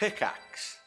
[0.00, 0.79] Pickaxe.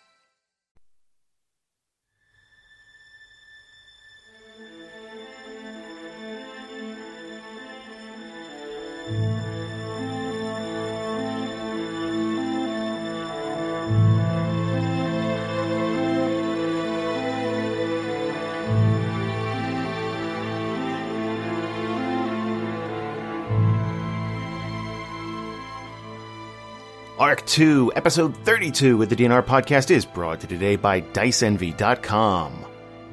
[27.46, 32.66] 2, Episode 32 of the DNR podcast is brought to you today by DiceEnvy.com.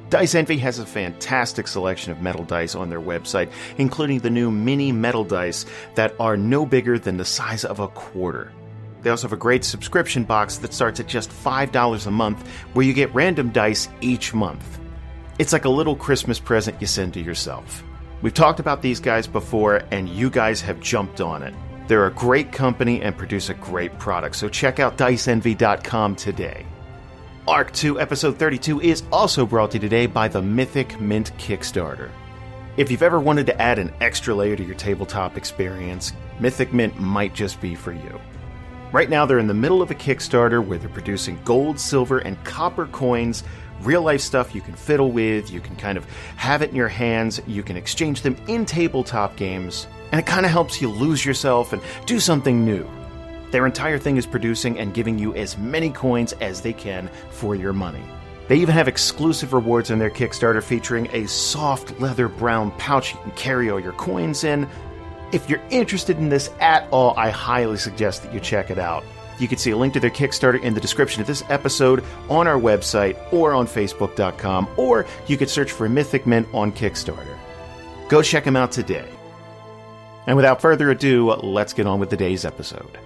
[0.08, 4.50] Dice Envy has a fantastic selection of metal dice on their website, including the new
[4.50, 8.52] mini metal dice that are no bigger than the size of a quarter.
[9.02, 12.84] They also have a great subscription box that starts at just $5 a month, where
[12.84, 14.80] you get random dice each month.
[15.38, 17.84] It's like a little Christmas present you send to yourself.
[18.20, 21.54] We've talked about these guys before, and you guys have jumped on it.
[21.90, 26.64] They're a great company and produce a great product, so check out DiceEnvy.com today.
[27.48, 32.10] Arc 2 Episode 32 is also brought to you today by the Mythic Mint Kickstarter.
[32.76, 37.00] If you've ever wanted to add an extra layer to your tabletop experience, Mythic Mint
[37.00, 38.20] might just be for you.
[38.92, 42.42] Right now, they're in the middle of a Kickstarter where they're producing gold, silver, and
[42.44, 43.42] copper coins,
[43.82, 46.86] real life stuff you can fiddle with, you can kind of have it in your
[46.86, 51.24] hands, you can exchange them in tabletop games, and it kind of helps you lose
[51.24, 52.88] yourself and do something new.
[53.50, 57.54] Their entire thing is producing and giving you as many coins as they can for
[57.54, 58.02] your money.
[58.48, 63.20] They even have exclusive rewards in their Kickstarter featuring a soft leather brown pouch you
[63.20, 64.68] can carry all your coins in.
[65.32, 69.04] If you're interested in this at all, I highly suggest that you check it out.
[69.38, 72.46] You can see a link to their Kickstarter in the description of this episode on
[72.46, 77.38] our website or on Facebook.com, or you could search for Mythic Mint on Kickstarter.
[78.08, 79.08] Go check them out today.
[80.26, 82.98] And without further ado, let's get on with the day's episode.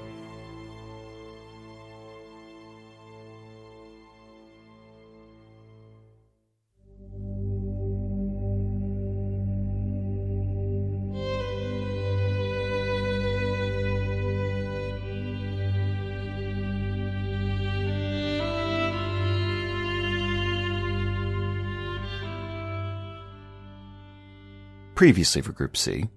[24.94, 26.08] Previously for Group C,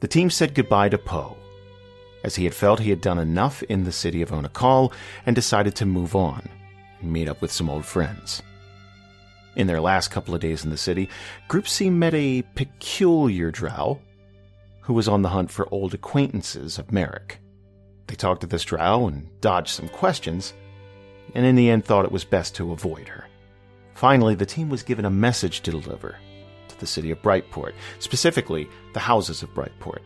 [0.00, 1.36] the team said goodbye to Poe,
[2.24, 4.92] as he had felt he had done enough in the city of Onakal
[5.26, 6.48] and decided to move on
[7.00, 8.42] and meet up with some old friends.
[9.56, 11.08] In their last couple of days in the city,
[11.48, 14.00] Group C met a peculiar drow
[14.80, 17.38] who was on the hunt for old acquaintances of Marrek.
[18.06, 20.54] They talked to this drow and dodged some questions,
[21.34, 23.26] and in the end thought it was best to avoid her.
[23.94, 26.16] Finally, the team was given a message to deliver
[26.80, 30.00] the city of Brightport, specifically the houses of Brightport.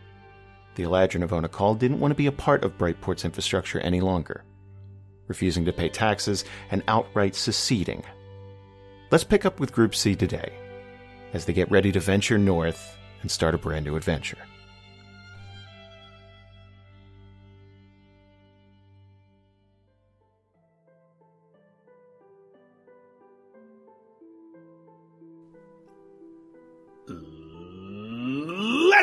[0.75, 4.45] The Eladrin of Onakal didn't want to be a part of Brightport's infrastructure any longer,
[5.29, 8.05] refusing to pay taxes and outright seceding.
[9.11, 10.53] Let's pick up with Group C today,
[11.33, 14.39] as they get ready to venture north and start a brand new adventure.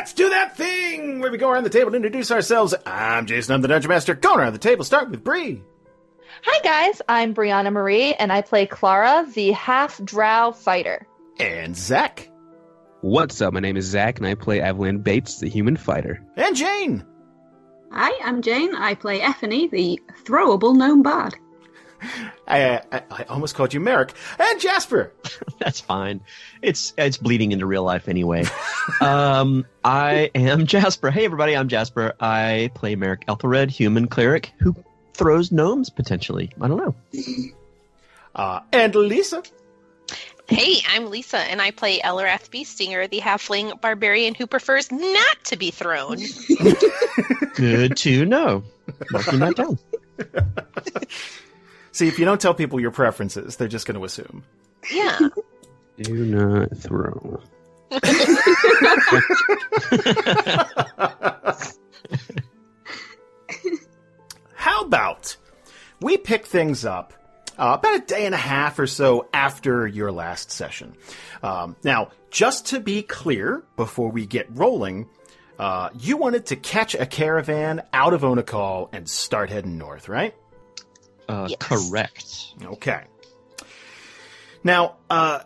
[0.02, 2.74] Let's do that thing where we go around the table and introduce ourselves.
[2.84, 4.14] I'm Jason, I'm the Dungeon Master.
[4.14, 5.62] Going around the table, start with Bri.
[6.42, 11.06] Hi guys, I'm Brianna Marie and I play Klara, the half drow fighter.
[11.38, 12.28] And Zach.
[13.02, 13.52] What's up?
[13.52, 16.20] My name is Zach, and I play Avalan Bates, the human fighter.
[16.34, 17.06] And Jane.
[17.92, 18.74] Hi, I'm Jane.
[18.74, 21.36] I play Ephany, the throwable gnome bard.
[22.46, 24.12] I, I, I almost called you Marrek.
[24.38, 25.12] And Jasper.
[25.58, 26.20] That's fine.
[26.60, 28.44] It's it's bleeding into real life anyway.
[29.00, 31.10] um, I am Jasper.
[31.10, 32.14] Hey everybody, I'm Jasper.
[32.20, 34.74] I play Marrek Ethelred, human cleric who
[35.14, 36.50] throws gnomes potentially.
[36.60, 36.94] I don't know.
[38.34, 39.42] Uh, and Lisa.
[40.48, 45.56] Hey, I'm Lisa, and I play Eliwrath Beastinger, the halfling barbarian who prefers not to
[45.56, 46.18] be thrown.
[47.54, 48.62] Good to know.
[49.10, 49.78] Marking that down.
[51.92, 54.42] See, if you don't tell people your preferences, they're just going to assume.
[54.92, 55.18] Yeah.
[55.98, 57.40] Do not throw.
[64.54, 65.36] How about
[66.00, 67.12] we pick things up
[67.58, 70.94] uh, about a day and a half or so after your last session?
[71.42, 75.08] Um, now, just to be clear, before we get rolling,
[75.58, 80.34] uh, you wanted to catch a caravan out of Onakal and start heading north, right?
[81.28, 81.58] Uh, Yes.
[81.60, 82.54] Correct.
[82.62, 83.04] Okay.
[84.64, 85.40] Now, uh,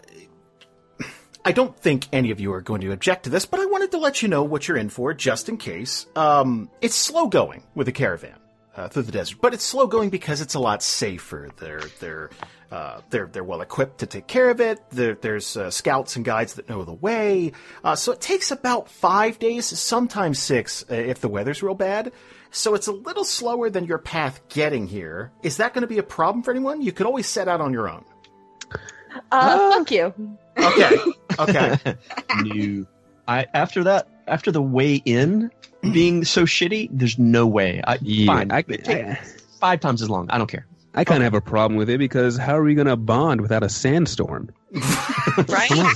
[1.44, 3.92] I don't think any of you are going to object to this, but I wanted
[3.92, 6.06] to let you know what you're in for just in case.
[6.16, 8.34] Um, it's slow going with a caravan.
[8.76, 11.48] uh, through the desert, but it's slow going because it's a lot safer.
[11.56, 12.28] They're they're
[12.70, 14.78] uh, they're they're well equipped to take care of it.
[14.90, 17.52] There, there's uh, scouts and guides that know the way,
[17.84, 22.12] uh, so it takes about five days, sometimes six, uh, if the weather's real bad.
[22.56, 25.30] So it's a little slower than your path getting here.
[25.42, 26.80] Is that going to be a problem for anyone?
[26.80, 28.02] You could always set out on your own.
[29.30, 30.14] Uh, fuck you.
[30.56, 30.96] Okay,
[31.38, 31.96] okay.
[32.42, 32.86] New.
[33.28, 35.50] I after that, after the way in
[35.92, 37.82] being so shitty, there's no way.
[37.86, 38.50] I, Yeah, fine.
[38.50, 39.18] I, I,
[39.60, 40.30] five times as long.
[40.30, 40.66] I don't care.
[40.94, 43.42] I kind of have a problem with it because how are we going to bond
[43.42, 44.48] without a sandstorm?
[45.46, 45.94] Right?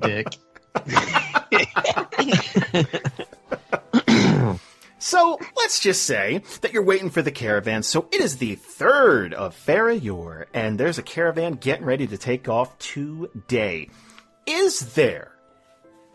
[0.00, 0.28] Dick.
[5.04, 7.82] So let's just say that you're waiting for the caravan.
[7.82, 12.48] So it is the third of Farayor, and there's a caravan getting ready to take
[12.48, 13.90] off today.
[14.46, 15.32] Is there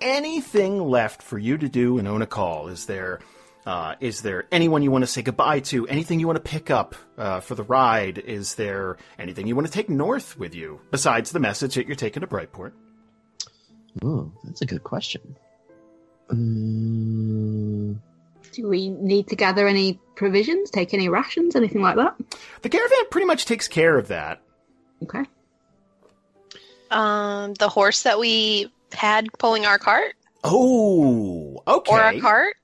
[0.01, 2.67] anything left for you to do a call?
[2.67, 3.19] Is there
[3.67, 5.87] uh, is there anyone you want to say goodbye to?
[5.87, 8.17] Anything you want to pick up uh, for the ride?
[8.17, 11.95] Is there anything you want to take north with you besides the message that you're
[11.95, 12.71] taking to Brightport?
[14.03, 15.35] Oh, that's a good question.
[16.31, 18.01] Um,
[18.59, 22.15] Do we need to gather any provisions, take any rations, anything like that?
[22.61, 24.41] The caravan pretty much takes care of that.
[25.03, 25.23] Okay.
[26.91, 30.13] um, the horse that we had pulling our cart
[30.43, 31.91] Oh, okay.
[31.93, 32.55] or a cart.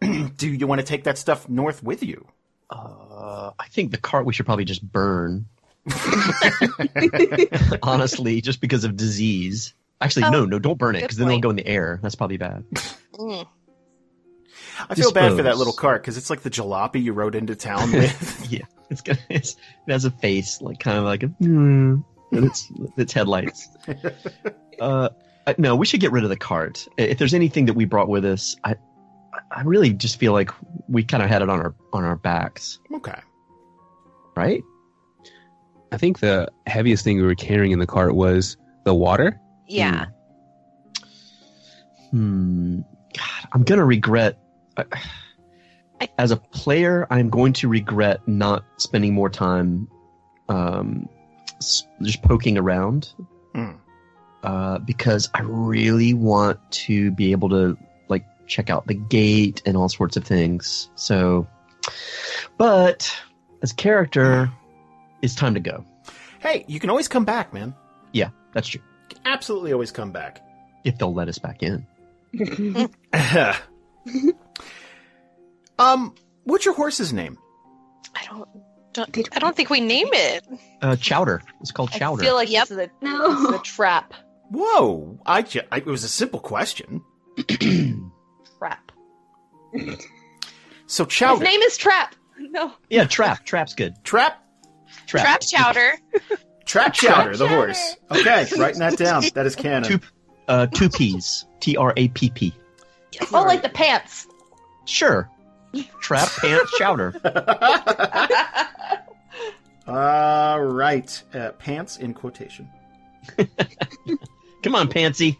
[0.36, 2.26] Do you want to take that stuff north with you?
[2.70, 5.44] uh, I think the cart we should probably just burn.
[7.82, 9.74] Honestly, just because of disease.
[10.00, 11.42] Actually, Oh, no, no, don't burn it because then it'll point.
[11.42, 12.00] go in the air.
[12.02, 12.64] That's probably bad.
[13.14, 13.46] Mm.
[14.88, 17.54] I feel bad for that little cart because it's like the jalopy you rode into
[17.54, 18.46] town with.
[18.50, 19.18] yeah, it's gonna.
[19.28, 21.28] It's, it has a face like kind of like a.
[21.28, 23.68] Mm, and its its headlights.
[24.80, 25.10] uh,
[25.58, 26.86] no, we should get rid of the cart.
[26.96, 28.76] If there's anything that we brought with us, I,
[29.50, 30.50] I really just feel like
[30.88, 33.20] we kind of had it on our on our backs, okay.
[34.36, 34.62] right?
[35.90, 39.38] I think the heaviest thing we were carrying in the cart was the water.
[39.68, 40.06] Yeah.
[42.10, 42.80] Hmm.
[43.14, 44.38] God, I'm gonna regret.
[44.76, 44.84] I-
[46.00, 49.86] I- As a player, I'm going to regret not spending more time,
[50.48, 51.08] um,
[51.58, 53.12] s- just poking around,
[53.54, 53.70] Hmm.
[54.42, 57.76] uh, because I really want to be able to
[58.08, 60.88] like check out the gate and all sorts of things.
[60.96, 61.46] So,
[62.58, 63.14] but
[63.62, 64.50] as character,
[65.22, 65.84] it's time to go.
[66.40, 67.74] Hey, you can always come back, man.
[68.12, 68.82] Yeah, that's true.
[69.10, 70.40] You can absolutely always come back.
[70.82, 71.86] If they'll let us back in.
[75.82, 76.14] um,
[76.44, 77.38] what's your horse's name?
[78.14, 78.48] I don't,
[78.92, 79.28] don't.
[79.34, 80.44] I don't think we name it.
[80.80, 81.42] Uh, chowder.
[81.60, 82.22] It's called chowder.
[82.22, 82.68] I feel like Yep.
[82.68, 83.34] this is a, No.
[83.34, 84.14] this is a trap.
[84.50, 85.18] Whoa!
[85.24, 87.02] I, ju- I it was a simple question.
[88.58, 88.92] Trap.
[90.86, 92.14] So His chowder, name is Trap.
[92.38, 92.72] No.
[92.90, 93.44] yeah, trap.
[93.46, 93.94] Trap's good.
[94.04, 94.42] trap,
[95.06, 95.22] Trap.
[95.24, 95.92] Trap chowder.
[96.66, 97.96] trap chowder, the horse.
[98.10, 99.22] Okay, writing that down.
[99.34, 99.84] That is canon.
[99.88, 100.00] Two,
[100.48, 101.46] uh, two P's.
[101.60, 102.52] T R A P P.
[103.32, 104.26] Oh, like the pants.
[104.86, 105.30] Sure.
[106.00, 107.14] Trap pants chowder.
[109.86, 112.68] All right, uh, pants in quotation.
[114.62, 115.38] Come on, Pansy.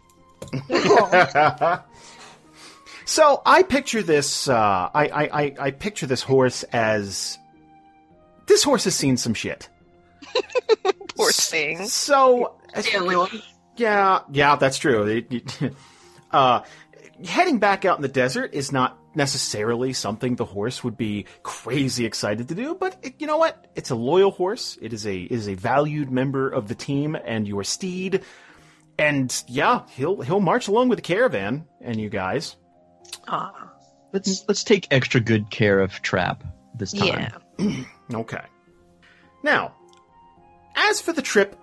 [3.05, 4.47] so I picture this.
[4.49, 7.37] Uh, I, I, I I picture this horse as
[8.47, 9.69] this horse has seen some shit.
[11.15, 11.85] Poor thing.
[11.87, 13.29] So the only one.
[13.77, 15.05] yeah, yeah, that's true.
[15.07, 15.73] It- it-
[16.31, 16.61] uh,
[17.25, 22.05] heading back out in the desert is not necessarily something the horse would be crazy
[22.05, 23.67] excited to do, but it, you know what?
[23.75, 24.77] It's a loyal horse.
[24.81, 28.23] It is a it is a valued member of the team and your steed.
[28.97, 32.55] And yeah, he'll he'll march along with the caravan and you guys.
[33.27, 33.71] Aw.
[34.11, 36.43] Let's let's take extra good care of Trap
[36.75, 37.31] this time.
[37.59, 37.83] Yeah.
[38.13, 38.41] Okay.
[39.43, 39.73] Now,
[40.75, 41.57] as for the trip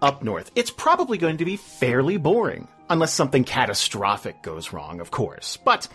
[0.00, 5.10] up north, it's probably going to be fairly boring, unless something catastrophic goes wrong, of
[5.10, 5.58] course.
[5.64, 5.86] But,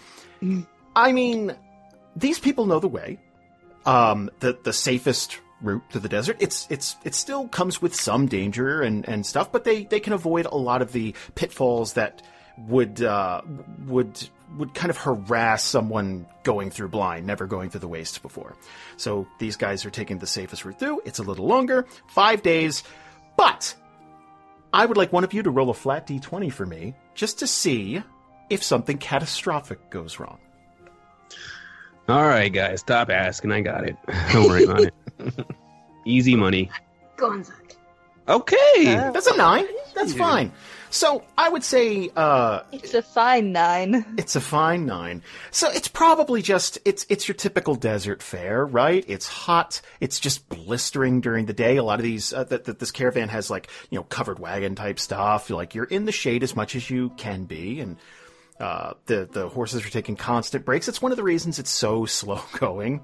[0.42, 0.66] mm.
[0.98, 1.56] I mean,
[2.16, 3.20] these people know the way.
[3.86, 6.38] Um, the the safest route to the desert.
[6.39, 10.12] It's it's it still comes with some danger and and stuff, but they they can
[10.13, 12.24] avoid a lot of the pitfalls that
[12.68, 13.42] would uh,
[13.86, 14.27] would
[14.58, 18.56] would kind of harass someone going through blind, never going through the wastes before.
[18.98, 21.01] So these guys are taking the safest route through.
[21.06, 22.84] It's a little longer, five days,
[23.36, 23.75] but
[24.74, 27.48] I would like one of you to roll a flat d20 for me just to
[27.48, 28.01] see
[28.50, 30.39] if something catastrophic goes wrong.
[32.08, 33.52] All right, guys, stop asking.
[33.52, 33.98] I got it.
[34.32, 34.94] Don't worry about it.
[36.06, 36.70] Easy money.
[37.18, 37.76] Go on, Zach.
[38.30, 38.86] Okay.
[38.86, 39.66] That's a nine.
[39.94, 40.52] That's fine.
[40.90, 44.06] So I would say uh, It's a fine nine.
[44.18, 45.22] it's a fine nine.
[45.52, 49.04] So it's probably just it's it's your typical desert fare, right?
[49.08, 49.82] It's hot.
[50.00, 51.78] It's just blistering during the day.
[51.78, 54.76] A lot of these uh, that, that this caravan has like you know covered wagon
[54.76, 55.50] type stuff.
[55.50, 57.98] Like you're in the shade as much as you can be, and
[58.60, 60.88] uh, the the horses are taking constant breaks.
[60.88, 63.02] It's one of the reasons it's so slow going.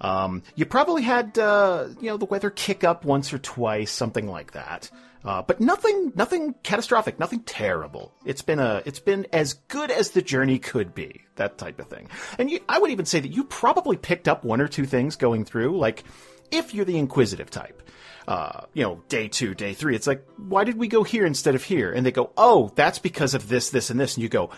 [0.00, 4.28] Um, you probably had, uh, you know, the weather kick up once or twice, something
[4.28, 4.90] like that.
[5.24, 8.12] Uh, but nothing, nothing catastrophic, nothing terrible.
[8.24, 11.88] It's been a, it's been as good as the journey could be, that type of
[11.88, 12.08] thing.
[12.38, 15.16] And you, I would even say that you probably picked up one or two things
[15.16, 16.04] going through, like,
[16.50, 17.82] if you're the inquisitive type.
[18.26, 21.54] Uh, you know, day two, day three, it's like, why did we go here instead
[21.54, 21.90] of here?
[21.90, 24.16] And they go, oh, that's because of this, this, and this.
[24.16, 24.50] And you go,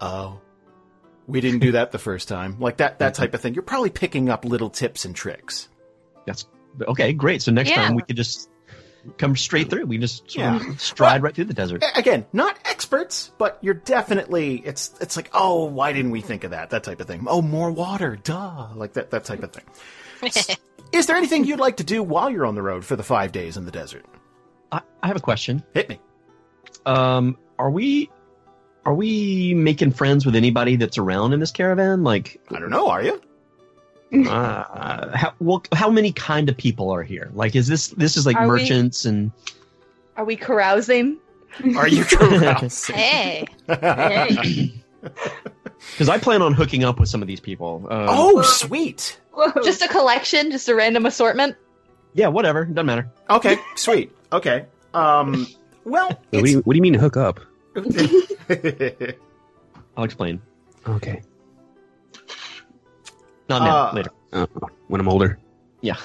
[0.00, 0.40] oh,
[1.26, 2.60] we didn't do that the first time.
[2.60, 3.54] Like that, that type of thing.
[3.54, 5.68] You're probably picking up little tips and tricks.
[6.26, 6.46] That's
[6.86, 7.12] okay.
[7.12, 7.42] Great.
[7.42, 7.76] So next Yeah.
[7.86, 8.50] time we could just
[9.16, 9.86] come straight through.
[9.86, 10.70] We just sort Yeah.
[10.70, 11.82] of stride right through the desert.
[11.96, 16.52] Again, not experts, but you're definitely, it's, it's like, oh, why didn't we think of
[16.52, 16.70] that?
[16.70, 17.24] That type of thing.
[17.28, 18.14] Oh, more water.
[18.16, 18.68] Duh.
[18.76, 19.64] Like that, that type of thing.
[20.92, 23.02] S- Is there anything you'd like to do while you're on the road for the
[23.02, 24.04] five days in the desert?
[24.72, 25.62] I, I have a question.
[25.74, 26.00] Hit me.
[26.86, 28.10] Um, are we
[28.84, 32.04] are we making friends with anybody that's around in this caravan?
[32.04, 32.88] Like, I don't know.
[32.88, 33.20] Are you?
[34.26, 37.30] uh, how well, how many kind of people are here?
[37.34, 39.30] Like, is this this is like Are we- merchants and
[40.16, 41.18] Are we carousing?
[41.76, 42.94] Are you carousing?
[42.96, 43.46] Hey.
[43.68, 44.72] Hey.
[45.92, 47.86] because I plan on hooking up with some of these people.
[47.90, 49.18] Um, oh, sweet.
[49.32, 49.52] Whoa.
[49.62, 51.56] Just a collection, just a random assortment.
[52.14, 53.10] yeah, whatever, doesn't matter.
[53.30, 54.10] Okay, sweet.
[54.32, 54.66] Okay.
[54.94, 55.46] Um,
[55.84, 57.40] well, What do, you, what do you mean hook up?
[59.96, 60.40] I'll explain.
[60.86, 61.22] Okay.
[63.48, 64.10] Not now, Uh, later.
[64.32, 64.46] Uh,
[64.88, 65.38] when I'm older.
[65.80, 65.96] Yeah.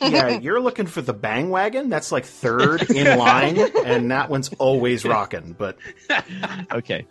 [0.00, 1.90] yeah, you're looking for the bang wagon.
[1.90, 5.54] That's like third in line, and that one's always rocking.
[5.56, 5.76] But
[6.72, 7.06] Okay.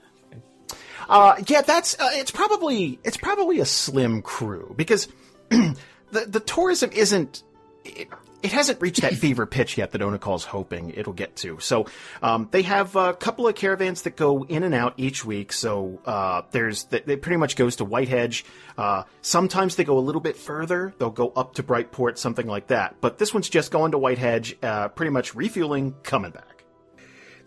[1.07, 5.07] Uh, yeah, that's uh, it's probably it's probably a slim crew because
[5.49, 5.75] the
[6.11, 7.43] the tourism isn't
[7.85, 8.09] it,
[8.43, 11.59] it hasn't reached that fever pitch yet that Onakal's hoping it'll get to.
[11.59, 11.87] So
[12.21, 15.51] um, they have a couple of caravans that go in and out each week.
[15.53, 18.43] So uh, there's that it pretty much goes to Whitehedge.
[18.77, 20.93] Uh, sometimes they go a little bit further.
[20.97, 22.97] They'll go up to Brightport, something like that.
[23.01, 26.63] But this one's just going to Whitehedge, uh, pretty much refueling, coming back.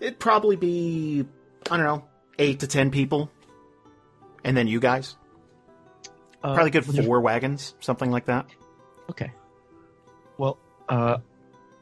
[0.00, 1.24] It'd probably be
[1.70, 2.04] I don't know
[2.38, 3.30] eight to ten people.
[4.44, 5.16] And then you guys?
[6.42, 8.47] Uh, Probably good four wagons, something like that.
[9.11, 9.30] Okay.
[10.38, 11.18] Well, uh,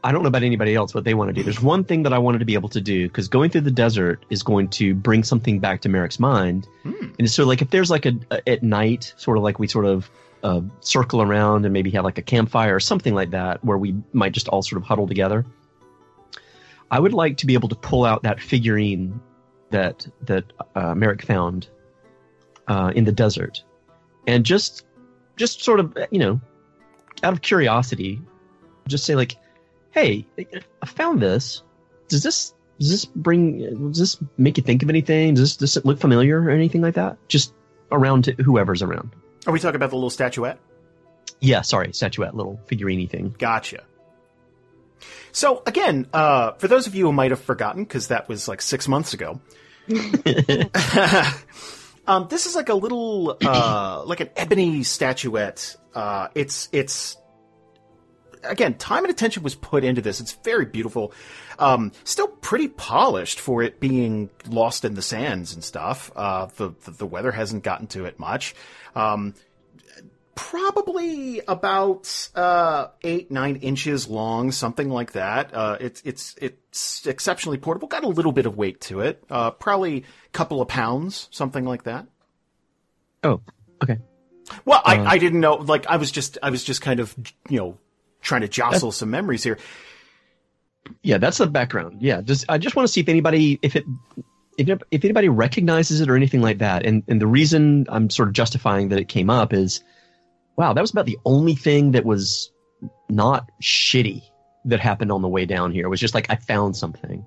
[0.02, 1.42] I don't know about anybody else what they want to do.
[1.42, 3.70] There's one thing that I wanted to be able to do because going through the
[3.70, 6.68] desert is going to bring something back to Marrek's mind.
[6.82, 7.10] Hmm.
[7.18, 9.86] And so, like, if there's like a, a at night, sort of like we sort
[9.86, 10.10] of
[10.42, 13.96] uh, circle around and maybe have like a campfire or something like that, where we
[14.12, 15.44] might just all sort of huddle together.
[16.90, 19.20] I would like to be able to pull out that figurine
[19.70, 21.68] that that uh, Marrek found
[22.68, 23.62] uh, in the desert,
[24.26, 24.84] and just
[25.36, 26.40] just sort of you know
[27.22, 28.20] out of curiosity,
[28.86, 29.36] just say like,
[29.90, 30.26] "Hey,
[30.82, 31.62] I found this.
[32.08, 35.34] Does this does this bring does this make you think of anything?
[35.34, 37.16] Does this does it look familiar or anything like that?
[37.28, 37.54] Just
[37.90, 39.10] around to whoever's around."
[39.46, 40.58] Are we talking about the little statuette?
[41.40, 43.34] Yeah, sorry, statuette, little figurine thing.
[43.38, 43.84] Gotcha.
[45.32, 48.60] So again, uh, for those of you who might have forgotten, because that was like
[48.60, 49.40] six months ago,
[52.08, 55.76] um, this is like a little, uh, like an ebony statuette.
[55.94, 57.16] Uh, it's it's
[58.42, 60.20] again, time and attention was put into this.
[60.20, 61.12] It's very beautiful.
[61.58, 66.10] Um, still pretty polished for it being lost in the sands and stuff.
[66.16, 68.54] Uh, the, the the weather hasn't gotten to it much.
[68.94, 69.34] Um,
[70.34, 75.52] probably about uh, eight nine inches long, something like that.
[75.52, 77.88] Uh, it's it's it's exceptionally portable.
[77.88, 79.22] Got a little bit of weight to it.
[79.28, 80.04] Uh, probably
[80.38, 82.06] couple of pounds, something like that.
[83.24, 83.40] Oh,
[83.82, 83.98] okay.
[84.64, 85.54] Well, I, Uh, I didn't know.
[85.56, 87.14] Like I was just I was just kind of
[87.48, 87.78] you know
[88.22, 89.58] trying to jostle some memories here.
[91.02, 92.00] Yeah, that's the background.
[92.00, 93.84] Yeah, just I just want to see if anybody if it
[94.56, 96.86] if if anybody recognizes it or anything like that.
[96.86, 99.82] And and the reason I'm sort of justifying that it came up is,
[100.56, 102.50] wow, that was about the only thing that was
[103.10, 104.22] not shitty
[104.66, 105.84] that happened on the way down here.
[105.84, 107.26] It was just like I found something,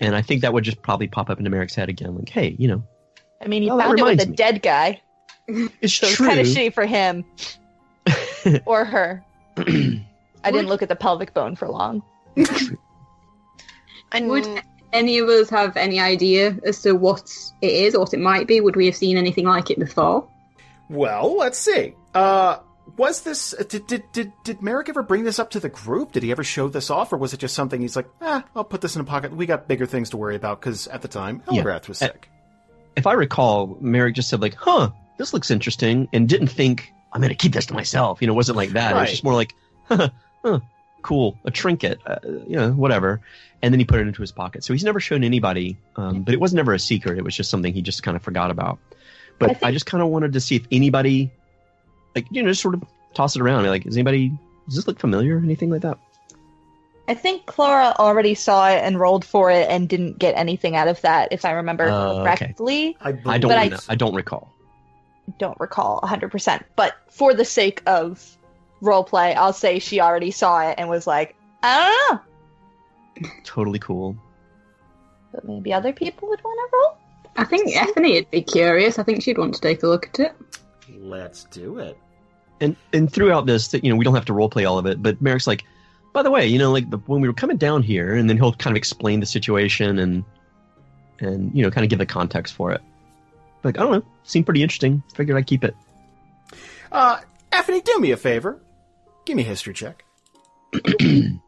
[0.00, 2.14] and I think that would just probably pop up into Marrek's head again.
[2.16, 2.82] Like, hey, you know,
[3.42, 4.36] I mean, he Well, that found it with a me.
[4.36, 5.00] dead guy,
[5.80, 6.26] it's so true.
[6.26, 7.24] kind of shitty for him
[8.66, 9.24] or her.
[9.58, 12.02] I didn't look at the pelvic bone for long.
[14.12, 14.46] And Would
[14.94, 18.46] any of us have any idea as to what it is or what it might
[18.46, 18.60] be?
[18.62, 20.26] Would we have seen anything like it before?
[20.88, 21.94] Well, let's see.
[22.14, 22.56] Uh,
[22.96, 26.12] was this did, did did did Marrek ever bring this up to the group?
[26.12, 28.64] Did he ever show this off, or was it just something he's like, ah, I'll
[28.64, 29.34] put this in a pocket.
[29.34, 31.62] We got bigger things to worry about because at the time Yeah.
[31.62, 32.28] Was Uh, sick.
[32.96, 37.20] If I recall, Marrek just said like, "Huh, this looks interesting," and didn't think I'm
[37.20, 38.20] going to keep this to myself.
[38.20, 38.96] You know, it wasn't like that.
[38.96, 39.54] It was just more like,
[39.84, 40.10] huh,
[40.42, 40.60] huh,
[41.02, 43.20] cool, a trinket, uh, you know, whatever.
[43.62, 44.62] And then he put it into his pocket.
[44.62, 47.18] So he's never shown anybody, um, but it was never a secret.
[47.18, 48.78] It was just something he just kind of forgot about.
[49.38, 51.32] But I I, just kind of wanted to see if anybody,
[52.14, 52.84] like, you know, just sort of
[53.14, 53.66] toss it around.
[53.66, 54.30] Like, is anybody?
[54.66, 55.38] Does this look familiar?
[55.38, 55.98] Anything like that?
[57.08, 60.88] I think Klara already saw it and rolled for it and didn't get anything out
[60.88, 62.22] of that, if I remember uh, okay.
[62.36, 62.96] correctly.
[63.00, 63.50] I, I believe- don't.
[63.70, 64.52] But I- I don't recall.
[65.38, 66.62] Don't recall 100%.
[66.76, 68.36] But for the sake of
[68.82, 72.20] roleplay, I'll say she already saw it and was like, I
[73.18, 73.30] don't know.
[73.44, 74.16] Totally cool.
[75.32, 76.98] But maybe other people would want to roll?
[77.36, 78.98] I think Ephany would be curious.
[78.98, 80.34] I think she'd want to take a look at it.
[81.08, 81.96] Let's do it.
[82.60, 85.02] and and throughout this you know we don't have to role play all of it
[85.02, 85.64] but Marrek's like
[86.12, 88.36] by the way you know like the, when we were coming down here and then
[88.36, 90.24] he'll kind of explain the situation and
[91.20, 92.80] and you know kind of give the context for it
[93.64, 95.74] like i don't know seemed pretty interesting figured i'd keep it
[96.90, 97.20] Uh,
[97.52, 98.58] Ephany, do me a favor.
[99.26, 100.04] Give me a history check.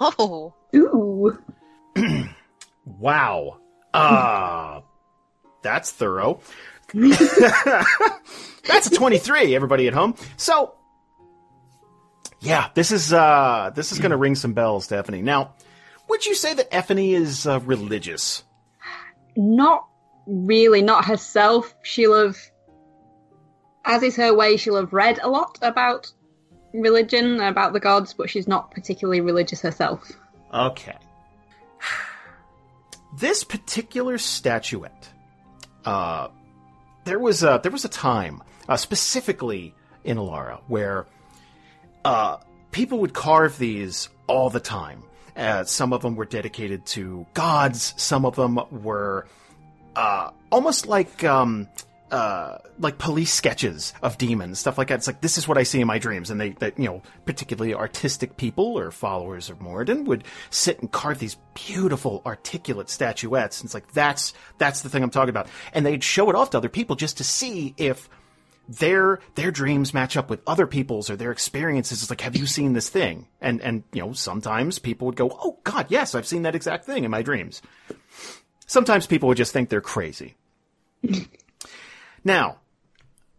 [0.00, 1.38] Oh, Ooh.
[2.98, 3.58] Wow.
[3.94, 4.80] Uh,
[5.62, 6.40] that's thorough.
[8.64, 10.14] that's a 23, everybody at home.
[10.36, 10.74] So,
[12.40, 15.22] yeah, this is, uh, this is gonna ring some bells, Stephanie.
[15.22, 15.54] Now,
[16.08, 18.44] would you say that Ephany is, uh, religious?
[19.36, 19.86] Not
[20.26, 21.74] really, not herself.
[21.82, 22.36] She'll have,
[23.84, 26.12] as is her way, she'll have read a lot about
[26.74, 30.12] religion, about the gods, but she's not particularly religious herself.
[30.52, 30.96] Okay.
[33.14, 35.06] This particular statuette,
[35.84, 36.28] uh,
[37.04, 41.06] there was a there was a time, uh, specifically in Alara, where
[42.04, 42.38] uh,
[42.70, 45.02] people would carve these all the time.
[45.36, 47.94] Uh, some of them were dedicated to gods.
[47.96, 49.26] Some of them were
[49.96, 51.68] uh, almost like um,
[52.12, 54.96] uh, like police sketches of demons, stuff like that.
[54.96, 57.02] It's like this is what I see in my dreams, and they, that you know,
[57.24, 63.60] particularly artistic people or followers of Moradin would sit and carve these beautiful, articulate statuettes.
[63.60, 66.50] And it's like that's that's the thing I'm talking about, and they'd show it off
[66.50, 68.10] to other people just to see if
[68.68, 72.02] their their dreams match up with other people's or their experiences.
[72.02, 73.26] It's like, have you seen this thing?
[73.40, 76.84] And and you know, sometimes people would go, oh God, yes, I've seen that exact
[76.84, 77.62] thing in my dreams.
[78.66, 80.34] Sometimes people would just think they're crazy.
[82.24, 82.58] Now,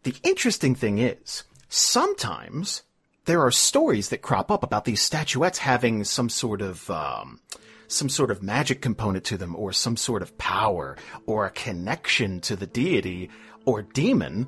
[0.04, 2.84] the interesting thing is, sometimes
[3.26, 7.40] there are stories that crop up about these statuettes having some sort of, um,
[7.88, 12.42] some sort of magic component to them, or some sort of power, or a connection
[12.42, 13.30] to the deity
[13.66, 14.48] or demon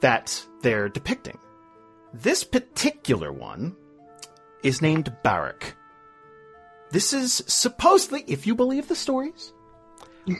[0.00, 1.38] that they're depicting.
[2.12, 3.74] This particular one
[4.62, 5.76] is named Barak.
[6.90, 9.52] This is supposedly, if you believe the stories,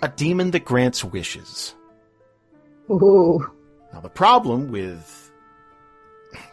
[0.02, 1.74] a demon that grants wishes.
[2.90, 3.50] Ooh.
[3.92, 5.30] Now the problem with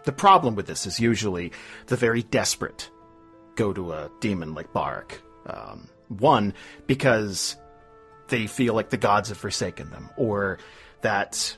[0.05, 1.51] the problem with this is usually
[1.87, 2.89] the very desperate
[3.55, 5.21] go to a demon like Barak.
[5.47, 6.53] Um, one
[6.87, 7.55] because
[8.27, 10.57] they feel like the gods have forsaken them, or
[11.01, 11.55] that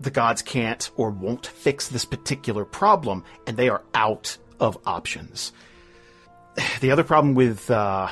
[0.00, 5.52] the gods can't or won't fix this particular problem, and they are out of options.
[6.80, 8.08] The other problem with uh,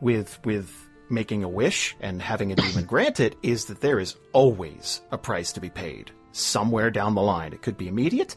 [0.00, 0.81] with with
[1.12, 5.18] making a wish and having a demon grant it is that there is always a
[5.18, 7.52] price to be paid somewhere down the line.
[7.52, 8.34] It could be immediate,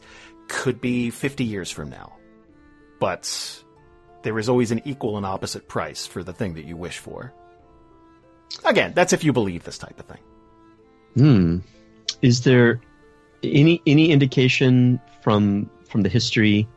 [0.48, 2.16] could be 50 years from now.
[3.00, 3.62] But
[4.22, 7.32] there is always an equal and opposite price for the thing that you wish for.
[8.64, 10.20] Again, that's if you believe this type of thing.
[11.14, 11.58] Hmm.
[12.22, 12.80] Is there
[13.42, 16.68] any any indication from from the history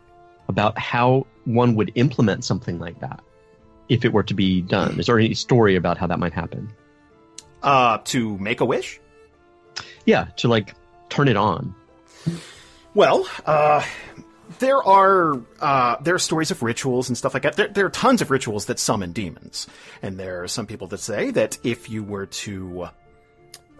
[0.47, 3.21] about how one would implement something like that
[3.89, 4.99] if it were to be done?
[4.99, 6.71] Is there any story about how that might happen?
[7.61, 8.99] Uh, to make a wish?
[10.05, 10.75] Yeah, to like
[11.09, 11.75] turn it on.
[12.93, 13.83] Well, uh,
[14.59, 17.55] there are uh, there are stories of rituals and stuff like that.
[17.55, 19.67] There, there are tons of rituals that summon demons,
[20.01, 22.89] and there are some people that say that if you were to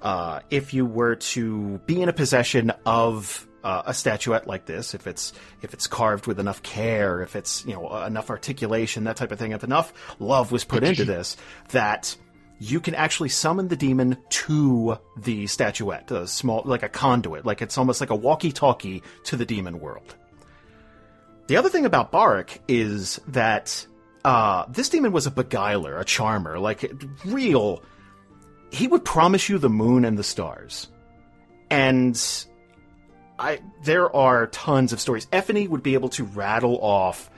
[0.02, 4.94] uh, if you were to be in a possession of uh, a statuette like this,
[4.94, 9.18] if it's if it's carved with enough care, if it's you know enough articulation, that
[9.18, 11.38] type of thing, if enough love was put into this,
[11.70, 12.16] that
[12.60, 17.62] you can actually summon the demon to the statuette, a small like a conduit, like
[17.62, 20.16] it's almost like a walkie-talkie to the demon world.
[21.48, 23.86] The other thing about Barak is that
[24.24, 26.92] uh, this demon was a beguiler, a charmer, like
[27.26, 27.82] real.
[28.72, 30.90] He would promise you the moon and the stars,
[31.72, 32.16] and
[33.40, 35.26] I there are tons of stories.
[35.28, 37.30] Ephany would be able to rattle off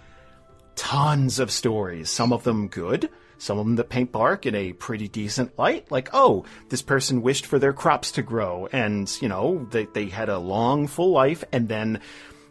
[0.75, 2.09] tons of stories.
[2.09, 5.91] Some of them good, some of them that paint Barak in a pretty decent light.
[5.91, 10.07] Like, oh, this person wished for their crops to grow, and you know they they
[10.07, 12.01] had a long, full life, and then.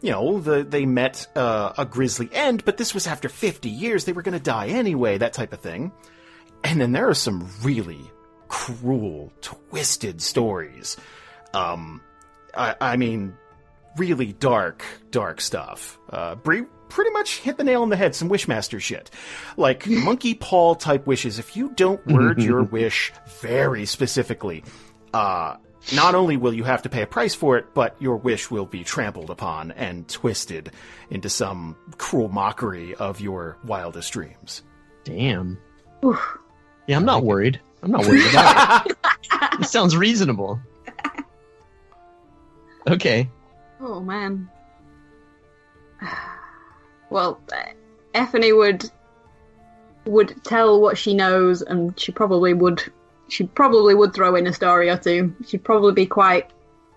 [0.03, 4.07] You know, the, they met uh, a grisly end, but this was after 50 years.
[4.07, 5.93] They were going to die anyway, that type of thing.
[6.65, 8.11] And then there are some really
[8.49, 10.97] cruel, twisted stories.
[11.53, 12.01] Um,
[12.57, 13.37] I, I mean,
[13.97, 15.99] really dark, dark stuff.
[16.09, 18.15] Uh, Bri pretty much hit the nail on the head.
[18.15, 19.11] Some Wishmaster shit,
[19.57, 21.39] like monkey paw type wishes.
[21.39, 24.65] If you don't word your wish very specifically,
[25.15, 25.57] uh,
[25.95, 28.67] not only will you have to pay a price for it, but your wish will
[28.67, 30.73] be trampled upon and twisted
[31.11, 34.63] into some cruel mockery of your wildest dreams.
[35.05, 35.59] Damn.
[36.03, 37.61] Yeah, I'm not worried.
[37.83, 38.97] I'm not worried about it.
[39.61, 40.61] It sounds reasonable.
[42.89, 43.31] Okay.
[43.81, 44.49] Oh man.
[47.11, 47.41] Well,
[48.15, 48.89] Ephany would
[50.05, 52.83] would tell what she knows, and she probably would.
[53.29, 55.35] She probably would throw in a story or two.
[55.47, 56.51] She'd probably be quite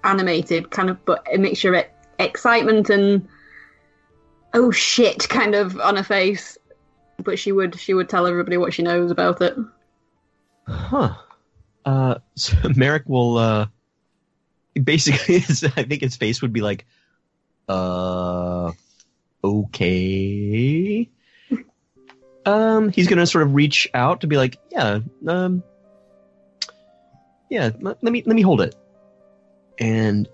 [0.04, 1.86] animated, kind of, but a mixture of
[2.20, 3.28] excitement and
[4.54, 6.58] oh shit, kind of on her face.
[7.18, 9.56] But she would she would tell everybody what she knows about it.
[10.68, 11.16] Huh.
[11.86, 13.68] Uh, so Merrick will, uh,
[14.82, 16.86] basically, his, I think his face would be like,
[17.70, 18.72] uh,
[19.44, 21.10] okay.
[22.46, 25.64] Um, he's gonna sort of reach out to be like, yeah, um,
[27.50, 28.76] yeah, let, let me, let me hold it.
[29.80, 30.28] And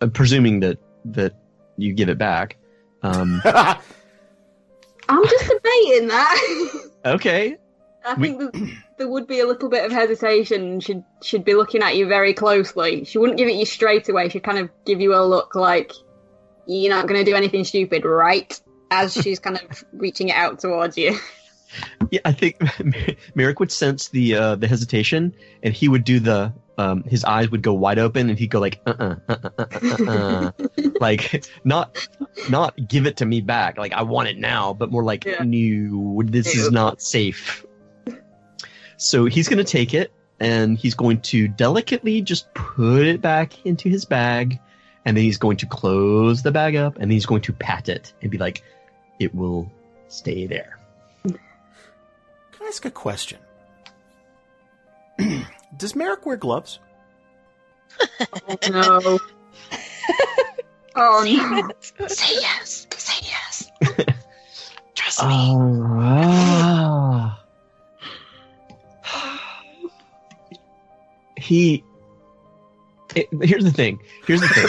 [0.00, 1.34] uh, presuming that, that
[1.76, 2.56] you give it back.
[3.02, 6.88] Um, I'm just debating that.
[7.04, 7.56] okay.
[8.04, 10.78] I We- think that there would be a little bit of hesitation.
[10.78, 13.04] She'd she'd be looking at you very closely.
[13.04, 14.28] She wouldn't give it you straight away.
[14.28, 15.92] She'd kind of give you a look like
[16.66, 18.60] you're not going to do anything stupid, right?
[18.90, 21.18] As she's kind of reaching it out towards you.
[22.10, 22.60] Yeah, I think
[23.34, 27.50] Merrick would sense the uh, the hesitation, and he would do the um, his eyes
[27.50, 30.52] would go wide open, and he'd go like, uh, uh, uh, uh, uh, uh, uh.
[31.00, 32.06] like not
[32.50, 35.42] not give it to me back, like I want it now, but more like, Yeah.
[35.42, 37.64] no, this is not safe.
[39.00, 43.88] So he's gonna take it, and he's going to delicately just put it back into
[43.88, 44.60] his bag,
[45.06, 47.88] and then he's going to close the bag up, and then he's going to pat
[47.88, 48.62] it and be like,
[49.18, 49.72] it will
[50.08, 50.78] stay there.
[51.24, 51.38] Can
[52.60, 53.38] I ask a question?
[55.78, 56.78] Does Marrek wear gloves?
[58.68, 59.18] no.
[60.94, 61.70] oh no.
[62.06, 62.86] Say yes.
[62.98, 63.70] Say yes.
[64.94, 65.54] Trust me.
[65.56, 67.39] Ah.
[71.50, 71.82] He.
[73.16, 73.98] it- here's the thing.
[74.24, 74.68] Here's the thing.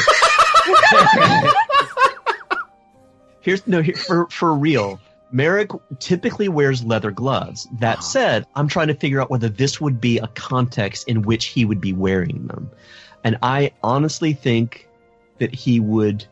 [3.41, 4.99] here's no here, for for real.
[5.31, 7.67] Marrek typically wears leather gloves.
[7.79, 11.45] That said, I'm trying to figure out whether this would be a context in which
[11.45, 12.71] he would be wearing them.
[13.23, 14.89] And I honestly think
[15.37, 16.25] that he would,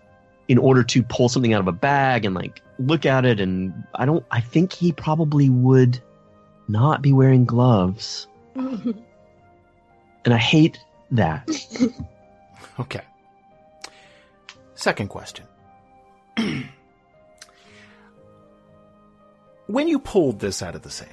[0.48, 3.72] in order to pull something out of a bag and like look at it, and
[3.94, 6.02] I don't, I think he probably would
[6.68, 8.26] not be wearing gloves.
[10.26, 10.80] And I hate
[11.12, 11.50] that.
[12.80, 13.02] Okay.
[14.76, 15.46] Second question.
[19.68, 21.12] when you pulled this out of the sand,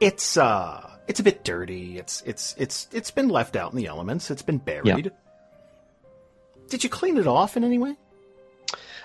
[0.00, 1.98] it's uh it's a bit dirty.
[1.98, 4.30] It's it's it's it's been left out in the elements.
[4.30, 5.12] It's been buried.
[6.70, 7.96] Did you clean it off in any way?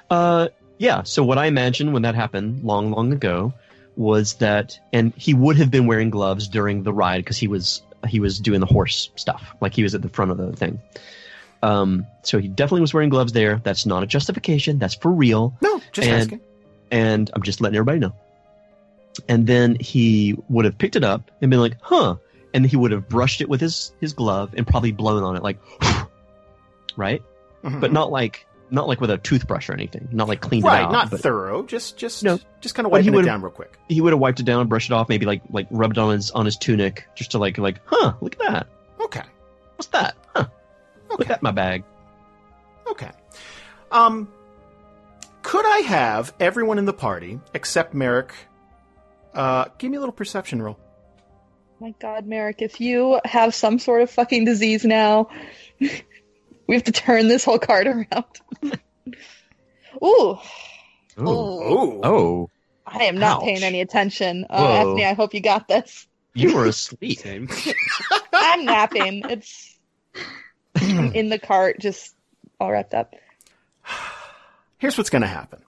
[0.10, 1.04] Uh, yeah.
[1.04, 3.54] So what I imagine when that happened long, long ago
[3.96, 7.82] was that, and he would have been wearing gloves during the ride because he was
[8.08, 10.80] he was doing the horse stuff, like he was at the front of the thing.
[11.62, 13.62] Um, so he definitely was wearing gloves there.
[13.64, 14.80] That's not a justification.
[14.80, 15.56] That's for real.
[15.62, 16.42] No, just And- asking.
[16.92, 18.14] and I'm just letting everybody know.
[19.30, 22.16] And then he would have picked it up and been like, "Huh,"
[22.54, 25.44] and he would have brushed it with his his glove and probably blown on it
[25.44, 25.60] like,
[26.98, 27.22] right?
[27.64, 27.80] Mhm.
[27.80, 30.10] But not like not like with a toothbrush or anything.
[30.12, 30.92] Not like cleaned right, it out.
[30.92, 31.64] not but thorough.
[31.64, 32.40] Just just No.
[32.60, 33.78] just kind of But he wiping it would've- down real quick.
[33.88, 36.32] he would have wiped it down, brushed it off, maybe like like rubbed on his
[36.32, 38.14] on his tunic just to like like, huh?
[38.20, 38.68] Look at that.
[39.00, 39.22] Okay.
[39.76, 40.16] What's that?
[40.36, 40.48] Huh?
[41.12, 41.34] Look Okay.
[41.34, 41.84] at my bag.
[42.88, 43.10] Okay.
[43.92, 44.28] Um,
[45.44, 48.34] could I have everyone in the party except Marrek?
[49.34, 50.80] Uh, give me a little perception roll.
[51.80, 55.28] My God, Marrek, if you have some sort of fucking disease now,
[56.74, 58.26] we have to turn this whole card around.
[60.04, 60.40] Ooh, Ooh.
[61.20, 62.50] Oh, Oh,
[62.88, 63.44] I am not Ouch.
[63.44, 64.48] paying any attention.
[64.50, 64.96] Uh, Whoa.
[64.96, 66.08] Ephany, I hope you got this.
[66.34, 67.20] you were asleep.
[68.34, 69.22] I'm napping.
[69.30, 69.78] It's
[70.82, 72.16] in the cart, just
[72.60, 73.14] all wrapped up.
[74.80, 75.62] Here's what's going to happen.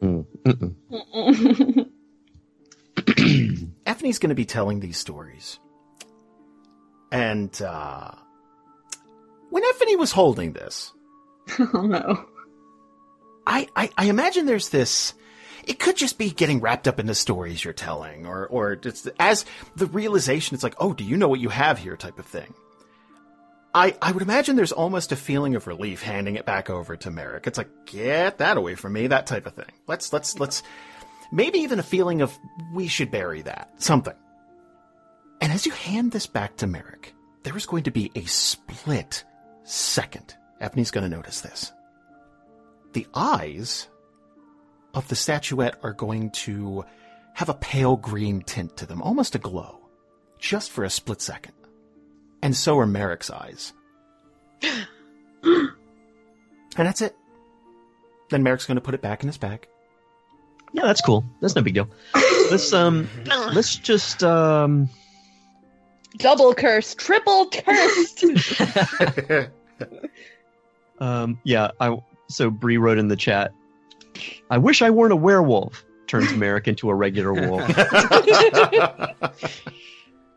[0.00, 0.24] Mm,
[0.90, 1.90] mm-mm.
[3.84, 5.58] Ephany's going to be telling these stories.
[7.12, 8.12] And uh,
[9.50, 10.92] when Ephany was holding this,
[11.58, 12.26] oh no.
[13.46, 15.14] I, I, I imagine there's this.
[15.66, 19.08] It could just be getting wrapped up in the stories you're telling, or or just
[19.18, 19.44] as
[19.76, 20.54] the realization.
[20.54, 21.96] It's like, oh, do you know what you have here?
[21.96, 22.52] Type of thing.
[23.74, 27.10] I I would imagine there's almost a feeling of relief handing it back over to
[27.10, 27.46] Marrek.
[27.46, 29.72] It's like, get that away from me, that type of thing.
[29.86, 30.62] Let's let's let's
[31.32, 32.38] maybe even a feeling of
[32.72, 34.14] we should bury that something.
[35.40, 39.24] And as you hand this back to Marrek, there is going to be a split
[39.68, 40.34] second.
[40.60, 41.72] Ephany's going to notice this
[42.92, 43.88] the eyes
[44.94, 46.84] of the statuette are going to
[47.34, 49.78] have a pale green tint to them, almost a glow,
[50.38, 51.52] just for a split second.
[52.42, 53.72] And so are Marrek's eyes.
[54.62, 55.70] and
[56.74, 57.14] that's it.
[58.30, 59.68] Then Marrek's going to put it back in his bag.
[60.72, 61.24] Yeah, that's cool.
[61.40, 61.88] That's no big deal.
[62.50, 63.08] Let's um,
[63.52, 64.88] let's just um,
[66.16, 68.24] Double curse, triple cursed.
[71.00, 71.70] um, yeah.
[71.80, 71.96] I
[72.28, 73.52] so Bri wrote in the chat.
[74.50, 75.84] I wish I weren't a werewolf.
[76.06, 77.66] Turns Marrek into a regular wolf.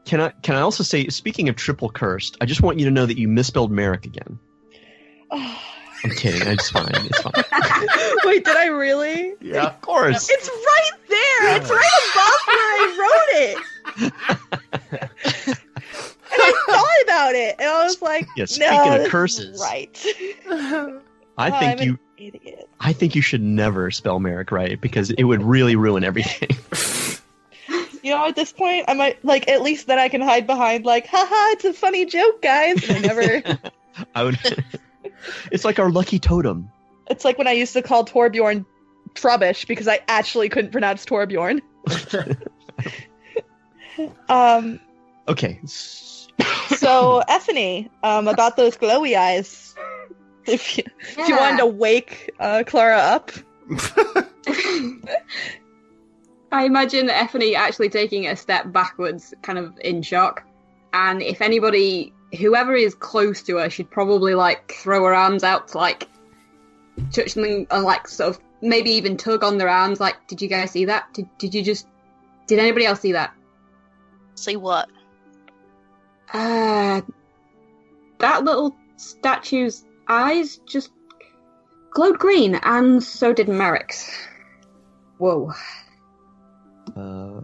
[0.05, 2.91] Can I can I also say, speaking of triple cursed, I just want you to
[2.91, 4.39] know that you misspelled Marrek again.
[5.31, 6.45] I'm kidding.
[6.47, 6.89] It's fine.
[6.91, 7.31] It's fine.
[8.25, 9.35] Wait, did I really?
[9.39, 9.67] yeah.
[9.67, 10.29] Of course.
[10.29, 11.55] It's right there.
[11.57, 13.57] It's right above where I
[13.99, 14.11] wrote
[15.47, 15.57] it.
[16.43, 19.59] And I thought about it, and I was like, Yeah, "No, speaking of curses.
[19.61, 20.05] right?"
[21.37, 22.69] I Oh, think I'm you an idiot.
[22.79, 26.49] I think you should never spell Marrek right because it would really ruin everything.
[28.03, 30.85] You know, at this point, I might like at least that I can hide behind
[30.85, 32.83] like, haha, it's a funny joke, guys.
[32.89, 33.59] And I never.
[34.15, 34.39] I would
[35.51, 36.71] It's like our lucky totem.
[37.11, 38.65] it's like when I used to call Torbjorn
[39.13, 41.61] Trubbish because I actually couldn't pronounce Torbjorn.
[44.29, 44.79] um.
[45.27, 45.59] Okay.
[46.77, 49.75] So, Ephany, um, about those glowy eyes.
[50.45, 53.31] If you, if you wanted to wake uh, Klara up,
[56.51, 60.43] I imagine Ephany actually taking a step backwards, kind of in shock.
[60.93, 65.69] And if anybody, whoever is close to her, should probably like throw her arms out
[65.69, 66.09] to like
[67.11, 69.99] touch them and like sort of maybe even tug on their arms.
[69.99, 71.13] Like, did you guys see that?
[71.13, 71.87] Did, did you just,
[72.47, 73.33] did anybody else see that?
[74.35, 74.89] See what?
[76.33, 77.01] Uh,
[78.19, 80.91] that little statue's eyes just
[81.91, 84.09] glowed green, and so did Marrek's.
[85.17, 85.51] Whoa.
[86.95, 87.41] Uh,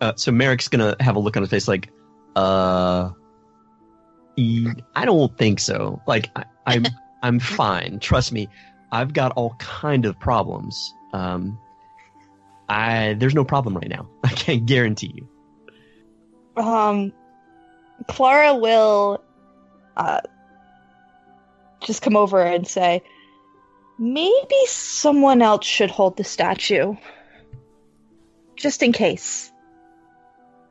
[0.00, 1.90] uh, so Marrek's gonna have a look on his face like,
[2.34, 3.10] uh,
[4.38, 6.00] I don't think so.
[6.06, 6.86] Like I, I'm,
[7.22, 7.98] I'm fine.
[8.00, 8.48] Trust me,
[8.92, 10.92] I've got all kind of problems.
[11.12, 11.58] Um,
[12.68, 14.08] I there's no problem right now.
[14.24, 16.62] I can't guarantee you.
[16.62, 17.12] um,
[18.08, 19.22] Klara will
[19.96, 20.20] uh,
[21.80, 23.02] just come over and say,
[23.98, 26.94] maybe someone else should hold the statue.
[28.56, 29.52] Just in case.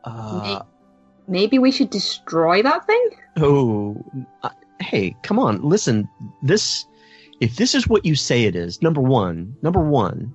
[0.03, 0.61] Uh,
[1.27, 3.09] Maybe we should destroy that thing?
[3.37, 3.97] oh,
[4.43, 6.07] uh, hey, come on, listen.
[6.43, 6.85] This,
[7.41, 10.31] if this is what you say it is, number one, number one,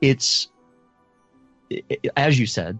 [0.00, 0.48] it's
[1.70, 2.78] i- i- as you said,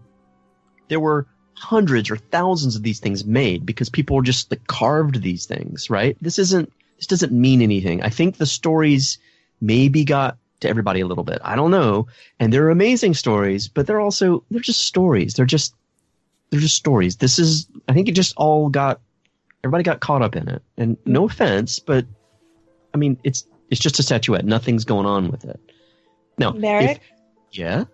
[0.88, 1.26] there were
[1.60, 5.90] hundreds or thousands of these things made because people were just like carved these things,
[5.90, 6.16] right?
[6.20, 8.02] This isn't this doesn't mean anything.
[8.02, 9.18] I think the stories
[9.60, 11.38] maybe got to everybody a little bit.
[11.42, 12.06] I don't know.
[12.38, 15.34] And they're amazing stories, but they're also they're just stories.
[15.34, 15.74] They're just
[16.50, 17.16] they're just stories.
[17.16, 19.00] This is I think it just all got
[19.62, 20.62] everybody got caught up in it.
[20.78, 21.12] And hmm.
[21.12, 22.06] no offense, but
[22.94, 24.46] I mean it's it's just a statuette.
[24.46, 25.60] Nothing's going on with it.
[26.38, 26.52] No.
[26.52, 27.00] Marrek, if-
[27.52, 27.84] yeah?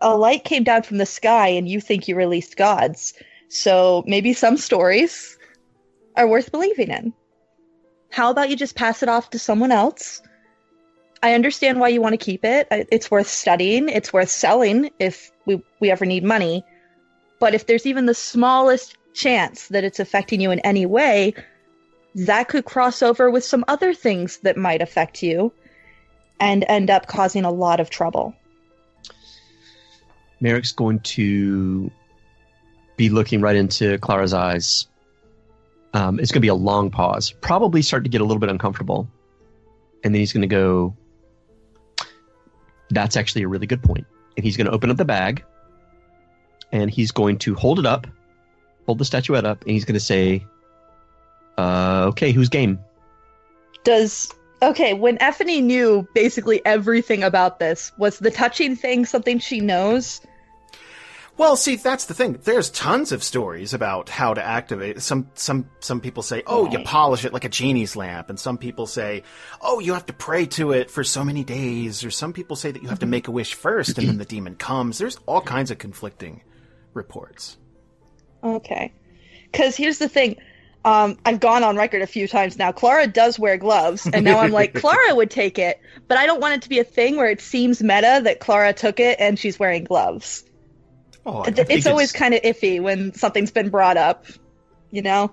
[0.00, 3.14] A light came down from the sky and you think you released gods.
[3.48, 5.38] So maybe some stories
[6.16, 7.12] are worth believing in.
[8.10, 10.22] How about you just pass it off to someone else?
[11.22, 12.68] I understand why you want to keep it.
[12.70, 16.64] It's worth studying, it's worth selling if we, we ever need money.
[17.40, 21.34] But if there's even the smallest chance that it's affecting you in any way,
[22.14, 25.52] that could cross over with some other things that might affect you
[26.40, 28.34] and end up causing a lot of trouble.
[30.42, 31.90] Marrek's going to
[32.96, 34.86] be looking right into Klara's eyes.
[35.94, 38.50] Um, it's going to be a long pause, probably start to get a little bit
[38.50, 39.08] uncomfortable.
[40.04, 40.94] And then he's going to go,
[42.90, 44.06] That's actually a really good point.
[44.36, 45.44] And he's going to open up the bag
[46.72, 48.06] and he's going to hold it up,
[48.84, 50.44] hold the statuette up, and he's going to say,
[51.56, 52.78] Uh, okay, who's game?
[53.84, 59.60] Does okay, when Ephany knew basically everything about this, was the touching thing something she
[59.60, 60.20] knows?
[61.38, 62.38] Well, see, that's the thing.
[62.44, 65.02] There's tons of stories about how to activate.
[65.02, 68.56] Some some some people say, "Oh, you polish it like a genie's lamp," and some
[68.56, 69.22] people say,
[69.60, 72.70] "Oh, you have to pray to it for so many days," or some people say
[72.70, 73.10] that you have to mm-hmm.
[73.10, 74.96] make a wish first and then the demon comes.
[74.96, 76.42] There's all kinds of conflicting
[76.94, 77.58] reports.
[78.42, 78.94] Okay.
[79.52, 80.36] Because here's the thing.
[80.86, 82.70] Um, I've gone on record a few times now.
[82.70, 86.40] Klara does wear gloves, and now I'm like, Klara would take it, but I don't
[86.40, 89.36] want it to be a thing where it seems meta that Klara took it and
[89.36, 90.44] she's wearing gloves.
[91.26, 94.26] Oh, I, I It's, always kind of iffy when something's been brought up,
[94.92, 95.32] you know?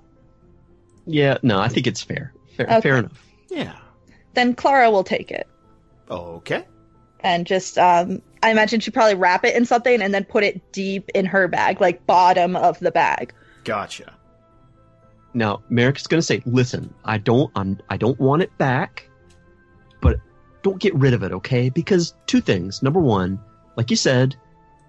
[1.06, 2.34] Yeah, no, I think it's fair.
[2.58, 2.82] Fair, Okay.
[2.82, 3.24] fair enough.
[3.52, 3.76] yeah.
[4.34, 5.48] Then Klara will take it.
[6.10, 6.66] Okay.
[7.20, 10.72] And just, um, I imagine she'd probably wrap it in something and then put it
[10.72, 13.34] deep in her bag, like bottom of the bag.
[13.64, 14.13] Gotcha.
[15.34, 19.10] Now, Marrek's going to say, "Listen, I don't, I'm, I don't want it back,
[20.02, 20.20] but
[20.62, 21.70] don't get rid of it, okay?
[21.70, 22.82] Because two things.
[22.84, 23.40] Number one,
[23.76, 24.36] like you said,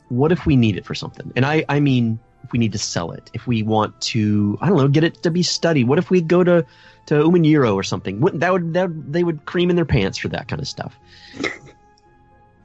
[0.09, 1.33] what if we need it for something?
[1.35, 4.69] And I, I mean, if we need to sell it, if we want to, I
[4.69, 5.89] don't know, get it to be studied.
[5.89, 6.65] What if we go to
[7.07, 8.21] to Umaniro or something?
[8.21, 10.99] Wouldn't that would that they would cream in their pants for that kind of stuff?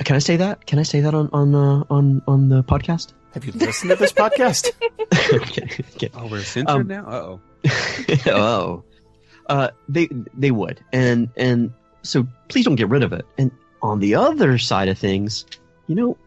[0.03, 0.65] Can I say that?
[0.65, 3.13] Can I say that on on uh, on on the podcast?
[3.33, 4.71] Have you listened to this podcast?
[5.33, 6.09] okay, okay.
[6.13, 7.05] Oh, we're censored Um, now.
[7.07, 7.39] Oh,
[8.27, 8.83] oh,
[9.47, 11.71] uh, they they would, and and
[12.03, 13.25] so please don't get rid of it.
[13.37, 15.45] And on the other side of things,
[15.87, 16.17] you know,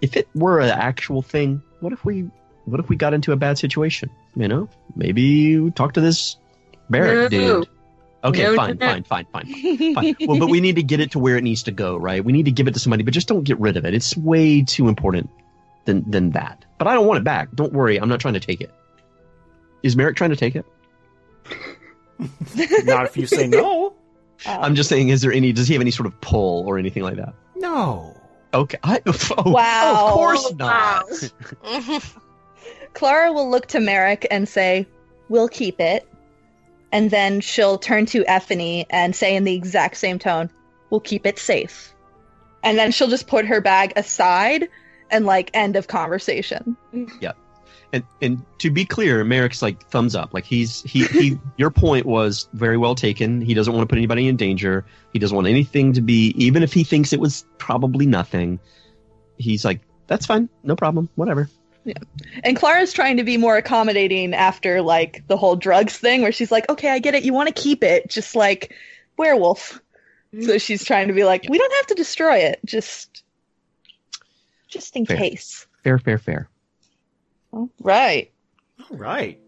[0.00, 2.30] if it were an actual thing, what if we
[2.66, 4.10] what if we got into a bad situation?
[4.34, 6.36] You know, maybe we talk to this
[6.90, 7.60] Barrett No.
[7.60, 7.68] dude.
[8.24, 8.86] Okay, No, fine, no.
[8.86, 10.16] fine, fine, fine, fine.
[10.26, 12.24] Well, but we need to get it to where it needs to go, right?
[12.24, 13.94] We need to give it to somebody, but just don't get rid of it.
[13.94, 15.30] It's way too important
[15.84, 16.64] than than that.
[16.78, 17.48] But I don't want it back.
[17.54, 18.72] Don't worry, I'm not trying to take it.
[19.84, 20.66] Is Marrek trying to take it?
[22.84, 23.88] Not if you say no.
[23.88, 23.94] Um,
[24.46, 25.52] I'm just saying, is there any?
[25.52, 27.34] Does he have any sort of pull or anything like that?
[27.56, 28.14] No.
[28.54, 28.78] Okay.
[28.82, 30.06] I, oh, Wow.
[30.08, 31.04] Of course Oh, not.
[31.64, 32.00] wow.
[32.94, 34.86] Klara will look to Marrek and say,
[35.28, 36.08] We'll keep it.
[36.92, 40.48] And then she'll turn to Ephany and say in the exact same tone,
[40.90, 41.92] We'll keep it safe.
[42.62, 44.68] And then she'll just put her bag aside
[45.10, 46.76] and like end of conversation.
[47.92, 50.34] And and to be clear, Marrek's like thumbs up.
[50.34, 51.38] Like he's he he.
[51.56, 53.40] your point was very well taken.
[53.40, 54.84] He doesn't want to put anybody in danger.
[55.12, 58.58] He doesn't want anything to be, even if he thinks it was probably nothing.
[59.38, 61.48] He's like, that's fine, no problem, whatever.
[61.84, 61.94] Yeah.
[62.42, 66.50] And Klara's trying to be more accommodating after like the whole drugs thing where she's
[66.50, 68.74] like, Okay, I get it, you want to keep it, just like
[69.16, 69.80] werewolf.
[70.34, 70.46] Mm-hmm.
[70.46, 73.22] So she's trying to be like, We don't have to destroy it, just
[74.68, 75.16] just in Fair.
[75.16, 75.66] case.
[75.84, 76.48] Fair, fair, fair.
[77.56, 78.30] All right.
[78.90, 79.40] All right.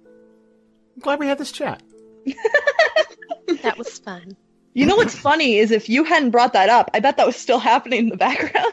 [0.94, 1.82] I'm glad we had this chat.
[3.62, 4.34] that was fun.
[4.72, 7.36] You know what's funny is if you hadn't brought that up, I bet that was
[7.36, 8.72] still happening in the background.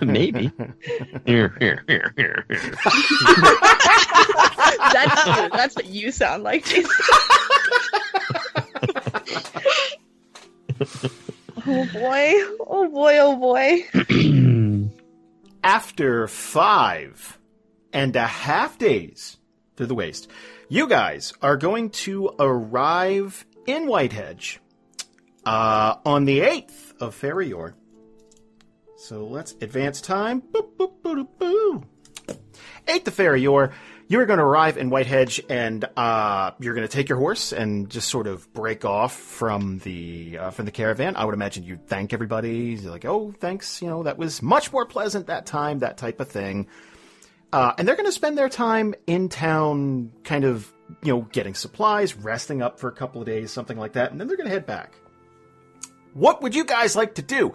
[0.00, 0.52] Maybe.
[1.26, 2.74] here, here, here, here, here.
[4.92, 5.48] That's you.
[5.50, 6.90] That's what you sound like, Jason.
[11.66, 12.32] oh boy.
[12.64, 14.88] Oh boy, oh boy.
[15.64, 17.36] After five
[17.92, 19.36] and a half days
[19.76, 20.30] through the waste,
[20.68, 24.58] you guys are going to arrive in Whitehedge
[25.44, 27.74] uh, on the 8th of Ferrior.
[28.96, 30.42] So let's advance time.
[30.42, 31.84] Boop, boop, boop, boop,
[32.26, 32.38] boop.
[32.86, 33.72] 8th of Ferrior,
[34.08, 37.90] you're going to arrive in Whitehedge and uh, you're going to take your horse and
[37.90, 41.16] just sort of break off from the uh, from the caravan.
[41.16, 42.78] I would imagine you'd thank everybody.
[42.80, 43.82] You're like, oh, thanks.
[43.82, 46.68] You know, that was much more pleasant that time, that type of thing.
[47.52, 51.54] Uh, and they're going to spend their time in town, kind of, you know, getting
[51.54, 54.48] supplies, resting up for a couple of days, something like that, and then they're going
[54.48, 54.92] to head back.
[56.12, 57.52] What would you guys like to do?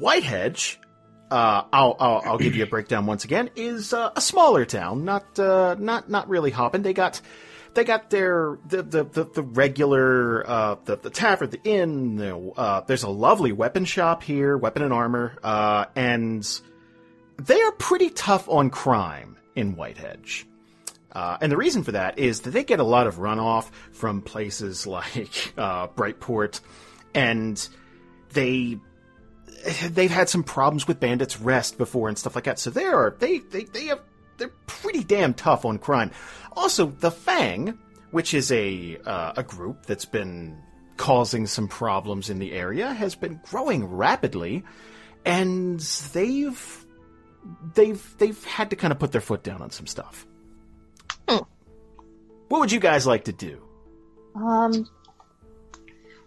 [0.00, 0.76] Whitehedge,
[1.30, 3.50] uh, I'll, I'll I'll give you a breakdown once again.
[3.56, 6.82] Is uh, a smaller town, not uh, not not really hopping.
[6.82, 7.20] They got
[7.74, 12.16] they got their the the the, the regular uh, the the tavern, the inn.
[12.16, 16.44] The, uh, there's a lovely weapon shop here, weapon and armor, uh, and
[17.38, 20.44] they are pretty tough on crime in Whitehedge.
[21.12, 24.22] Uh, and the reason for that is that they get a lot of runoff from
[24.22, 26.60] places like uh, Brightport,
[27.14, 27.68] and
[28.32, 28.78] they
[29.90, 32.58] they've had some problems with Bandits Rest before and stuff like that.
[32.58, 34.00] So they are they they they have
[34.38, 36.10] they're pretty damn tough on crime.
[36.52, 37.78] Also, the Fang,
[38.10, 40.58] which is a uh, a group that's been
[40.96, 44.64] causing some problems in the area, has been growing rapidly,
[45.24, 45.80] and
[46.12, 46.81] they've
[47.74, 50.26] they've they've had to kind of put their foot down on some stuff.
[51.28, 51.44] Hmm.
[52.48, 53.62] What would you guys like to do?
[54.34, 54.88] Um.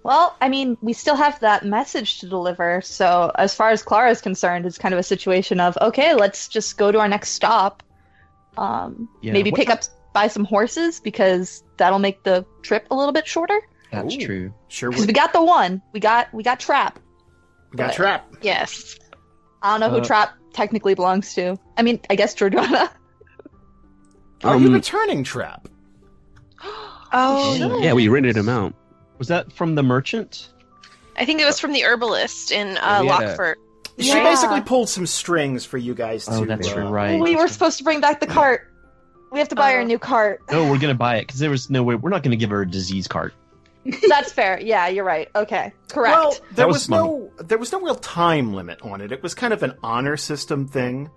[0.03, 2.79] Well, I mean, we still have that message to deliver.
[2.81, 6.47] So, as far as Klara is concerned, it's kind of a situation of okay, let's
[6.47, 7.81] just go to our next stop.
[8.57, 9.81] Um, Yeah, maybe what pick up,
[10.13, 13.59] buy some horses because that'll make the trip a little bit shorter.
[13.91, 14.19] That's Ooh.
[14.19, 14.53] true.
[14.67, 16.99] Sure, Because we we got the one, we got we got Trap.
[17.71, 18.31] We got trap.
[18.41, 18.97] Yes.
[19.65, 21.57] I don't know who Uh, Trap technically belongs to.
[21.77, 22.89] I mean, I guess Jordana.
[24.43, 25.67] Are you Um, returning trap?
[27.13, 28.73] Oh, Yeah, we rented him out.
[29.19, 30.49] Was that from the merchant?
[31.17, 33.57] I think it was from the herbalist in uh, We a- Lockford.
[33.97, 34.23] She Yeah.
[34.23, 36.33] basically pulled some strings for you guys to.
[36.33, 37.17] Oh, that's uh, right.
[37.19, 38.69] we were supposed to bring back the cart.
[39.31, 39.87] We have to buy her a Oh.
[39.87, 40.41] new cart.
[40.51, 41.95] No, we're gonna buy it because there was no way.
[41.95, 43.31] We're not gonna give her a disease card.
[44.09, 44.59] That's fair.
[44.59, 45.29] Yeah, you're right.
[45.35, 46.17] Okay, correct.
[46.17, 49.11] Well, there That was, was no there was no real time limit on it.
[49.11, 51.09] It was kind of an honor system thing.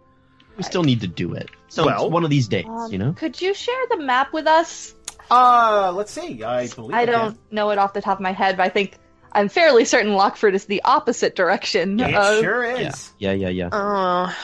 [0.56, 1.50] We still need to do it.
[1.68, 3.12] So Well- one of these days, Um, you know.
[3.12, 4.94] Could you share the map with us?
[5.30, 6.42] Uh, let's see.
[6.42, 8.94] I believe I don't know it off the top of my head, but I think
[9.32, 12.00] I'm fairly certain Lockford is the opposite direction.
[12.00, 13.12] It of- sure is.
[13.18, 13.68] Yeah, yeah, yeah.
[13.72, 14.34] Oh,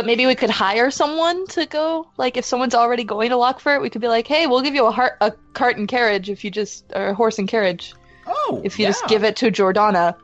[0.00, 2.08] But maybe we could hire someone to go.
[2.16, 4.86] Like, if someone's already going to Lockford, we could be like, "Hey, we'll give you
[4.86, 7.92] a, heart, a cart and carriage if you just, or a horse and carriage
[8.26, 8.92] Oh, if you yeah.
[8.92, 10.16] just give it to Jordana."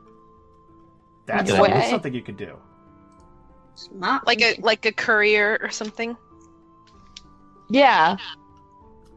[1.26, 2.56] That's Good that's something you could do.
[3.74, 4.26] Smart.
[4.26, 6.16] like a like a courier or something.
[7.68, 8.16] Yeah,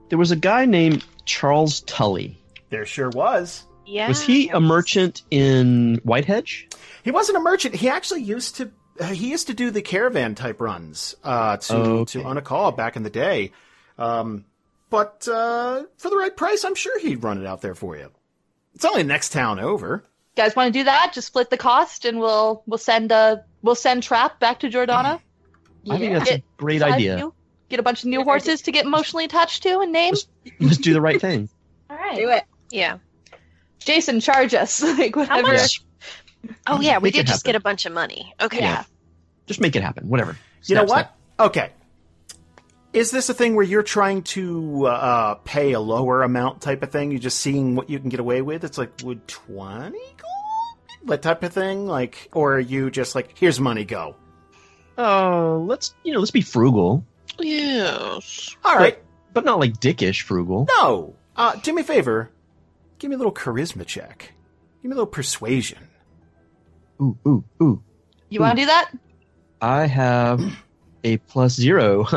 [0.10, 2.38] There was a guy named Charles Tully.
[2.70, 3.66] There sure was.
[3.86, 4.10] Yeah.
[4.10, 6.76] Was he a merchant in Whitehedge?
[7.04, 7.76] He wasn't a merchant.
[7.76, 8.72] He actually used to.
[9.00, 12.20] Uh, he used to do the caravan type runs uh, to Okay.
[12.20, 13.52] to Onakal back in the day.
[13.98, 14.46] Um,
[14.90, 18.12] but uh, for the right price, I'm sure he'd run it out there for you.
[18.76, 20.04] It's only the next town over.
[20.36, 21.14] you guys want to do that?
[21.14, 25.20] Just split the cost, and we'll we'll send uh we'll send Trap back to Jordana.
[25.90, 27.18] I think that's Get a great idea.
[27.18, 27.34] new-
[27.70, 30.16] Get a bunch of new horses to get emotionally attached to and name.
[30.60, 31.50] Let's do the right thing.
[31.90, 32.44] All right, Do it.
[32.72, 32.98] Yeah.
[33.80, 35.54] Jason, charge us like How whatever.
[35.54, 35.84] much?
[36.68, 37.50] Oh yeah, we Make did just happen.
[37.50, 38.34] get a bunch of money.
[38.42, 38.60] Okay.
[38.60, 38.84] Yeah.
[39.46, 40.08] Just make it happen.
[40.10, 40.38] Whatever.
[40.66, 41.06] You know what?
[41.38, 41.48] snap.
[41.48, 41.72] Okay.
[42.94, 46.92] Is this a thing where you're trying to uh, pay a lower amount type of
[46.92, 47.12] thing?
[47.12, 48.64] You're just seeing what you can get away with?
[48.64, 51.06] It's like, would 20 gold?
[51.06, 51.86] That type of thing?
[51.86, 54.16] Like, or are you just like, here's money, go?
[54.98, 57.06] Oh, let's you know, let's be frugal,
[57.40, 58.56] Yes.
[58.66, 58.98] All right.
[59.34, 60.68] but not like dickish frugal.
[60.78, 61.16] No.
[61.36, 62.30] Uh, do me a favor.
[62.98, 64.34] Give me a little charisma check.
[64.82, 65.78] Give me a little persuasion.
[67.02, 67.82] Ooh, ooh, ooh.
[68.30, 68.92] You want to do that?
[69.62, 70.42] I have
[71.04, 72.04] a plus zero.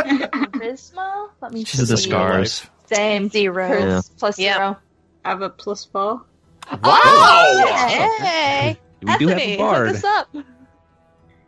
[0.00, 1.28] Charisma.
[1.40, 2.66] Let me She's the scars.
[2.86, 3.68] Same Zero.
[3.68, 4.00] Yeah.
[4.18, 4.54] plus Yeah.
[4.56, 4.76] zero.
[5.24, 6.22] I have a plus four.
[6.70, 6.78] Wow!
[6.84, 8.78] Oh, hey.
[9.02, 9.86] We do have Ephany, a bard.
[9.88, 10.28] Hook us up.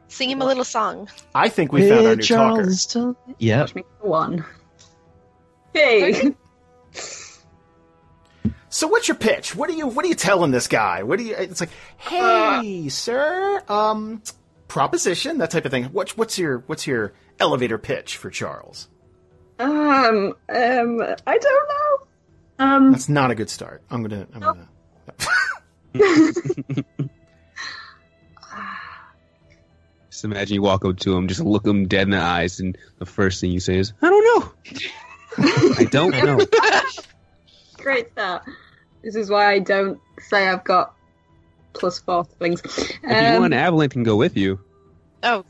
[0.08, 1.08] Sing him a little song.
[1.34, 2.70] I think we found our new talker.
[3.38, 3.62] Yep.
[3.66, 4.44] Which makes it one.
[5.72, 6.34] Hey.
[8.72, 9.54] So what's your pitch?
[9.54, 11.02] What are you what are you telling this guy?
[11.02, 11.68] What do you it's like,
[11.98, 14.22] "Hey, sir, um
[14.66, 15.84] proposition, that type of thing.
[15.84, 18.88] What's what's your what's your elevator pitch for Charles?"
[19.58, 20.34] Um.
[20.48, 21.02] Um.
[21.26, 22.06] I don't know.
[22.64, 22.92] Um.
[22.92, 23.82] That's not a good start.
[23.90, 24.68] I'm going to I'm going
[25.92, 26.84] to
[30.08, 32.78] Just imagine you walk up to him, just look him dead in the eyes, and
[32.98, 34.52] the first thing you say is, "I don't know.
[35.78, 36.38] I don't know."
[37.76, 38.44] Great start.
[39.02, 40.94] This is why I don't say I've got
[41.72, 42.60] plus four things.
[42.64, 44.60] If you want, um, Avalan can go with you.
[45.22, 45.44] Oh.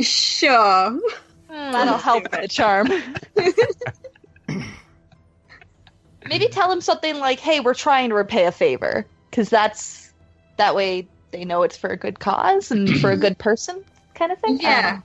[0.00, 0.90] Sure.
[0.90, 1.00] Hmm.
[1.72, 2.88] That'll help the charm.
[6.28, 10.12] Maybe tell him something like, "Hey, we're trying to repay a favor," because that's
[10.58, 13.82] that way they know it's for a good cause and for a good person,
[14.14, 14.60] kind of thing.
[14.60, 15.00] Yeah.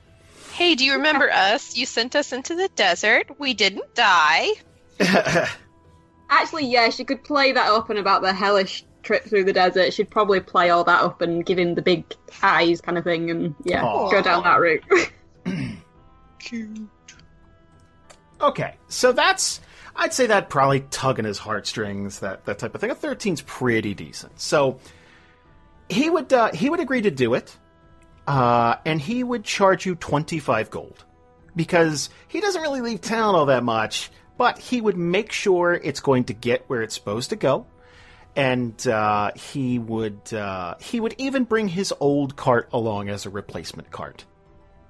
[0.53, 1.77] Hey, do you remember us?
[1.77, 3.39] You sent us into the desert.
[3.39, 4.49] We didn't die.
[6.39, 9.93] Actually, yeah, she could play that up and about the hellish trip through the desert.
[9.93, 12.05] She'd probably play all that up and give him the big
[12.41, 14.09] eyes kind of thing and, yeah, Aw.
[14.09, 14.83] go down that route.
[16.39, 16.79] Cute.
[18.41, 19.61] Okay, so that's
[19.95, 22.89] I'd say that probably tugging his heartstrings, that that type of thing.
[22.89, 24.39] A 13's pretty decent.
[24.39, 24.79] So
[25.89, 27.55] he would uh, he would agree to do it,
[28.27, 31.05] uh, and he would charge you 25 gold
[31.55, 34.11] because he doesn't really leave town all that much,
[34.43, 37.65] but he would make sure it's going to get where it's supposed to go.
[38.35, 43.29] And uh, he would uh, he would even bring his old cart along as a
[43.29, 44.25] replacement cart.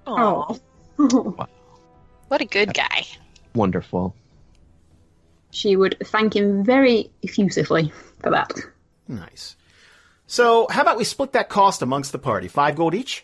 [0.08, 0.60] Oh,
[0.98, 3.06] what a good guy.
[3.54, 4.16] Wonderful.
[5.52, 7.94] she would thank him very effusively
[8.24, 8.52] for that.
[9.08, 9.56] Nice.
[10.26, 12.48] So how about we split that cost amongst the party?
[12.48, 13.24] Five gold each.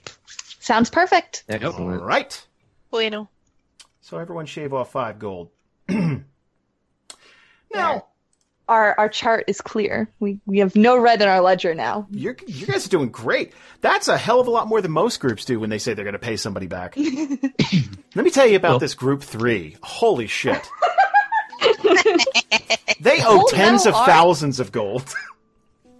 [0.59, 1.43] Sounds perfect.
[1.49, 2.03] All Excellent.
[2.03, 2.45] right.
[2.91, 3.29] Bueno.
[4.01, 5.49] So everyone shave off five gold.
[7.73, 8.05] Now,
[8.67, 10.09] Our our chart is clear.
[10.19, 12.07] We we have no red in our ledger now.
[12.11, 13.53] you're, you guys are doing great.
[13.81, 16.03] That's a hell of a lot more than most groups do when they say they're
[16.05, 16.95] going to pay somebody back.
[18.15, 19.77] Let me tell you about Well- this group three.
[19.83, 20.67] Holy shit.
[22.99, 24.05] they owe tens of Art.
[24.07, 25.13] thousands of gold.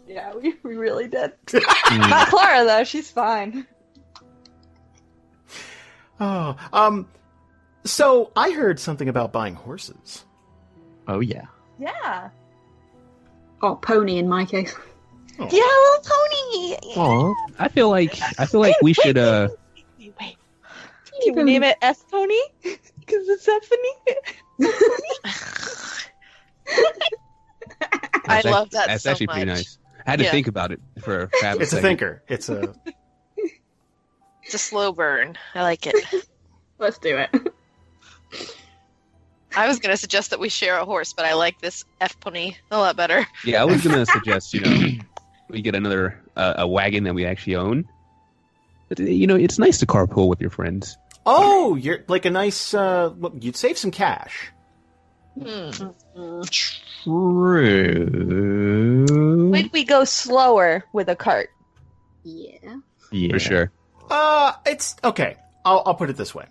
[0.07, 1.33] Yeah, we, we really did.
[1.53, 2.83] Not Klara though.
[2.83, 3.67] She's fine.
[6.19, 7.07] Oh, um,
[7.89, 10.25] so I heard something about buying horses.
[11.07, 11.45] Oh yeah.
[11.79, 12.29] Yeah.
[13.61, 14.73] Or pony in my case.
[15.37, 16.77] Yeah, little pony.
[16.97, 19.49] Oh, I feel like I feel like we should uh
[19.97, 20.37] Wait, wait.
[21.23, 22.33] Can we name it S Pony?
[22.99, 24.17] Because it's Stephanie.
[28.27, 29.77] I that's love that That's so actually pretty nice.
[30.05, 30.31] I had to Yeah.
[30.31, 31.89] think about it for a fab It's a second.
[31.89, 32.23] thinker.
[32.27, 32.73] It's a.
[34.43, 35.37] It's a slow burn.
[35.55, 35.95] I like it.
[36.79, 37.29] Let's do it.
[39.55, 42.19] I was going to suggest that we share a horse, but I like this F
[42.19, 43.25] pony a lot better.
[43.43, 45.03] Yeah, I was gonna suggest you know
[45.49, 47.87] we get another uh, a wagon that we actually own.
[48.87, 50.97] But, uh, you know, it's nice to carpool with your friends.
[51.25, 52.73] Oh, you're like a nice.
[52.73, 54.51] Uh, well, you'd save some cash.
[55.39, 55.69] Hmm.
[57.03, 57.45] True.
[59.51, 61.49] Would we go slower with a cart?
[62.23, 62.77] Yeah.
[63.11, 63.33] yeah.
[63.33, 63.71] For sure.
[64.09, 65.37] Uh, it's okay.
[65.63, 66.45] I'll, I'll put it this way.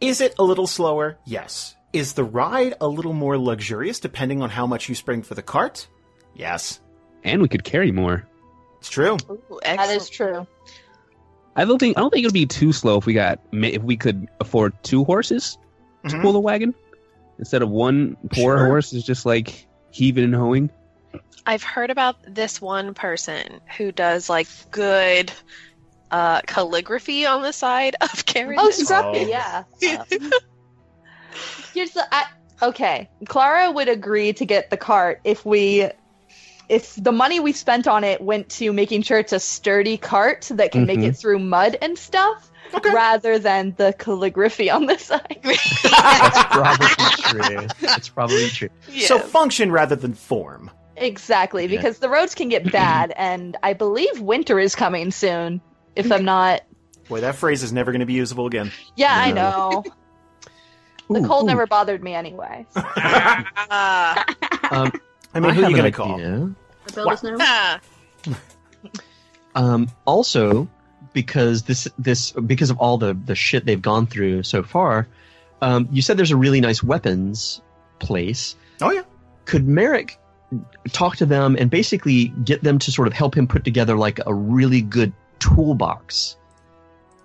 [0.00, 1.18] Is it a little slower?
[1.24, 1.74] Yes.
[1.92, 5.42] Is the ride a little more luxurious depending on how much you spring for the
[5.42, 5.86] cart?
[6.34, 6.80] Yes.
[7.22, 8.26] And we could carry more.
[8.80, 9.16] It's true.
[9.30, 10.02] Ooh, That excellent.
[10.02, 10.46] is true.
[11.56, 13.82] I don't think I don't think it would be too slow if we got if
[13.82, 15.56] we could afford two horses
[16.08, 16.22] to Mhm.
[16.22, 16.74] pull the wagon
[17.38, 18.66] instead of one poor Sure.
[18.66, 20.68] horse is just like heaving and hoeing.
[21.46, 25.30] I've heard about this one person who does like good
[26.14, 28.90] uh, calligraphy on the side of carriages.
[28.90, 29.28] Oh, Scruffy, Oh.
[29.28, 29.64] yeah.
[31.74, 32.04] Here's the.
[32.14, 32.24] I,
[32.62, 35.88] okay, Klara would agree to get the cart if we.
[36.68, 40.48] If the money we spent on it went to making sure it's a sturdy cart
[40.54, 41.08] that can make Mhm.
[41.08, 42.90] it through mud and stuff, Okay.
[42.90, 45.40] rather than the calligraphy on the side.
[45.42, 46.86] That's probably
[47.18, 47.66] true.
[47.82, 48.70] That's probably true.
[49.00, 50.70] So function rather than form.
[50.96, 51.76] Exactly, Okay.
[51.76, 55.60] because the roads can get bad, and I believe winter is coming soon.
[55.96, 56.62] If I'm not,
[57.08, 58.72] Boy, that phrase is never going to be usable again.
[58.96, 59.84] yeah, I know.
[61.10, 61.48] The Ooh, cold ooh.
[61.48, 62.66] never bothered me anyway.
[64.70, 64.90] Um,
[65.34, 66.14] I mean, who are you going to call?
[66.14, 66.50] idea.
[66.86, 67.36] The builders know.
[67.40, 67.80] ah.
[69.54, 70.68] Um, also,
[71.12, 75.06] because this this because of all the the shit they've gone through so far,
[75.62, 77.60] um, you said there's a really nice weapons
[78.00, 78.56] place.
[78.80, 79.02] Oh, yeah.
[79.44, 80.18] Could Marrek
[80.90, 84.18] talk to them and basically get them to sort of help him put together like
[84.26, 85.12] a really good
[85.44, 86.36] toolbox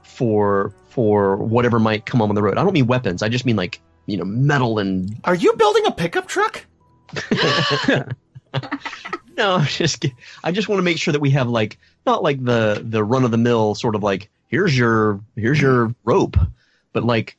[0.04, 2.58] for for whatever might come on the road?
[2.58, 3.24] I don't mean weapons.
[3.24, 6.66] I just mean like you know metal and Are you building a pickup truck?
[9.40, 10.14] No, I'm just ki-
[10.44, 13.24] I just want to make sure that we have like not like the the run
[13.24, 16.36] of the mill sort of like here's your here's your rope,
[16.92, 17.38] but like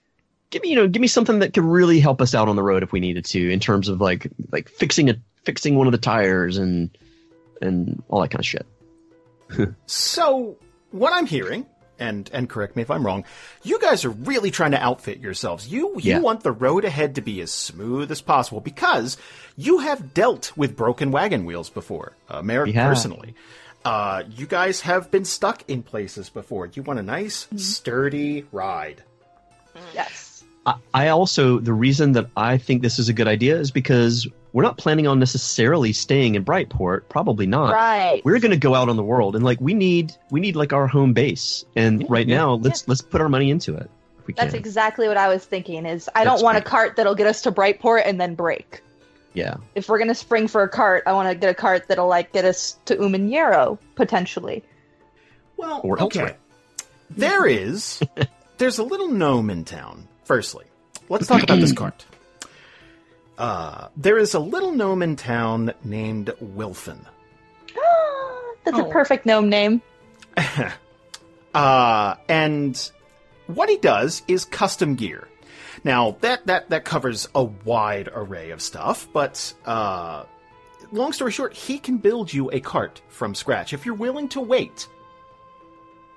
[0.48, 2.62] give me you know give me something that could really help us out on the
[2.62, 5.92] road if we needed to in terms of like like fixing a fixing one of
[5.92, 6.88] the tires and
[7.60, 8.66] and all that kind of shit.
[9.84, 10.56] So,
[10.90, 11.66] what I'm hearing,
[11.98, 13.24] and and correct me if I'm wrong,
[13.62, 15.68] you guys are really trying to outfit yourselves.
[15.68, 16.18] You you Yeah.
[16.20, 19.16] want the road ahead to be as smooth as possible because
[19.56, 22.88] you have dealt with broken wagon wheels before, uh, Marrek We have.
[22.88, 23.34] personally.
[23.84, 26.66] Uh, you guys have been stuck in places before.
[26.72, 29.02] You want a nice, sturdy ride.
[29.94, 30.44] Yes.
[30.66, 34.26] I, I also the reason that I think this is a good idea is because
[34.52, 37.72] we're not planning on necessarily staying in Brightport, probably not.
[37.72, 38.20] Right.
[38.24, 40.72] we're going to go out on the world and like we need we need like
[40.72, 43.90] our home base and Yeah, right yeah, now let's let's put our money into it
[44.18, 45.86] if we That's can exactly what I was thinking.
[45.86, 48.82] Is I That's don't want a cart that'll get us to Brightport and then break.
[49.34, 52.08] yeah If we're gonna spring for a cart, I want to get a cart that'll
[52.08, 54.64] like get us to Umanjero potentially.
[55.56, 56.20] Well, Or okay.
[56.20, 56.36] elsewhere.
[57.10, 58.00] There is,
[58.58, 60.08] there's a little gnome in town.
[60.24, 60.64] Firstly,
[61.08, 62.04] let's talk about this cart.
[63.40, 66.98] Uh, there is a little gnome in town named Wilfin.
[68.64, 68.88] That's Oh.
[68.88, 69.80] a perfect gnome name.
[71.52, 72.92] Uh, and
[73.48, 75.26] what he does is custom gear.
[75.82, 80.26] Now that that that covers a wide array of stuff, but uh,
[80.92, 84.40] long story short, he can build you a cart from scratch if you're willing to
[84.40, 84.86] wait.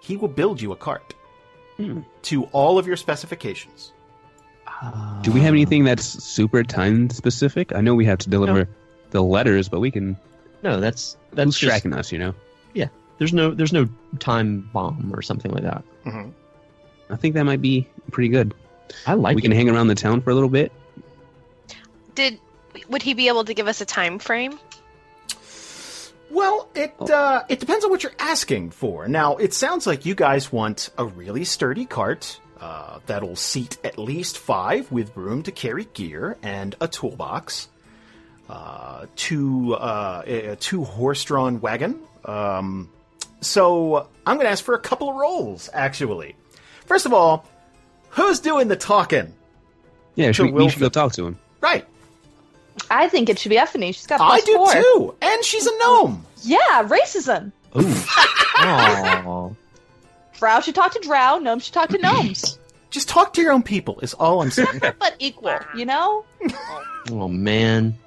[0.01, 1.15] He will build you a cart
[1.77, 2.01] Hmm.
[2.23, 3.91] to all of your specifications.
[5.21, 7.73] Do we have anything that's super time specific?
[7.73, 8.67] I know we have to deliver
[9.11, 10.17] the letters, but we can.
[10.63, 12.11] no that's that's Who's just, tracking us?
[12.11, 12.35] You know.
[12.73, 12.87] Yeah,
[13.19, 13.87] there's no there's no
[14.19, 16.31] time bomb or something like that Mhm.
[17.09, 18.53] I think that might be pretty good.
[19.05, 20.71] i like we it can hang around the town for a little bit.
[22.15, 22.39] Did
[22.89, 24.59] would he be able to give us a time frame?
[26.31, 29.07] Well, it uh, it depends on what you're asking for.
[29.07, 33.97] Now, it sounds like you guys want a really sturdy cart uh, that'll seat at
[33.97, 37.67] least five with room to carry gear and a toolbox.
[38.47, 41.99] Uh, two uh, a two horse-drawn wagon.
[42.23, 42.89] Um,
[43.41, 46.35] so I'm going to ask for a couple of rolls, actually.
[46.85, 47.45] First of all,
[48.11, 49.33] who's doing the talking?
[50.15, 51.37] Yeah, To should we, we should go talk to him.
[51.59, 51.85] Right,
[52.89, 53.87] I think it should be Ephany.
[53.93, 54.71] She's got I do four.
[54.71, 56.25] too, and she's a gnome.
[56.43, 57.51] Yeah, racism.
[57.75, 57.81] Ooh.
[60.35, 60.39] Aw.
[60.39, 61.37] Drow should talk to drow.
[61.39, 62.59] Gnomes should talk to gnomes.
[62.89, 63.99] Just talk to your own people.
[64.01, 64.79] Is all I'm saying.
[64.81, 66.25] but equal, you know?
[67.09, 67.97] oh man.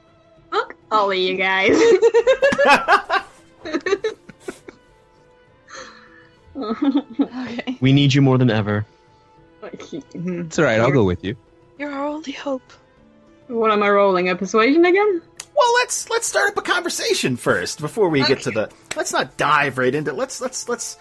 [0.52, 1.76] Fuck all of you guys.
[6.56, 7.76] Okay.
[7.80, 8.86] We need you more than ever.
[9.62, 10.80] It's all right.
[10.80, 11.36] I'll go with you.
[11.78, 12.62] You're our only hope.
[13.48, 14.28] what am I rolling?
[14.28, 15.22] A persuasion again?
[15.54, 18.70] Well, let's let's start up a conversation first before we get to the.
[18.94, 20.12] Let's not dive right into.
[20.12, 20.98] Let's let's let's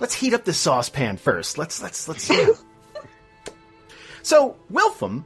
[0.00, 1.58] let's heat up the saucepan first.
[1.58, 2.28] Let's let's let's.
[2.28, 2.48] Yeah.
[4.22, 5.24] so Wilfin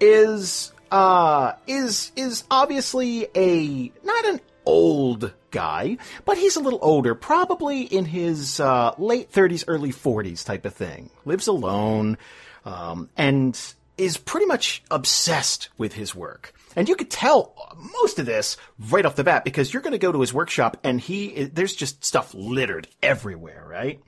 [0.00, 7.14] is uh is is obviously a not an old guy, but he's a little older,
[7.14, 11.10] probably in his uh, late thirties, early forties type of thing.
[11.24, 12.18] Lives alone,
[12.64, 13.58] um, and
[13.98, 16.54] is pretty much obsessed with his work.
[16.74, 18.56] And you could tell most of this
[18.90, 21.74] right off the bat because you're going to go to his workshop and he there's
[21.74, 24.00] just stuff littered everywhere, right?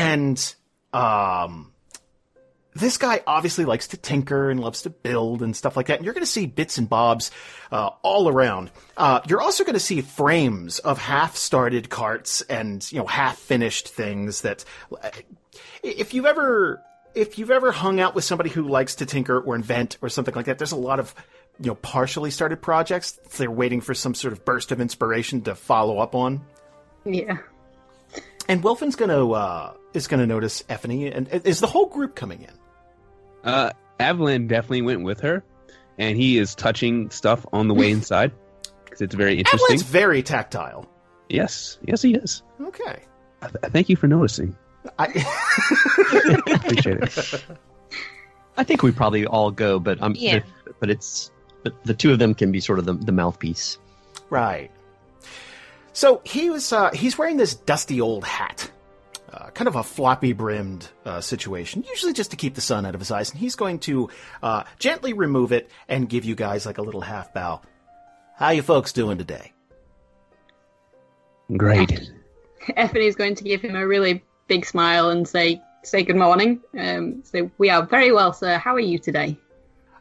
[0.00, 0.54] And
[0.92, 1.70] um
[2.74, 5.98] this guy obviously likes to tinker and loves to build and stuff like that.
[5.98, 7.30] And you're going to see bits and bobs
[7.72, 8.70] uh, all around.
[8.96, 14.42] Uh, you're also going to see frames of half-started carts and you know half-finished things
[14.42, 14.64] that,
[15.82, 16.82] if you've ever
[17.14, 20.34] if you've ever hung out with somebody who likes to tinker or invent or something
[20.34, 21.14] like that, there's a lot of
[21.58, 23.12] you know partially started projects.
[23.36, 26.40] They're waiting for some sort of burst of inspiration to follow up on.
[27.04, 27.38] Yeah.
[28.48, 32.14] And Wilfin's going to uh, is going to notice Ephany, and is the whole group
[32.14, 32.50] coming in?
[33.44, 35.42] Uh, Avalan definitely went with her,
[35.98, 38.32] and he is touching stuff on the way inside
[38.84, 39.66] because it's very interesting.
[39.76, 40.88] Avalan's very tactile.
[41.28, 42.42] Yes, yes, he is.
[42.60, 43.00] Okay.
[43.42, 44.56] I th- thank you for noticing.
[44.98, 45.06] I,
[46.54, 47.44] Appreciate it.
[48.56, 50.40] I think we probably all go, but um, Yeah.
[50.64, 51.30] but, but it's
[51.62, 53.78] but the two of them can be sort of the, the mouthpiece.
[54.30, 54.70] right.
[55.92, 58.70] So he was uh, he's wearing this dusty old hat,
[59.32, 62.94] uh, kind of a floppy brimmed uh, situation, usually just to keep the sun out
[62.94, 63.30] of his eyes.
[63.30, 64.10] And he's going to
[64.42, 67.60] uh, gently remove it and give you guys like a little half bow.
[68.36, 69.52] How you folks doing today?
[71.56, 72.10] Great.
[72.76, 77.22] Effie's going to give him a really big smile and say, "Say good morning." Um,
[77.24, 78.58] so we are very well, sir.
[78.58, 79.38] How are you today?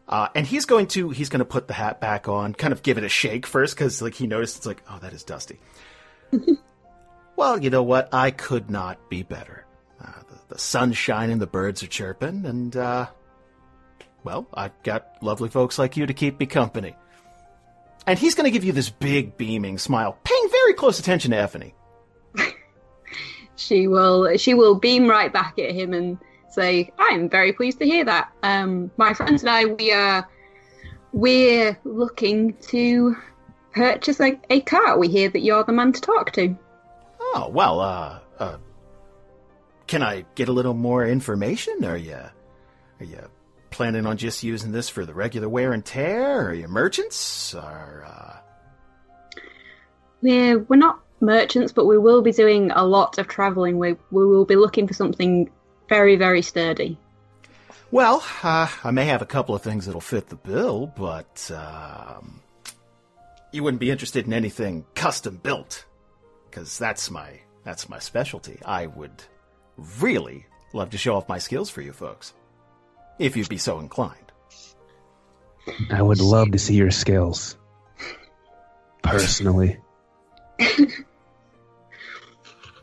[0.08, 2.82] Uh, and he's going to he's going to put the hat back on, kind of
[2.82, 5.60] give it a shake first, because like he noticed it's like, oh, that is dusty.
[7.40, 8.10] well, you know what?
[8.14, 9.66] I could not be better.
[10.04, 13.08] Uh, the, the sun's shining, the birds are chirping, and uh,
[14.26, 16.98] well, I've got lovely folks like you to keep me company.
[18.06, 21.38] And he's going to give you this big beaming smile, paying very close attention to
[21.38, 21.74] Ephany.
[23.56, 24.38] She will.
[24.38, 26.18] She will beam right back at him and
[26.50, 28.32] say, "I am very pleased to hear that.
[28.42, 30.30] Um, my friends and I, we are,
[31.12, 33.18] we're looking to
[33.74, 34.98] purchase a, a car.
[34.98, 36.58] We hear that you're the man to talk to."
[37.34, 38.58] Oh well, uh, uh,
[39.88, 41.84] can I get a little more information?
[41.86, 42.14] Are you,
[43.00, 43.30] are you
[43.72, 46.50] planning on just using this for the regular wear and tear?
[46.50, 47.54] Are you merchants?
[47.54, 48.38] Or uh,
[50.22, 53.78] We're we're not merchants, but we will be doing a lot of travelling.
[53.78, 55.50] We we will be looking for something
[55.88, 56.98] very very sturdy.
[57.92, 62.42] well, uh, I may have a couple of things that'll fit the bill, but um,
[63.52, 65.86] you wouldn't be interested in anything custom built,
[66.50, 68.60] because that's my that's my specialty.
[68.66, 69.24] I would
[70.00, 72.34] really love to show off my skills for you folks,
[73.18, 74.32] if you'd be so inclined.
[75.92, 77.58] I would love to see your skills.
[79.04, 79.78] Personally.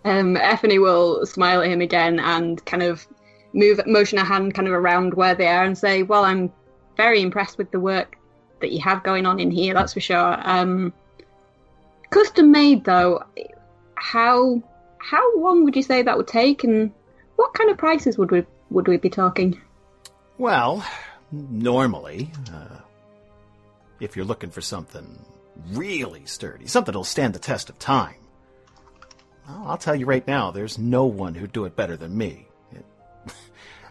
[0.05, 3.05] Um, Ephany will smile at him again and kind of
[3.53, 6.53] move, motion a hand kind of around where they are and say, "Well, I'm
[6.97, 8.17] very impressed with the work
[8.61, 9.75] that you have going on in here.
[9.75, 10.37] That's for sure.
[10.41, 10.93] Um,
[12.11, 13.25] custom made though,
[13.97, 14.63] how
[14.99, 16.93] how long would you say that would take, and
[17.37, 19.61] what kind of prices would we would we be talking?"
[20.39, 20.85] Well,
[21.31, 22.79] normally, uh,
[24.01, 25.25] if you're looking for something
[25.73, 28.17] really sturdy, something that'll stand the test of time,
[29.49, 32.47] well, I'll tell you right now, there's no one who'd do it better than me.
[33.27, 33.35] At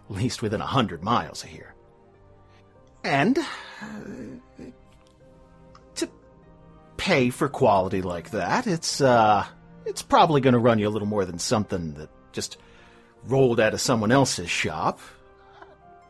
[0.10, 1.74] least within a hundred miles of here.
[3.04, 3.86] And uh,
[7.06, 8.66] pay for quality like that.
[8.66, 9.46] It's uh,
[9.86, 12.58] it's probably going to run you a little more than something that just
[13.28, 15.00] rolled out of someone else's shop.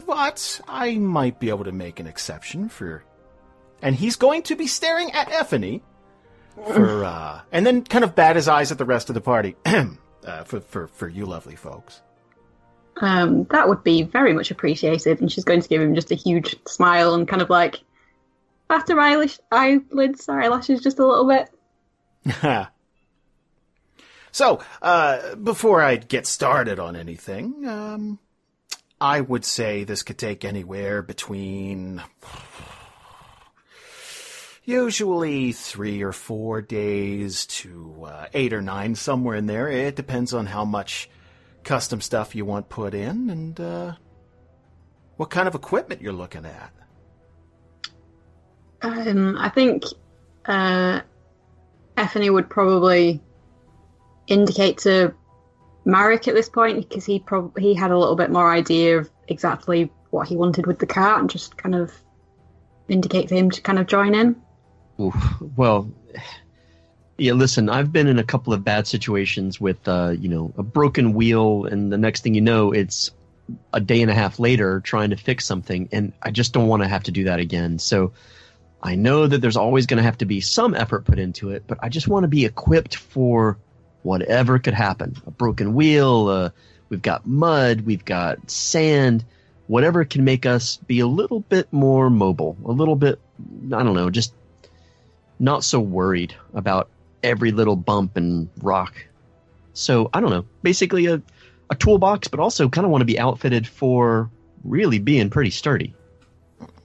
[0.05, 3.03] But I might be able to make an exception for.
[3.81, 5.81] And he's going to be staring at Ephany
[6.55, 9.55] for, uh, and then kind of bat his eyes at the rest of the party.
[9.65, 12.01] uh, for, for, for you lovely folks.
[12.97, 15.19] Um, that would be very much appreciated.
[15.19, 17.81] And she's going to give him just a huge smile and kind of like
[18.69, 21.49] after eyelash, eyelids, her eyelashes just a little bit.
[24.35, 28.19] so, uh, before I get started on anything, um,
[28.99, 32.03] I would say this could take anywhere between
[34.65, 39.69] usually three or four days to uh, eight or nine, somewhere in there.
[39.69, 41.09] It depends on how much
[41.63, 43.93] custom stuff you want put in and uh,
[45.15, 46.73] what kind of equipment you're looking at.
[48.81, 49.85] Um, I think
[50.45, 50.99] uh,
[51.95, 53.21] would probably
[54.27, 55.13] indicate to
[55.85, 59.09] Marrek at this point because he probably he had a little bit more idea of
[59.27, 61.91] exactly what he wanted with the cart and just kind of
[62.87, 64.41] indicate for him to kind of join in.
[65.55, 65.91] Well,
[67.17, 67.33] yeah.
[67.33, 71.13] Listen, I've been in a couple of bad situations with, uh, you know, a broken
[71.13, 73.11] wheel, and the next thing you know, it's
[73.73, 76.81] a day and a half later trying to fix something, and I just don't want
[76.83, 77.77] to have to do that again.
[77.77, 78.13] So,
[78.81, 81.63] I know that there's always going to have to be some effort put into it,
[81.67, 83.57] but I just want to be equipped for
[84.05, 85.15] whatever could happen.
[85.25, 86.49] A broken wheel, uh,
[86.89, 89.25] we've got mud, we've got sand,
[89.67, 93.19] whatever can make us be a little bit more mobile, a little bit,
[93.73, 94.33] I don't know, just
[95.39, 96.89] not so worried about
[97.23, 98.93] every little bump and rock.
[99.73, 101.21] So I don't know, basically a,
[101.71, 104.29] a toolbox, but also kind of want to be outfitted for
[104.63, 105.95] really being pretty sturdy.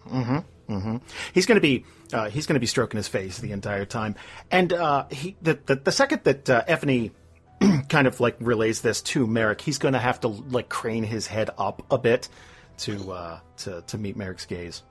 [0.08, 0.72] Mm-hmm.
[0.72, 0.96] Mm-hmm.
[1.34, 4.14] He's going to be uh, he's going to be stroking his face the entire time,
[4.50, 7.12] and uh, he the, the, the second that uh, Ephany
[7.88, 11.26] kind of like relays this to Marrek, he's going to have to like crane his
[11.26, 12.28] head up a bit
[12.78, 14.82] to uh, to to meet Marrek's gaze,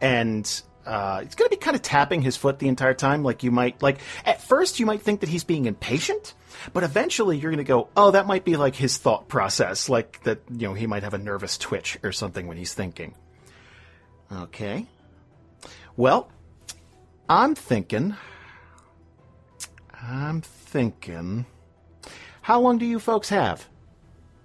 [0.00, 3.22] and uh, he's going to be kind of tapping his foot the entire time.
[3.22, 6.34] Like you might like at first you might think that he's being impatient,
[6.72, 10.22] but eventually you're going to go, oh, that might be like his thought process, like
[10.24, 13.14] that you know he might have a nervous twitch or something when he's thinking.
[14.32, 14.86] Okay.
[16.00, 16.30] Well,
[17.28, 18.16] I'm thinking.
[20.02, 21.44] I'm thinking.
[22.40, 23.68] How long do you folks have?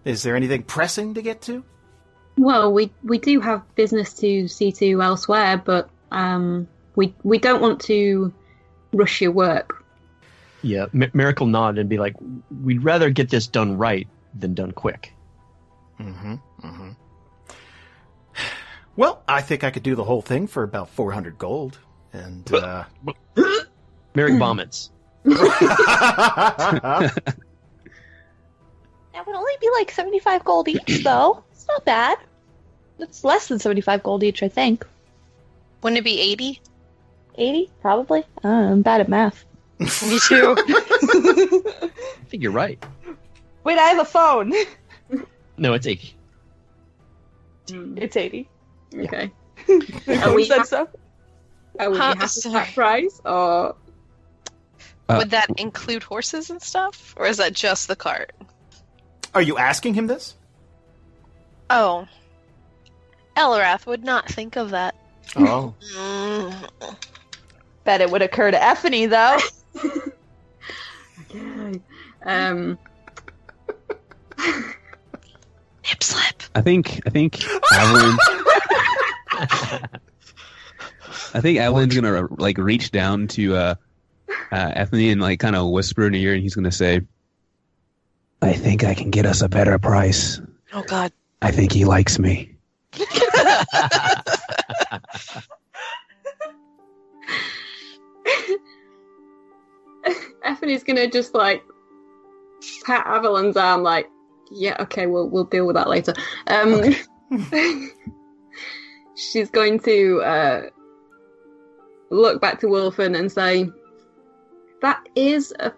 [0.03, 1.63] Is there anything pressing to get to?
[2.37, 7.61] Well, we we do have business to see to elsewhere, but um, we we don't
[7.61, 8.33] want to
[8.91, 9.81] rush your work.
[10.61, 12.17] Yeah, M- Marrek'll nod and be like,
[12.65, 15.13] "We'd rather get this done right than done quick."
[16.01, 16.33] Mm-hmm.
[16.33, 16.89] Mm-hmm.
[18.95, 21.77] Well, I think I could do the whole thing for about four hundred gold,
[22.13, 22.85] and uh...
[24.15, 24.91] Marrek vomits.
[29.15, 31.41] That would only be like 75 gold each, though.
[31.53, 32.17] It's not bad.
[32.99, 34.85] It's less than 75 gold each, I think.
[35.81, 36.61] Wouldn't it be 80?
[37.37, 38.25] 80, probably.
[38.43, 39.45] Uh, I'm bad at math.
[39.79, 40.55] Me too.
[40.57, 41.89] I
[42.27, 42.83] think you're right.
[43.63, 44.53] Wait, I have a phone.
[45.57, 46.13] No, it's eighty.
[47.69, 48.49] It's 80.
[48.97, 49.31] Okay.
[50.23, 50.89] Are we we said ha- so?
[51.79, 52.53] Are we Huh, happy with sorry.
[52.53, 53.75] that price or
[55.09, 57.13] Uh, Would that include horses and stuff?
[57.17, 58.31] Or is that just the cart?
[59.33, 60.35] Are you asking him this?
[61.69, 62.07] Oh.
[63.35, 64.95] Eliwrath would not think of that.
[65.35, 66.69] Oh, Mm.
[67.83, 69.37] Bet it would occur to Ephany, though.
[71.35, 71.81] Okay.
[72.23, 72.77] Um,
[75.86, 76.41] Hip slip.
[76.55, 78.17] I think I think Avalan.
[81.36, 83.75] I think Avalan's gonna like reach down to uh,
[84.51, 87.01] uh, Ephany and like kind of whisper in her ear, and he's gonna say,
[88.41, 90.41] "I think I can get us a better price.
[90.73, 91.11] Oh god.
[91.43, 92.55] I think he likes me."
[100.43, 101.61] Ephany's gonna just like
[102.86, 104.09] pat Avalan's arm, like,
[104.55, 106.13] yeah, okay, we'll we'll deal with that later.
[106.47, 106.95] Um,
[109.15, 110.61] she's going to uh,
[112.09, 113.69] look back to Wolfen and say,
[114.81, 115.73] "That is a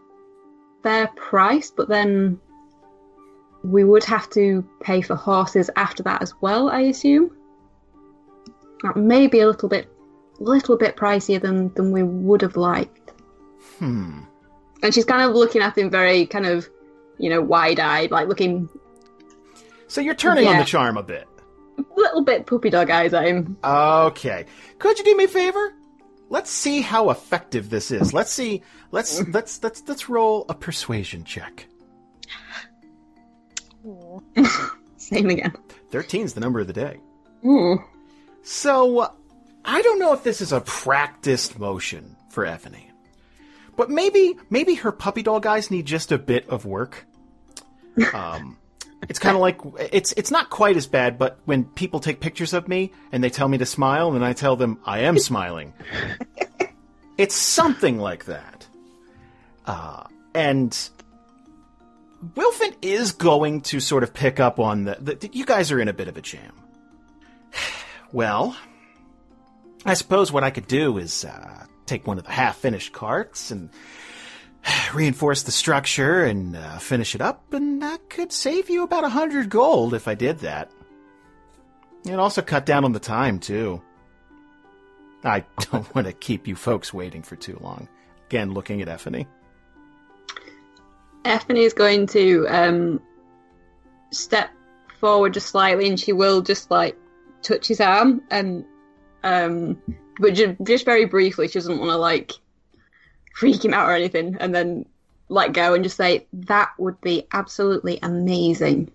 [0.83, 2.39] fair price, but then
[3.63, 7.35] we would have to pay for horses after that as well, I assume.
[8.83, 9.91] That may be a little bit,
[10.39, 13.11] little bit pricier than than we would have liked."
[13.79, 14.19] hmm.
[14.83, 16.69] And she's kind of looking at him very kind of,
[17.17, 18.69] you know, wide eyed, like looking
[19.87, 21.27] So you're turning on the charm a bit.
[21.95, 23.57] little bit puppy dog eyes at him.
[23.63, 24.45] Okay.
[24.79, 25.73] Could you do me a favor?
[26.29, 28.13] let's see how effective this is.
[28.13, 28.61] Let's see.
[28.91, 29.33] Let's mm.
[29.33, 31.67] let's let's let's roll a persuasion check.
[34.97, 35.53] Same again.
[35.91, 36.99] 13 is the number of the day.
[37.45, 37.81] Ooh.
[38.41, 39.13] So,
[39.63, 42.91] I don't know if this is a practiced motion for Ephany.
[43.77, 47.05] But maybe, maybe her puppy dog eyes need just a bit of work.
[48.13, 48.57] Um,
[49.09, 49.59] it's kind of like,
[49.91, 53.29] it's, it's not quite as bad, but when people take pictures of me and they
[53.29, 55.73] tell me to smile and I tell them I am smiling,
[57.17, 58.67] it's something like that.
[59.65, 60.89] Uh, and
[62.35, 65.29] Wilfin is going to sort of pick up on the, the.
[65.31, 66.53] You guys are in a bit of a jam.
[68.13, 68.55] Well,
[69.85, 73.51] I suppose what I could do is uh, take one of the half finished carts
[73.51, 73.69] and
[74.93, 79.09] reinforce the structure and uh, finish it up, and that could save you about a
[79.09, 80.71] hundred gold if I did that.
[82.05, 83.81] And also cut down on the time, too.
[85.23, 87.87] I don't want to keep you folks waiting for too long.
[88.27, 89.25] Again, looking at Ephany.
[91.25, 93.01] Ephany is going to um,
[94.11, 94.49] step
[94.99, 96.97] forward just slightly, and she will just like
[97.41, 98.65] touch his arm, and
[99.23, 99.81] um,
[100.19, 101.47] but ju- just very briefly.
[101.47, 102.31] She doesn't want to like
[103.37, 104.83] freak him out or anything, and then
[105.29, 108.89] let go and just say that would be absolutely amazing.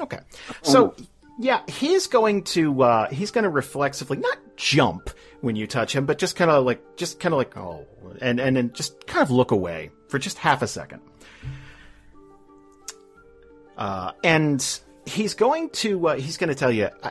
[0.00, 0.20] Okay.
[0.62, 0.94] So
[1.38, 6.06] yeah, he's going to uh he's going to reflexively not jump when you touch him,
[6.06, 7.86] but just kind of like just kind of like oh,
[8.20, 11.00] and and then just kind of look away for just half a second.
[13.76, 17.10] Uh and he's going to uh, he's going to tell you uh,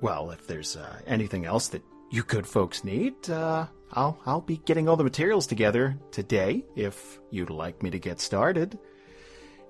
[0.00, 4.58] well, if there's uh, anything else that you good folks need, uh I'll I'll be
[4.58, 8.78] getting all the materials together today if you'd like me to get started.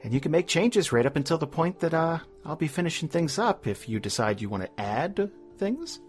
[0.03, 3.09] And you can make changes right up until the point that uh, I'll be finishing
[3.09, 6.01] things up if you decide you want to add things.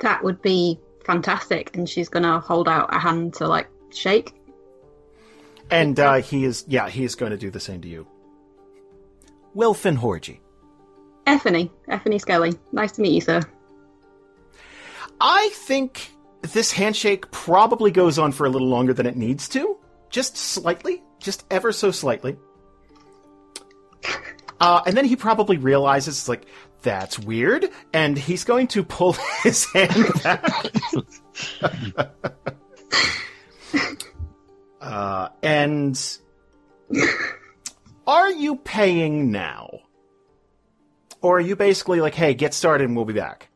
[0.00, 1.76] That would be fantastic.
[1.76, 4.34] And she's gonna hold out a hand to like shake.
[5.70, 8.06] And uh, he is, yeah, he is going to do the same to you.
[9.54, 10.38] Wilfin Horgy.
[11.26, 12.54] Ephany, Ephany Skelly.
[12.72, 13.42] Nice to meet you, sir.
[15.20, 16.12] I think
[16.42, 19.76] this handshake probably goes on for a little longer than it needs to.
[20.10, 21.02] Just slightly.
[21.18, 22.36] Just ever so slightly.
[24.60, 26.44] Uh, and then he probably realizes, like,
[26.82, 29.12] that's weird, and he's going to pull
[29.42, 30.42] his hand back.
[34.80, 36.18] uh, and
[38.06, 39.80] are you paying now?
[41.20, 43.48] Or are you basically like, hey, get started and we'll be back?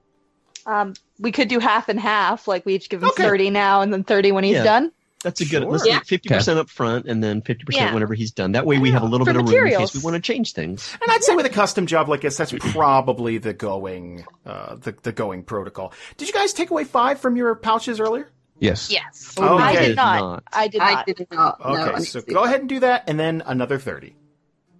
[0.66, 2.47] Um, we could do half and half.
[2.47, 3.23] Like we each give him Okay.
[3.23, 4.64] thirty now and then thirty when he's Yeah.
[4.64, 4.93] done.
[5.23, 5.62] That's a good.
[5.62, 5.70] Sure.
[5.70, 6.01] Let's Yeah.
[6.01, 8.53] do fifty percent up front, and then fifty percent whenever he's done.
[8.53, 9.93] That way, we have a little For bit of room in materials.
[9.93, 10.93] case we want to change things.
[11.01, 14.97] And I'd say with a custom job like this, that's probably the going, uh, the,
[15.03, 15.93] the going protocol.
[16.16, 18.29] Did you guys take away five from your pouches earlier?
[18.59, 18.91] Yes.
[18.91, 19.35] Yes.
[19.39, 20.20] Oh, I did not.
[20.20, 20.43] Not.
[20.53, 21.07] I did I not.
[21.07, 21.61] did not.
[21.61, 22.45] Okay, I need so go that.
[22.45, 24.16] ahead and do that, and then another 30.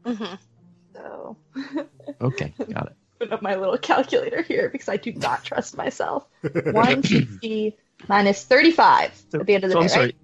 [0.05, 0.25] hmm
[0.93, 1.37] So
[2.21, 2.97] Okay, got it.
[3.23, 6.27] Put up my little calculator here because I do not trust myself.
[6.67, 7.77] One sixty
[8.09, 10.05] minus thirty-five at the end of the so day, I'm sorry.
[10.07, 10.17] right?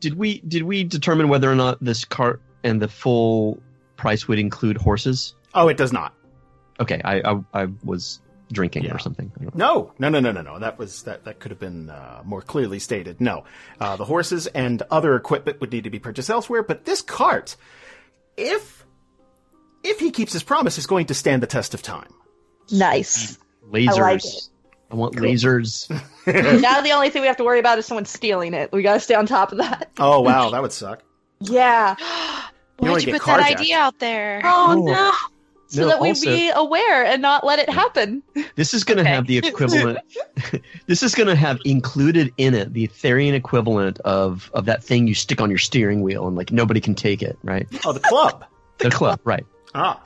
[0.00, 3.62] Did we did we determine whether or not this cart and the full
[3.96, 5.34] price would include horses?
[5.54, 6.12] Oh, it does not.
[6.80, 8.20] Okay, I I, I was
[8.52, 8.94] drinking Yeah.
[8.94, 9.32] or something.
[9.40, 9.92] I don't know.
[9.98, 10.58] No, no, no, no, no, no.
[10.60, 11.24] That was that.
[11.24, 13.20] That could have been uh, more clearly stated.
[13.20, 13.44] No,
[13.80, 16.62] uh, the horses and other equipment would need to be purchased elsewhere.
[16.62, 17.56] But this cart,
[18.36, 18.85] if
[19.86, 22.08] if he keeps his promise, is going to stand the test of time.
[22.70, 23.38] Nice.
[23.70, 23.98] Lasers.
[23.98, 24.48] like it.
[24.90, 25.26] I want Cool.
[25.28, 25.88] lasers.
[26.60, 28.70] now the only thing we have to worry about is someone stealing it.
[28.72, 29.90] We gotta stay on top of that.
[29.98, 31.02] Oh wow, that would suck.
[31.40, 31.94] Yeah.
[32.78, 34.42] Why'd only you get put that idea out there?
[34.44, 34.84] Oh, Oh.
[34.84, 35.12] no.
[35.68, 38.22] So No, that we also- be aware and not let it happen.
[38.54, 39.10] This is going to Okay.
[39.10, 39.98] have the equivalent.
[40.86, 45.08] this is going to have included in it the Therian equivalent of of that thing
[45.08, 47.66] you stick on your steering wheel and like nobody can take it, right?
[47.84, 48.44] Oh, the club.
[48.78, 49.44] The club, right?
[49.76, 50.02] Ah.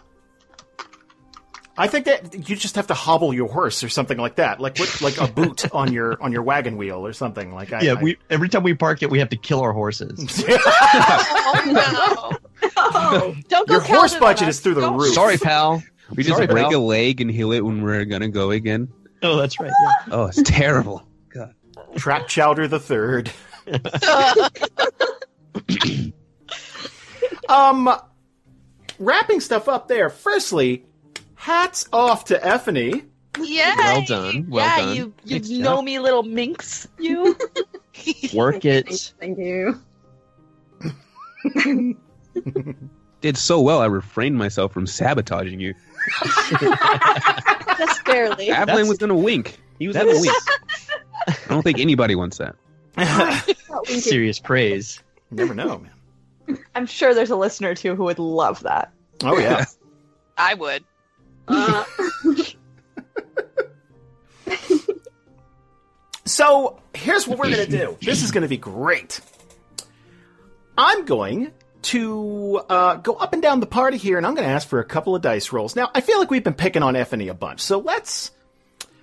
[1.79, 4.79] I think that you just have to hobble your horse or something like that, like
[4.79, 7.55] what, like a boot on your on your wagon wheel or something.
[7.55, 9.73] Like I, yeah, I- we every time we park it, we have to kill our
[9.73, 10.45] horses.
[11.53, 12.33] Oh,
[12.77, 15.15] Oh, don't go your horse budget is through the Don't- roof.
[15.15, 15.83] Sorry, pal.
[16.15, 16.77] We just Sorry, break pal.
[16.77, 18.89] a leg and heal it when we're gonna go again.
[19.23, 19.71] Oh, that's right.
[19.83, 20.15] yeah.
[20.15, 21.03] Oh, it's terrible.
[21.33, 21.55] God.
[21.97, 23.31] Trap Chowder the Third.
[27.49, 27.91] Um,
[29.01, 30.09] wrapping stuff up there.
[30.11, 30.85] Firstly,
[31.35, 33.05] hats off to Ephany.
[33.41, 33.77] Yeah.
[33.77, 34.47] Well done.
[34.49, 34.97] Well yeah, done.
[34.97, 35.85] you you Nice know job.
[35.85, 36.87] me little minx.
[36.99, 37.37] You.
[38.35, 39.13] Work it.
[39.19, 39.81] Thank you.
[43.21, 43.81] Did so well.
[43.81, 45.75] I refrained myself from sabotaging you.
[46.23, 48.49] Just barely.
[48.49, 49.59] Avalan was gonna wink.
[49.79, 50.35] He was gonna wink.
[51.29, 52.57] I don't think anybody wants that.
[53.87, 55.03] Serious praise.
[55.31, 55.91] Never know, man.
[56.75, 58.93] I'm sure there's a listener too who would love that.
[59.23, 59.65] Oh yeah.
[60.39, 60.85] I would.
[61.49, 61.85] Uh,
[66.31, 67.99] So here's what we're going to do.
[68.01, 69.21] This is going to be great.
[70.79, 74.55] I'm going to uh, go up and down the party here, and I'm going to
[74.55, 75.75] ask for a couple of dice rolls.
[75.75, 78.31] Now, I feel like we've been picking on Ephany a bunch, so let's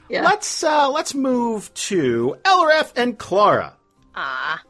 [0.09, 0.23] yeah.
[0.23, 3.73] let's uh, let's move to Eliwrath and Klara.
[4.15, 4.63] Ah,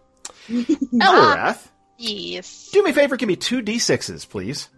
[0.49, 2.69] Eliwrath, yes.
[2.71, 4.69] do me a favor, give me two d6s, please.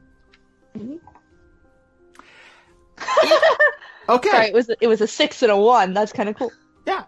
[4.10, 4.30] Okay.
[4.30, 5.94] Sorry, it was it was a six and a one.
[5.94, 6.52] That's kind of cool.
[6.86, 7.04] Yeah.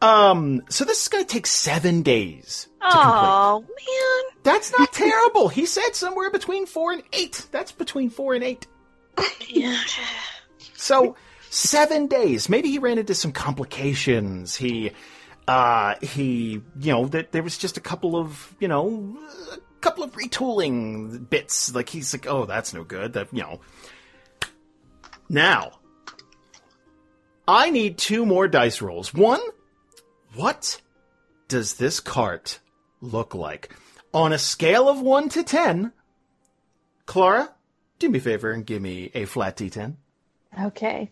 [0.00, 0.62] Um.
[0.70, 2.68] So this is going to take seven days.
[2.80, 4.36] Oh man.
[4.42, 5.48] That's not terrible.
[5.48, 7.46] He said somewhere between four and eight.
[7.50, 8.66] That's between four and eight.
[9.48, 9.78] Yeah.
[10.74, 11.16] So
[11.50, 12.48] seven days.
[12.48, 14.56] Maybe he ran into some complications.
[14.56, 14.90] He,
[15.46, 19.18] uh, he, you know, that there was just a couple of, you know,
[19.52, 21.74] a couple of retooling bits.
[21.74, 23.12] Like he's like, oh, that's no good.
[23.14, 23.60] That you know.
[25.28, 25.72] Now,
[27.46, 29.12] I need two more dice rolls.
[29.12, 29.40] One,
[30.34, 30.80] what
[31.48, 32.60] does this cart
[33.00, 33.74] look like
[34.12, 35.92] on a scale of one to ten?
[37.06, 37.50] Klara,
[37.98, 39.96] do me a favor and give me a flat d10.
[40.62, 41.10] Okay.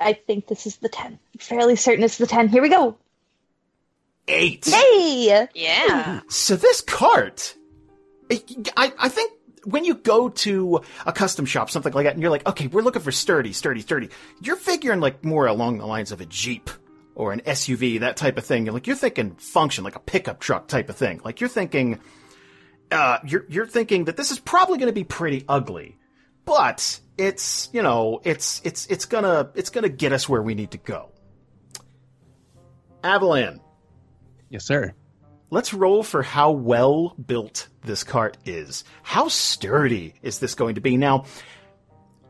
[0.00, 1.18] I think this is the ten.
[1.34, 2.48] I'm fairly certain it's the ten.
[2.48, 2.96] Here we go.
[4.28, 4.64] Eight.
[4.66, 5.48] Hey!
[5.54, 6.20] Yeah.
[6.28, 7.54] So this cart,
[8.30, 9.32] I, I think
[9.64, 12.82] when you go to a custom shop, something like that, and you're like, okay, we're
[12.82, 14.10] looking for sturdy, sturdy, sturdy,
[14.40, 16.70] you're figuring like more along the lines of a Jeep
[17.14, 18.66] or an SUV, that type of thing.
[18.66, 21.20] Like you're thinking function, like a pickup truck type of thing.
[21.24, 22.00] Like you're thinking,
[22.90, 25.98] uh, you're, you're thinking that this is probably going to be pretty ugly,
[26.44, 30.72] but it's, you know, it's, it's, it's gonna, it's gonna get us where we need
[30.72, 31.10] to go.
[33.02, 33.60] Avalan.
[34.50, 34.94] Yes, sir.
[35.50, 38.84] Let's roll for how well built this cart is.
[39.02, 40.96] How sturdy is this going to be?
[40.96, 41.24] Now,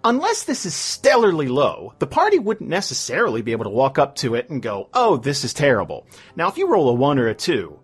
[0.05, 4.35] unless this is stellarly low, the party wouldn't necessarily be able to walk up to
[4.35, 6.07] it and go, oh, this is terrible.
[6.37, 7.79] Now, if you roll a one or a two,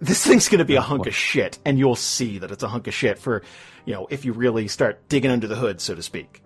[0.00, 2.68] this thing's going to be a hunk of shit, and you'll see that it's a
[2.68, 3.42] hunk of shit for,
[3.84, 6.42] you know, if you really start digging under the hood, so to speak.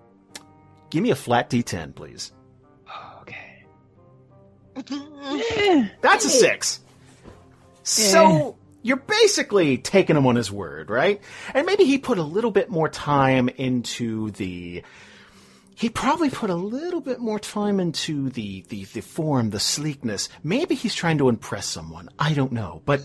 [0.90, 2.32] Give me a flat d10, please.
[3.22, 3.64] Okay.
[6.00, 6.80] That's a six.
[7.90, 11.20] So you're basically taking him on his word, right?
[11.54, 14.82] And maybe he put a little bit more time into the.
[15.74, 20.28] He probably put a little bit more time into the, the, the form, the sleekness.
[20.44, 22.10] Maybe he's trying to impress someone.
[22.18, 22.82] I don't know.
[22.84, 23.02] But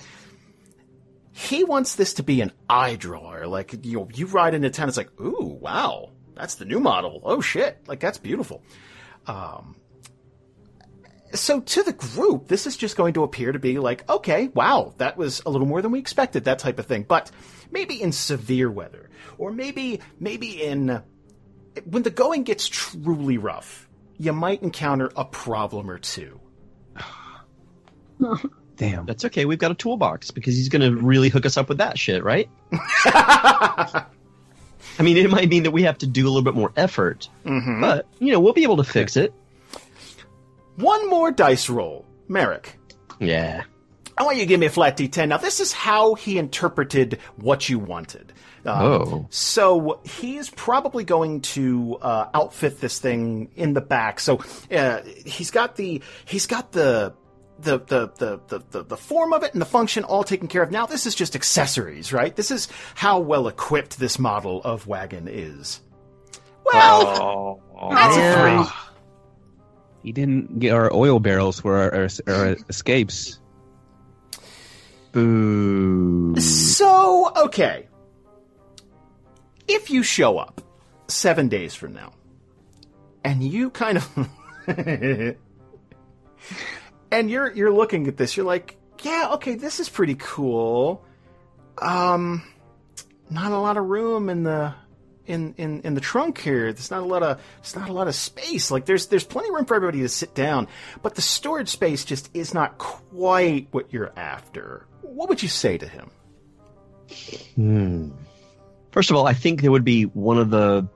[1.32, 3.48] he wants this to be an eye drawer.
[3.48, 7.22] Like, you know, you ride into town, it's like, ooh, wow, that's the new model.
[7.24, 7.78] Oh shit.
[7.88, 8.62] Like, that's beautiful.
[9.26, 9.78] Um,
[11.36, 14.94] so to the group, this is just going to appear to be like, okay, wow,
[14.98, 17.04] that was a little more than we expected, that type of thing.
[17.04, 17.32] But
[17.72, 21.02] maybe in severe weather, or maybe maybe in
[21.86, 26.40] when the going gets truly rough, you might encounter a problem or two.
[28.78, 29.06] Damn.
[29.06, 29.46] That's okay.
[29.46, 32.24] We've got a toolbox because he's going to really hook us up with that shit,
[32.24, 32.50] right?
[32.74, 34.06] I
[35.02, 37.82] mean, it might mean that we have to do a little bit more effort, Mhm.
[37.82, 39.34] but you know, we'll be able to fix it.
[40.76, 42.78] One more dice roll, Marrek.
[43.20, 43.64] Yeah.
[44.18, 45.28] I want you to give me a flat D10.
[45.28, 48.34] Now, this is how he interpreted what you wanted.
[48.66, 49.28] Um, Oh.
[49.30, 54.20] So he's probably going to uh, outfit this thing in the back.
[54.20, 54.40] So
[54.72, 57.14] uh, he's got the he's got the
[57.60, 60.62] the, the, the, the, the, the form of it and the function all taken care
[60.62, 60.72] of.
[60.72, 62.36] Now this is just accessories, right?
[62.36, 65.82] This is how well equipped this model of wagon is.
[66.66, 67.62] Well,
[67.92, 68.78] that's a three.
[70.06, 73.39] He didn't get our oil barrels for our, our, our escapes.
[75.12, 76.39] Boo.
[76.39, 77.88] So, okay.
[79.68, 80.62] If you show up
[81.08, 82.14] seven days from now,
[83.24, 84.30] and you kind of,
[87.12, 91.03] and you're you're looking at this, you're like, yeah, okay, this is pretty cool.
[91.80, 92.43] Um,
[93.32, 94.76] not a lot of room in the
[95.28, 96.72] in in in the trunk here.
[96.74, 98.72] There's not a lot of there's not a lot of space.
[98.72, 100.68] Like there's there's plenty of room for everybody to sit down,
[101.02, 104.86] but the storage space just is not quite what you're after.
[105.02, 106.10] What would you say to him?
[107.56, 108.10] Hmm.
[108.92, 110.88] First of all, I think there would be one of the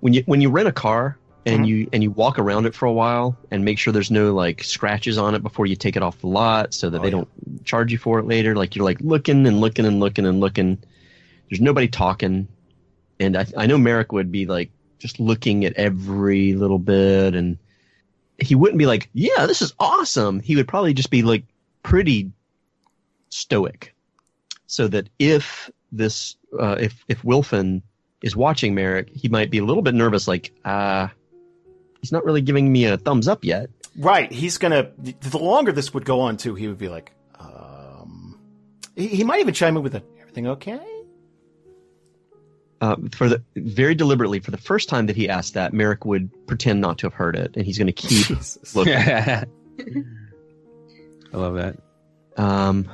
[0.00, 1.16] when you when you rent a car
[1.46, 1.68] and Mhm.
[1.68, 4.62] you and you walk around it for a while and make sure there's no like
[4.62, 7.10] scratches on it before you take it off the lot so that Oh, they yeah.
[7.12, 8.54] don't charge you for it later.
[8.54, 10.78] Like you're like looking and looking and looking and looking.
[11.48, 12.46] There's nobody talking,
[13.20, 17.58] and I I know Marrek would be like just looking at every little bit and
[18.38, 21.44] he wouldn't be like, "Yeah, this is awesome." He would probably just be like
[21.82, 22.32] pretty
[23.28, 23.94] stoic,
[24.66, 27.82] so that if this uh, if if Wilfin
[28.22, 31.08] is watching Marrek, he might be a little bit nervous, like, uh,
[32.00, 33.70] he's not really giving me a thumbs up yet.
[33.96, 34.30] Right.
[34.30, 34.90] He's gonna.
[34.98, 38.38] The longer this would go on, too, he would be like, um,
[38.96, 40.80] he, he might even chime in with a, "Everything okay?"
[42.80, 46.30] Uh, for the very deliberately, for the first time that he asked that, Marrek would
[46.46, 48.74] pretend not to have heard it, and he's going to keep Jesus.
[48.74, 48.94] looking.
[51.32, 51.76] I love that.
[52.36, 52.90] Um,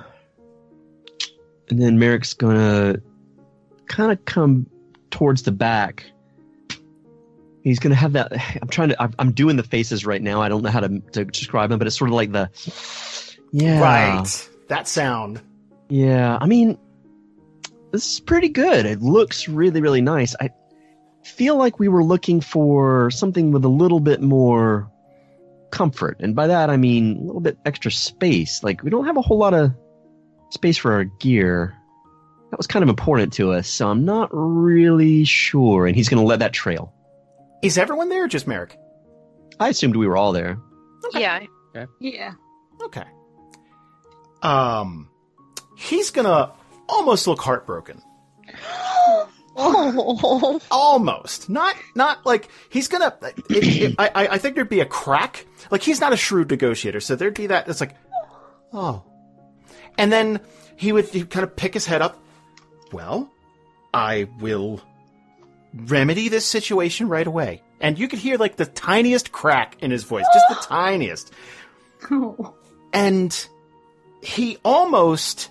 [1.68, 3.00] and then Marrek's gonna
[3.86, 4.66] kind of come
[5.10, 6.04] towards the back.
[7.62, 8.32] He's gonna have that.
[8.62, 9.02] I'm trying to.
[9.02, 10.42] I'm, I'm doing the faces right now.
[10.42, 12.50] I don't know how to, to describe them, but it's sort of like the.
[13.52, 13.80] Yeah.
[13.80, 14.48] Right.
[14.68, 15.40] That sound.
[15.88, 16.38] Yeah.
[16.40, 16.78] I mean,
[17.92, 18.86] this is pretty good.
[18.86, 20.34] It looks really, really nice.
[20.40, 20.50] I
[21.24, 24.90] feel like we were looking for something with a little bit more
[25.70, 28.62] comfort, and by that I mean a little bit extra space.
[28.62, 29.72] Like we don't have a whole lot of
[30.50, 31.74] space for our gear.
[32.50, 35.86] That was kind of important to us, so I'm not really sure.
[35.86, 36.94] And he's going to let that trail.
[37.62, 38.78] Is everyone there or just Marrek?
[39.58, 40.58] I assumed we were all there.
[41.12, 41.44] Yeah.
[42.00, 42.32] Yeah.
[42.82, 43.04] Okay.
[44.42, 45.08] Um,
[45.76, 46.52] he's gonna
[46.88, 48.02] almost look heartbroken.
[48.64, 49.28] Oh.
[50.70, 51.48] Almost.
[51.48, 53.16] Not, not like he's gonna.
[53.48, 55.46] It, it, I, I I think there'd be a crack.
[55.70, 57.66] Like he's not a shrewd negotiator, so there'd be that.
[57.66, 57.96] It's like,
[58.74, 59.02] oh,
[59.96, 60.40] and then
[60.76, 62.22] he would he'd kind of pick his head up.
[62.92, 63.30] Well,
[63.94, 64.82] I will
[65.74, 67.62] remedy this situation right away.
[67.80, 71.32] And you could hear like the tiniest crack in his voice, just the tiniest.
[72.10, 72.54] Oh.
[72.92, 73.48] and
[74.22, 75.50] he almost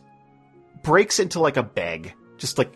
[0.85, 2.71] breaks into like a beg, just like,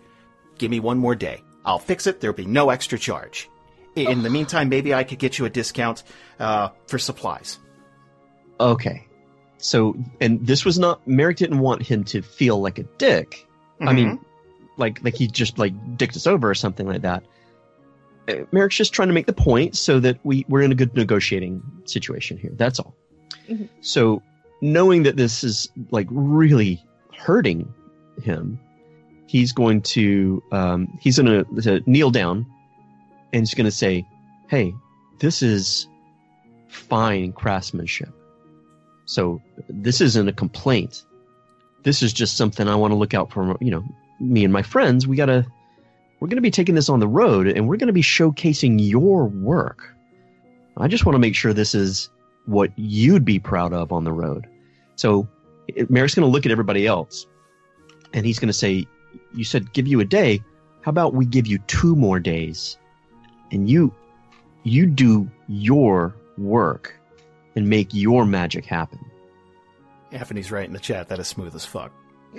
[0.57, 1.43] give me one more day.
[1.63, 2.19] I'll fix it.
[2.19, 3.49] There'll be no extra charge.
[3.95, 6.03] In the meantime, maybe I could get you a discount
[6.39, 7.59] uh, for supplies.
[8.59, 9.07] Okay.
[9.57, 13.45] So, and this was not, Marrek didn't want him to feel like a dick.
[13.81, 14.19] I mean,
[14.77, 17.23] like, like he just like dicked us over or something like that.
[18.27, 20.93] Uh, Marrek's just trying to make the point so that we, we're in a good
[20.95, 22.51] negotiating situation here.
[22.53, 22.95] That's all.
[23.49, 23.67] Mhm.
[23.81, 24.21] So,
[24.61, 26.83] knowing that this is like really
[27.17, 27.73] hurting
[28.23, 28.59] him,
[29.27, 32.45] he's going to, um, he's going to kneel down
[33.33, 34.05] and he's going to say,
[34.47, 34.73] Hey,
[35.19, 35.87] this is
[36.67, 38.09] fine craftsmanship.
[39.05, 41.03] So this isn't a complaint.
[41.83, 43.83] This is just something I want to look out for, you know,
[44.19, 45.07] me and my friends.
[45.07, 45.45] We got to
[46.19, 48.75] we're going to be taking this on the road and we're going to be showcasing
[48.77, 49.95] your work.
[50.77, 52.09] I just want to make sure this is
[52.45, 54.47] what you'd be proud of on the road.
[54.95, 55.27] So
[55.77, 57.25] Marrek's going to look at everybody else
[58.13, 58.87] and he's going to say,
[59.33, 60.43] you said give you a day.
[60.81, 62.77] How about we give you two more days
[63.51, 63.93] and you
[64.63, 66.99] you do your work
[67.55, 68.99] and make your magic happen.
[70.11, 71.09] Anthony's right in the chat.
[71.09, 71.91] That is smooth as fuck.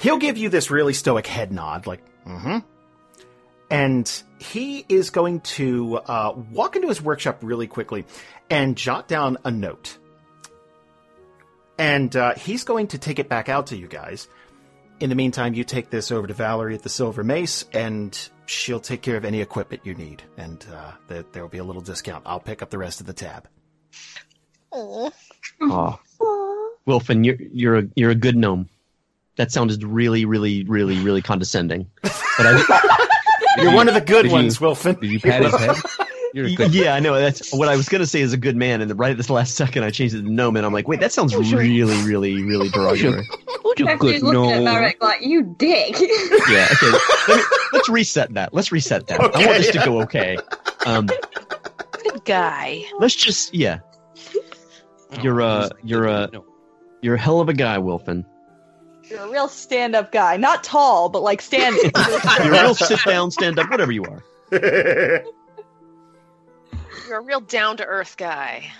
[0.00, 2.58] He'll give you this really stoic head nod, like, mm-hmm.
[3.70, 8.04] And he is going to uh, walk into his workshop really quickly
[8.50, 9.96] and jot down a note.
[11.78, 14.28] And uh, he's going to take it back out to you guys.
[15.00, 18.16] In the meantime, you take this over to Valerie at the Silver Mace, and
[18.46, 20.22] she'll take care of any equipment you need.
[20.36, 22.22] And uh, there, there will be a little discount.
[22.26, 23.48] I'll pick up the rest of the tab.
[24.70, 25.10] Aw.
[25.60, 25.98] Oh,
[26.86, 28.68] Wilfin, you're you're a you're a good gnome.
[29.36, 31.90] That sounded really, really, really, really condescending.
[32.38, 33.08] But I,
[33.58, 34.98] You're one of the good Did you- ones, Wilfin.
[34.98, 35.76] Did you pat his head?
[36.34, 36.74] You're a good.
[36.74, 37.14] yeah, I know.
[37.14, 39.28] That's what I was gonna say is a good man, and then right at this
[39.30, 42.42] last second, I changed it to gnome, and I'm like, wait, that sounds really, really,
[42.42, 43.26] really derogatory.
[43.78, 45.06] You're a good Everybody's looking at no.
[45.06, 45.98] Like, you dick.
[46.00, 46.98] yeah, okay.
[47.28, 47.42] Let me,
[47.72, 48.52] let's reset that.
[48.52, 49.20] Let's reset that.
[49.20, 50.36] I want this to go okay.
[50.86, 51.06] Um,
[52.02, 52.82] Good guy.
[52.98, 53.78] let's just yeah.
[55.22, 56.44] You're a you're a No.
[57.02, 58.24] you're a hell of a guy, Wilfin.
[59.04, 60.36] You're a real stand up guy.
[60.38, 61.90] Not tall, but like standing.
[62.44, 64.22] You're a real sit down, stand up, whatever you are.
[67.12, 68.72] You're a real down to earth guy.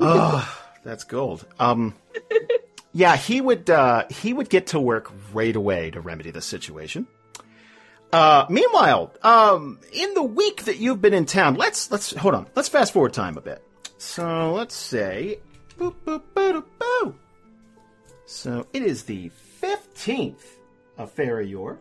[0.00, 1.44] oh, that's gold.
[1.60, 1.94] Um,
[2.94, 7.06] yeah, he would uh, he would get to work right away to remedy the situation.
[8.10, 12.46] Uh, meanwhile, um, in the week that you've been in town, let's let's hold on.
[12.54, 13.62] Let's fast forward time a bit.
[13.98, 15.40] So let's say,
[15.76, 17.14] boop, boop, boop, boop.
[18.24, 19.30] So it is the
[19.60, 20.58] fifteenth
[20.96, 21.78] of Farayor.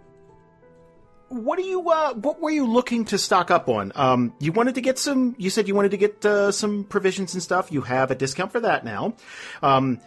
[1.29, 1.89] What are you?
[1.89, 3.91] Uh, what were you looking to stock up on?
[3.95, 5.35] Um, you wanted to get some.
[5.37, 7.71] You said you wanted to get uh, some provisions and stuff.
[7.71, 9.13] You have a discount for that now.
[9.61, 9.99] Um,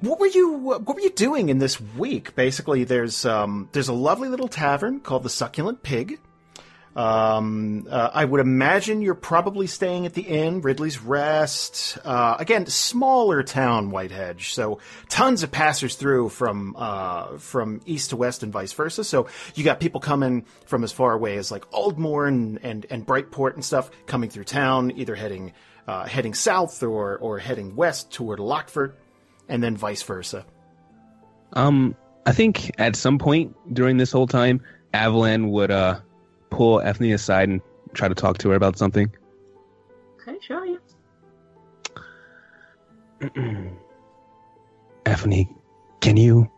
[0.00, 2.36] what were you what were you doing in this week?
[2.36, 6.20] Basically, there's um, there's a lovely little tavern called the Succulent Pig.
[6.96, 11.98] Um, uh, I would imagine you're probably staying at the inn, Ridley's Rest.
[12.04, 18.16] Uh, again, smaller town, Whitehedge, so tons of passers through from uh, from east to
[18.16, 19.02] west and vice versa.
[19.02, 19.26] So
[19.56, 23.54] you got people coming from as far away as like Aldmore and and, and Brightport
[23.54, 25.52] and stuff coming through town, either heading
[25.88, 28.94] uh, heading south or or heading west toward Lockford,
[29.48, 30.46] and then vice versa.
[31.54, 34.60] Um, I think at some point during this whole time,
[34.92, 35.98] Avalan would uh
[36.50, 37.60] pull Ephany aside and
[37.94, 39.12] try to talk to her about something.
[40.20, 40.76] Okay, sure, yeah.
[45.06, 45.48] Ephany,
[46.00, 46.50] can you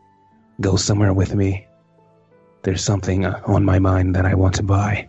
[0.61, 1.67] go somewhere with me?
[2.63, 5.09] There's something uh, on my mind that I want to buy.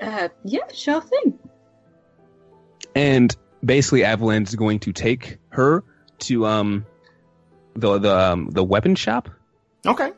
[0.00, 1.38] Uh, yeah, sure thing.
[2.94, 3.34] And
[3.64, 5.84] basically, Avalan's going to take her
[6.20, 6.86] to um
[7.74, 9.28] the the um, the weapon shop.
[9.86, 10.12] Okay.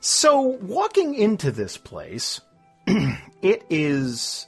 [0.00, 2.40] So walking into this place,
[2.86, 4.46] it is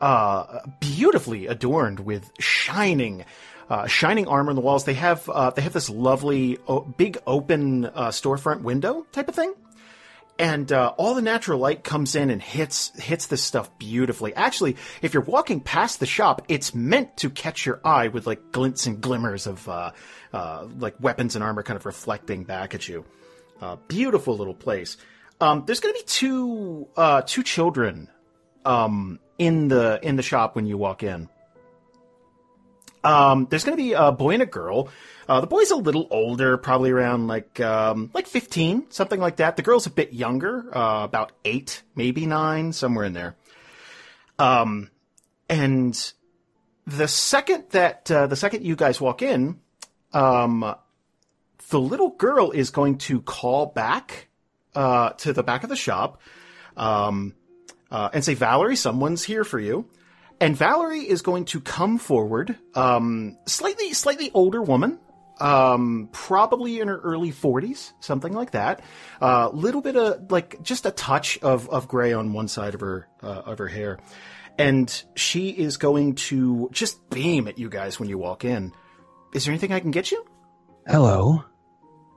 [0.00, 3.24] uh, beautifully adorned with shining,
[3.68, 4.84] uh, shining armor on the walls.
[4.84, 9.34] They have uh, they have this lovely o- big open uh, storefront window type of
[9.34, 9.52] thing,
[10.38, 14.34] and uh, all the natural light comes in and hits hits this stuff beautifully.
[14.34, 18.52] Actually, if you're walking past the shop, it's meant to catch your eye with like
[18.52, 19.92] glints and glimmers of uh,
[20.78, 23.04] like weapons and armor kind of reflecting back at you.
[23.60, 24.96] Uh, beautiful little place.
[25.40, 28.08] Um, there's going to be two uh, two children
[28.64, 31.28] um, in the in the shop when you walk in.
[33.02, 34.88] Um, there's going to be a boy and a girl.
[35.28, 39.56] Uh, the boy's a little older, probably around like um, like 15, something like that.
[39.56, 43.36] The girl's a bit younger, uh, about eight, maybe nine, somewhere in there.
[44.38, 44.90] Um,
[45.48, 46.12] and
[46.86, 49.60] the second that uh, the second you guys walk in,
[50.12, 50.74] um,
[51.70, 54.28] the little girl is going to call back
[54.74, 56.20] uh, to the back of the shop
[56.76, 57.34] um,
[57.90, 59.88] uh, and say, Valerie, someone's here for you.
[60.40, 64.98] And Valerie is going to come forward, um, slightly, slightly older woman,
[65.38, 68.82] um, probably in her early 40s, something like that.
[69.20, 72.74] A uh, little bit of, like, just a touch of, of gray on one side
[72.74, 73.98] of her, uh, of her hair.
[74.58, 78.72] And she is going to just beam at you guys when you walk in.
[79.34, 80.24] Is there anything I can get you?
[80.86, 81.44] Hello.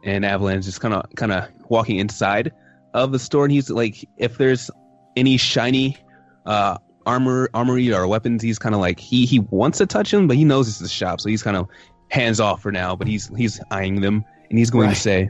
[0.03, 2.51] And Avalan's just kind of kind of walking inside
[2.93, 4.69] of the store, and he's like, if there's
[5.15, 5.97] any shiny
[6.45, 10.27] uh, armor, armory or weapons, he's kind of like he he wants to touch them,
[10.27, 11.67] but he knows it's the shop, so he's kind of
[12.09, 12.95] hands off for now.
[12.95, 14.95] But he's he's eyeing them, and he's going Right.
[14.95, 15.29] to say,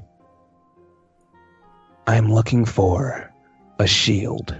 [2.08, 3.32] "I'm looking for
[3.80, 4.56] a shield.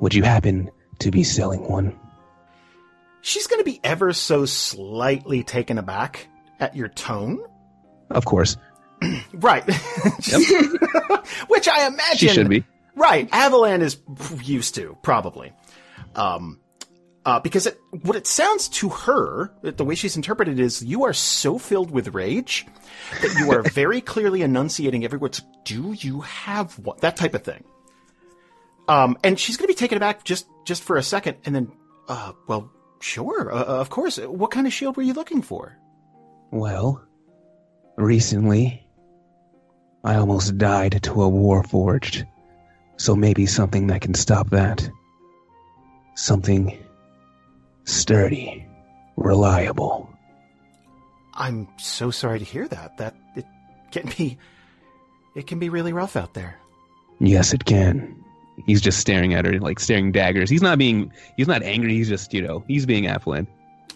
[0.00, 0.70] Would you happen
[1.00, 1.98] to be selling one?"
[3.20, 6.26] She's going to be ever so slightly taken aback
[6.58, 7.40] at your tone.
[8.14, 8.56] Of course,
[9.34, 9.64] Right.
[11.48, 12.16] Which I imagine.
[12.16, 12.64] she should be.
[12.94, 13.30] Right.
[13.30, 13.98] Avalan is
[14.42, 15.52] used to, probably.
[16.14, 16.60] Um,
[17.24, 21.04] uh, because it, what it sounds to her, the way she's interpreted it is, you
[21.04, 22.66] are so filled with rage
[23.20, 25.38] that you are very clearly enunciating every word.
[25.64, 26.98] Do you have one?
[27.00, 27.64] That type of thing.
[28.88, 31.72] Um, and she's going to be taken aback just, just for a second and then,
[32.08, 32.70] uh, well,
[33.00, 34.18] sure, uh, of course.
[34.18, 35.78] What kind of shield were you looking for?
[36.50, 37.02] Well,
[37.96, 38.86] recently,
[40.04, 42.26] I almost died to a warforged.
[42.96, 44.88] So maybe something that can stop that.
[46.14, 46.78] Something
[47.84, 48.66] sturdy,
[49.16, 50.08] reliable.
[51.34, 52.98] I'm so sorry to hear that.
[52.98, 53.46] That it
[53.90, 54.38] can be
[55.34, 56.58] it can be really rough out there.
[57.20, 58.22] Yes, it can.
[58.66, 60.50] He's just staring at her, like staring daggers.
[60.50, 61.94] He's not being, he's not angry.
[61.94, 63.48] He's just, you know, he's being affluent.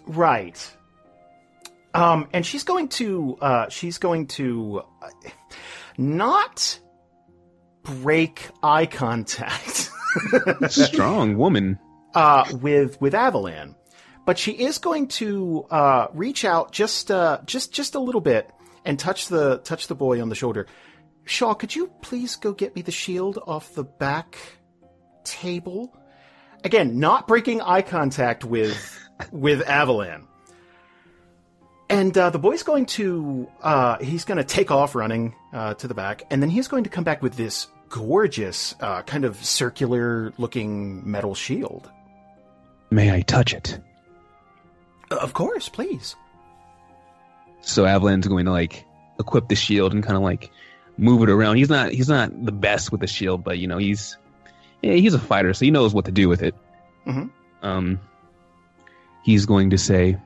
[0.07, 0.76] Right.
[1.97, 5.09] Um and she's going to uh she's going to uh,
[5.99, 6.79] not
[7.83, 9.91] break eye contact
[10.69, 11.79] Strong woman.
[12.15, 13.75] uh with with Avalan.
[14.25, 18.51] But she is going to uh reach out just uh just just a little bit
[18.85, 20.67] and touch the touch the boy on the shoulder.
[21.25, 24.39] Shaw, could you please go get me the shield off the back
[25.25, 25.95] table?
[26.65, 28.99] Again, not breaking eye contact with
[29.33, 30.27] with Avalan.
[31.89, 35.87] And uh, the boy's going to uh, he's going to take off running uh, to
[35.87, 39.37] the back, and then he's going to come back with this gorgeous uh, kind of
[39.45, 41.89] circular looking metal shield.
[42.91, 43.79] May I touch it?
[45.13, 46.17] Of course, please.
[47.61, 48.85] So Avalan's going to like
[49.21, 50.51] equip the shield and kind of like
[50.99, 51.57] move it around.
[51.57, 54.17] He's not he's not the best with the shield, but you know he's
[54.83, 56.55] yeah, he's a fighter, so he knows what to do with it.
[57.07, 57.31] Mhm.
[57.63, 58.01] Um,
[59.25, 60.17] he's going to say,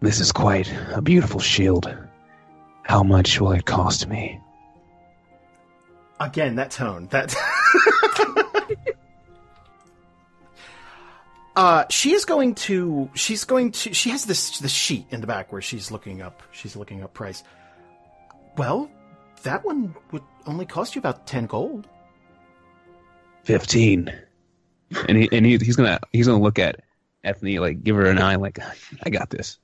[0.00, 1.94] This is quite a beautiful shield.
[2.84, 4.40] How much will it cost me?
[6.18, 7.06] Again, that tone.
[7.10, 7.34] That.
[11.56, 13.10] uh, she is going to.
[13.14, 13.92] She's going to.
[13.92, 16.42] She has this this sheet in the back where she's looking up.
[16.52, 17.42] She's looking up price.
[18.56, 18.90] Well,
[19.42, 21.86] that one would only cost you about ten gold.
[23.44, 24.12] Fifteen.
[25.08, 26.80] And he and he, he's gonna he's gonna look at
[27.24, 28.58] Ephany like give her an eye like
[29.02, 29.58] I got this.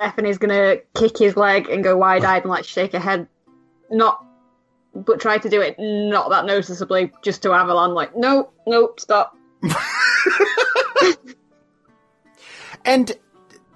[0.00, 3.28] Ephany's gonna kick his leg and go wide eyed and like shake her head,
[3.90, 4.24] not,
[4.94, 7.94] but try to do it not that noticeably, just to Avalan.
[7.94, 9.36] Like, no, no, stop.
[12.84, 13.12] And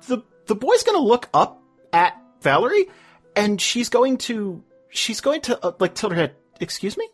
[0.06, 2.86] the the boy's going to look up at Valerie,
[3.34, 6.34] and she's going to she's going to uh, like tilt her head.
[6.60, 7.08] Excuse me.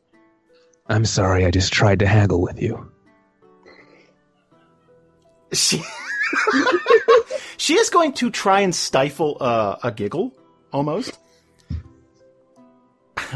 [0.86, 2.90] I'm sorry, I just tried to haggle with you.
[5.53, 5.82] She
[7.62, 10.32] she is going to try and stifle uh, a giggle,
[10.72, 11.16] almost.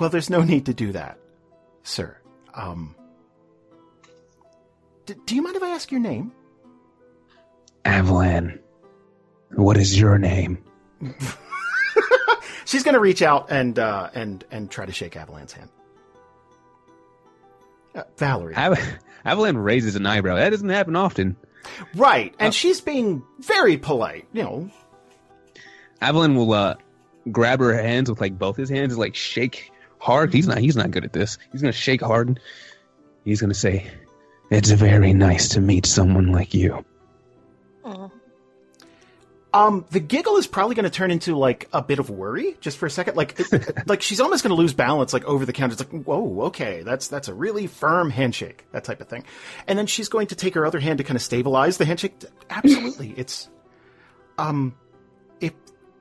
[0.00, 1.20] well, there's no need to do that,
[1.84, 2.16] sir.
[2.54, 2.96] Um,
[5.06, 6.32] d- do you mind if I ask your name?
[7.84, 8.58] Avalan,
[9.52, 10.58] what is your name?
[12.64, 15.70] She's going to reach out and uh, and and try to shake Avalan's hand.
[17.94, 18.76] Uh, Valerie, Av-
[19.24, 20.34] Avalan raises an eyebrow.
[20.34, 21.36] That doesn't happen often.
[21.94, 22.34] Right?
[22.38, 24.26] And she's being very polite.
[24.32, 24.70] You know,
[26.02, 26.74] Avalan will uh,
[27.30, 30.32] grab her hands with like both his hands and like shake hard.
[30.32, 31.38] He's not he's not good at this.
[31.52, 32.40] He's gonna shake hard.
[33.24, 33.90] He's gonna say,
[34.50, 36.84] It's very nice to meet someone like you.
[39.54, 42.76] Um, the giggle is probably going to turn into like a bit of worry just
[42.76, 43.16] for a second.
[43.16, 45.72] Like, it- like she's almost going to lose balance, like over the counter.
[45.72, 49.24] It's like, whoa, okay, that's that's a really firm handshake, that type of thing.
[49.66, 52.14] And then she's going to take her other hand to kind of stabilize the handshake.
[52.50, 53.48] Absolutely, it's,
[54.36, 54.74] um,
[55.40, 55.54] if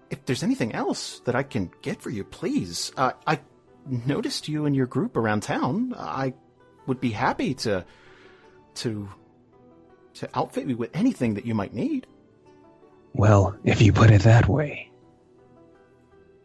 [0.10, 2.92] if there's anything else that I can get for you, please.
[2.98, 3.40] Uh, I
[3.86, 5.94] noticed you and your group around town.
[5.98, 6.34] I
[6.86, 7.86] would be happy to
[8.76, 9.08] to
[10.16, 12.08] to outfit you with anything that you might need.
[13.18, 14.92] Well, if you put it that way,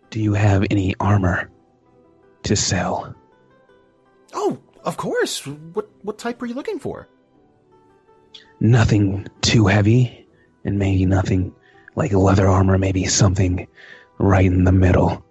[0.09, 1.51] do you have any armor
[2.45, 3.15] to sell?
[4.33, 5.47] Oh, of course.
[5.47, 7.09] What what type are you looking for?
[8.59, 10.27] Nothing too heavy,
[10.65, 11.55] and maybe nothing
[11.95, 13.69] like leather armor, maybe something
[14.19, 15.23] right in the middle.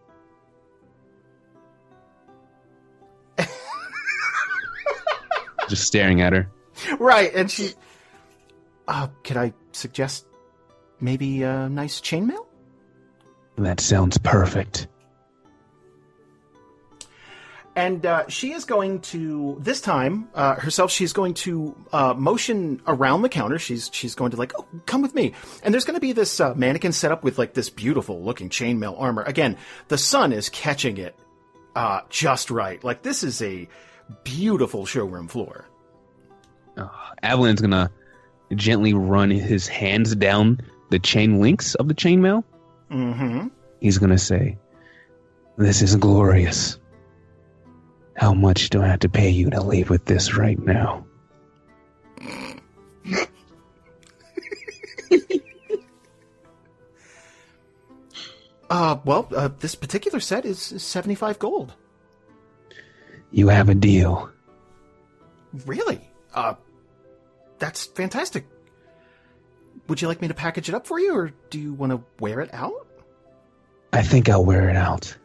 [5.69, 6.51] Just staring at her.
[6.99, 7.71] Right, and she.
[8.87, 10.25] Uh, could I suggest
[11.01, 12.45] maybe a nice chainmail?
[13.57, 14.87] That sounds perfect.
[17.75, 20.91] And uh, she is going to this time uh, herself.
[20.91, 23.57] She's going to uh, motion around the counter.
[23.59, 25.33] She's she's going to like, oh, come with me.
[25.63, 28.49] And there's going to be this uh, mannequin set up with like this beautiful looking
[28.49, 29.23] chainmail armor.
[29.23, 29.57] Again,
[29.87, 31.15] the sun is catching it
[31.75, 32.83] uh, just right.
[32.83, 33.69] Like this is a
[34.25, 35.65] beautiful showroom floor.
[37.23, 37.89] Avalan's gonna
[38.55, 40.59] gently run his hands down
[40.91, 42.43] the chain links of the chainmail.
[42.91, 43.47] Mm-hmm.
[43.79, 44.59] He's gonna say,
[45.57, 46.77] This is glorious.
[48.15, 51.05] How much do I have to pay you to leave with this right now?
[58.71, 61.73] Uh, well, uh, this particular set is, is 75 gold.
[63.29, 64.31] You have a deal.
[65.65, 65.99] Really?
[66.33, 66.53] Uh,
[67.59, 68.47] that's fantastic.
[69.87, 72.01] Would you like me to package it up for you, or do you want to
[72.19, 72.87] wear it out?
[73.93, 75.15] I think I'll wear it out.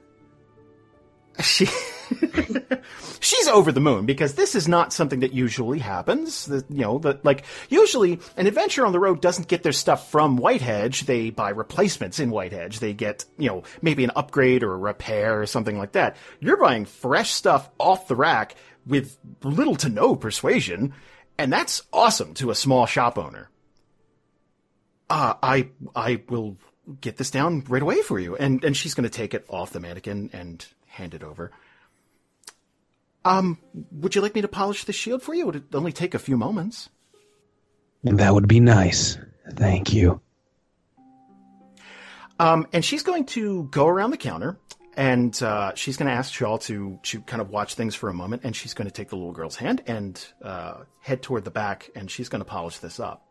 [1.40, 1.66] She,
[3.20, 6.46] she's over the moon because this is not something that usually happens.
[6.46, 10.10] The, you know, the, like usually an adventure on the road doesn't get their stuff
[10.10, 11.06] from Whitehedge.
[11.06, 12.78] They buy replacements in Whitehedge.
[12.78, 16.16] They get, you know, maybe an upgrade or a repair or something like that.
[16.40, 18.54] You're buying fresh stuff off the rack
[18.86, 20.94] with little to no persuasion,
[21.38, 23.50] and that's awesome to a small shop owner.
[25.08, 26.56] Uh, I, I will
[27.00, 28.36] get this down right away for you.
[28.36, 31.50] And, and she's going to take it off the mannequin and hand it over.
[33.24, 33.58] Um,
[33.90, 35.48] would you like me to polish the shield for you?
[35.48, 36.88] It would only take a few moments.
[38.04, 39.18] That would be nice.
[39.50, 40.20] Thank you.
[42.38, 44.58] Um, and she's going to go around the counter
[44.96, 48.14] and uh, she's going to ask Shawl to to kind of watch things for a
[48.14, 48.42] moment.
[48.44, 51.90] And she's going to take the little girl's hand and uh, head toward the back,
[51.94, 53.25] and she's going to polish this up.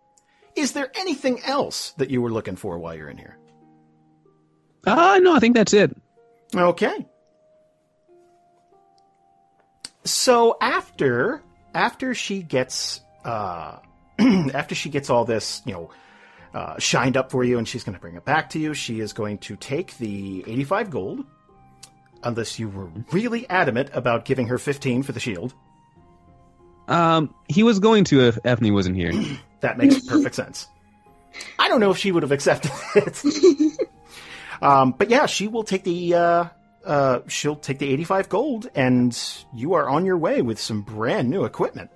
[0.55, 3.37] Is there anything else that you were looking for while you're in here?
[4.87, 5.95] Ah, no, I think that's it.
[6.55, 7.05] Okay.
[10.05, 11.41] So after
[11.73, 13.79] after she gets uh
[14.19, 15.89] after she gets all this, you know,
[16.53, 18.73] uh, shined up for you, and she's going to bring it back to you.
[18.73, 21.25] She is going to take the 85 gold,
[22.23, 25.53] unless you were really adamant about giving her 15 for the shield.
[26.87, 29.11] Um, he was going to if Ephany wasn't here.
[29.65, 30.67] That makes perfect sense.
[31.57, 33.89] I don't know if she would have accepted it.
[34.61, 36.45] um, but yeah, she will take the uh,
[36.85, 39.19] uh, she'll take the 85 gold, and
[39.55, 41.89] you are on your way with some brand new equipment.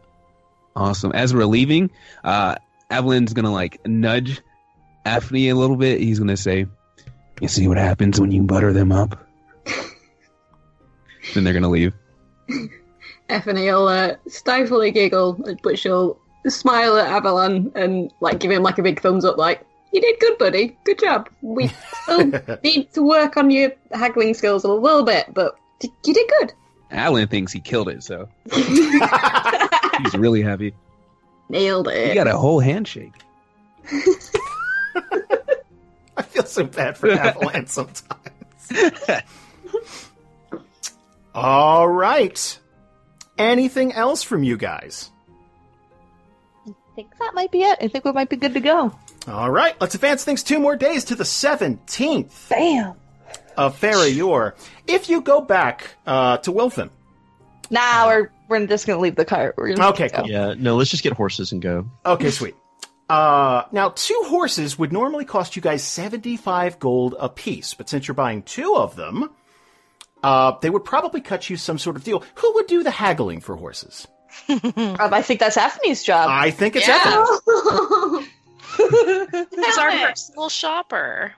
[0.75, 1.11] Awesome.
[1.11, 1.91] As we're leaving,
[2.23, 2.55] uh,
[2.89, 4.41] Avalan's gonna like nudge
[5.05, 6.01] Ephany a little bit.
[6.01, 6.65] He's gonna say,
[7.39, 9.27] "You see what happens when you butter them up."
[11.35, 11.93] then they're gonna leave.
[13.29, 18.63] Ephany will uh, stifle a giggle, but she'll smile at Avalan and like give him
[18.63, 20.77] like a big thumbs up, like "You did good, buddy.
[20.83, 21.29] Good job.
[21.41, 21.69] We
[22.03, 22.31] still
[22.63, 26.53] need to work on your haggling skills a little bit, but you did good."
[26.91, 30.73] Alan thinks he killed it, so he's really happy.
[31.49, 32.09] Nailed it.
[32.09, 33.13] He got a whole handshake.
[36.17, 39.23] I feel so bad for Avalan sometimes.
[41.33, 42.59] All right.
[43.37, 45.11] Anything else from you guys?
[46.99, 47.77] I think that might be it.
[47.79, 48.93] I think we might be good to go.
[49.25, 52.93] All right, let's advance things two more days to the 17th Bam.
[53.55, 54.53] of Farayor.
[54.85, 56.89] If you go back uh, to Wilfin,
[57.69, 59.55] Nah, we're we're just gonna leave the cart.
[59.55, 60.27] We're gonna Okay, cool.
[60.27, 61.89] Yeah, no, let's just get horses and go.
[62.05, 62.55] Okay, sweet.
[63.07, 68.15] Uh, now, two horses would normally cost you guys 75 gold apiece, but since you're
[68.15, 69.29] buying two of them,
[70.21, 72.25] uh, they would probably cut you some sort of deal.
[72.35, 74.05] Who would do the haggling for horses?
[74.49, 76.27] Um, I think that's Ephany's job.
[76.29, 76.97] I think it's Yeah.
[77.05, 78.23] Ethel.
[79.55, 81.33] He's our personal shopper.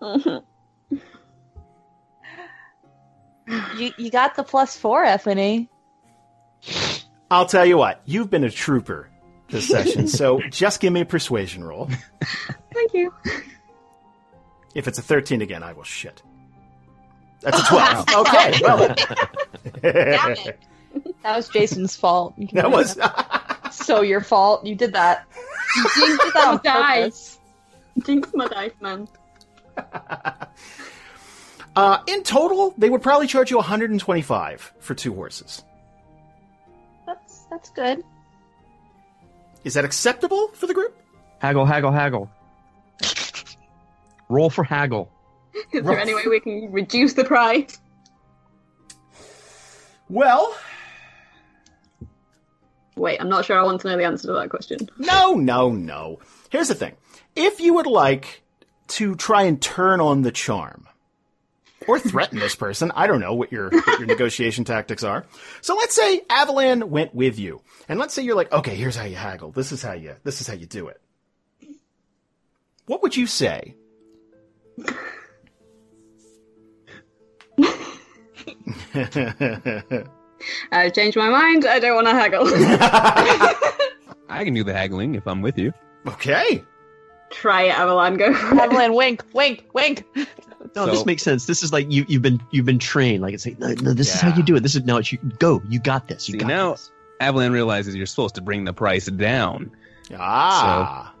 [3.76, 5.68] you you got the plus four, Ephany.
[7.30, 9.10] I'll tell you what, you've been a trooper
[9.48, 11.90] this session, so just give me a persuasion roll.
[12.72, 13.12] Thank you.
[14.74, 16.22] If it's a 13 again, I will shit.
[17.40, 18.06] That's a 12.
[18.14, 18.94] okay, well,
[19.82, 20.58] Damn it.
[21.24, 22.34] That was Jason's fault.
[22.52, 22.96] That was.
[23.72, 24.64] so your fault.
[24.64, 25.26] You did that.
[25.76, 27.38] You jinxed did that on my dice.
[27.96, 28.06] purpose.
[28.06, 29.08] Jinx my dice, man.
[31.76, 35.64] Uh, in total, they would probably charge you 125 for two horses.
[37.04, 38.04] That's that's good.
[39.64, 40.96] Is that acceptable for the group?
[41.40, 42.30] Haggle, haggle, haggle.
[44.28, 45.10] Roll for haggle.
[45.72, 47.76] Is there any way we can reduce the price?
[50.08, 50.56] Well,
[52.96, 54.88] Wait, I'm not sure I want to know the answer to that question.
[54.98, 56.20] no, no, no.
[56.50, 56.94] Here's the thing.
[57.34, 58.42] If you would like
[58.88, 60.86] to try and turn on the charm,
[61.86, 65.26] or threaten this person, I don't know what your, what your negotiation tactics are.
[65.60, 69.04] So let's say Avalan went with you, and let's say you're like, okay, here's how
[69.04, 69.50] you haggle.
[69.50, 71.00] This is how you, this is how you do it.
[72.86, 73.74] What would you say?
[80.72, 81.66] I've changed my mind.
[81.66, 82.44] I don't want to haggle.
[84.28, 85.72] I can do the haggling if I'm with you.
[86.06, 86.64] okay.
[87.30, 88.16] Try it, Avalan.
[88.18, 88.60] Go for it.
[88.60, 90.04] Evelyn, wink, wink, wink.
[90.14, 90.24] No,
[90.74, 91.46] So- this makes sense.
[91.46, 93.22] This is like you, you've been you've been trained.
[93.22, 94.60] Like it's like no, no this is how you do it.
[94.60, 95.60] This is now it's you go.
[95.68, 96.28] You got this.
[96.28, 96.90] You See, got now- this.
[97.20, 99.70] Avalan realizes you're supposed to bring the price down.
[100.16, 101.12] Ah.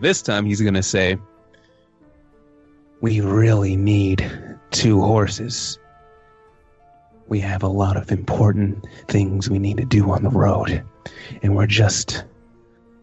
[0.00, 1.16] This time he's going to say,
[3.00, 4.30] We really need
[4.70, 5.78] two horses.
[7.28, 10.84] We have a lot of important things we need to do on the road,
[11.42, 12.24] and we're just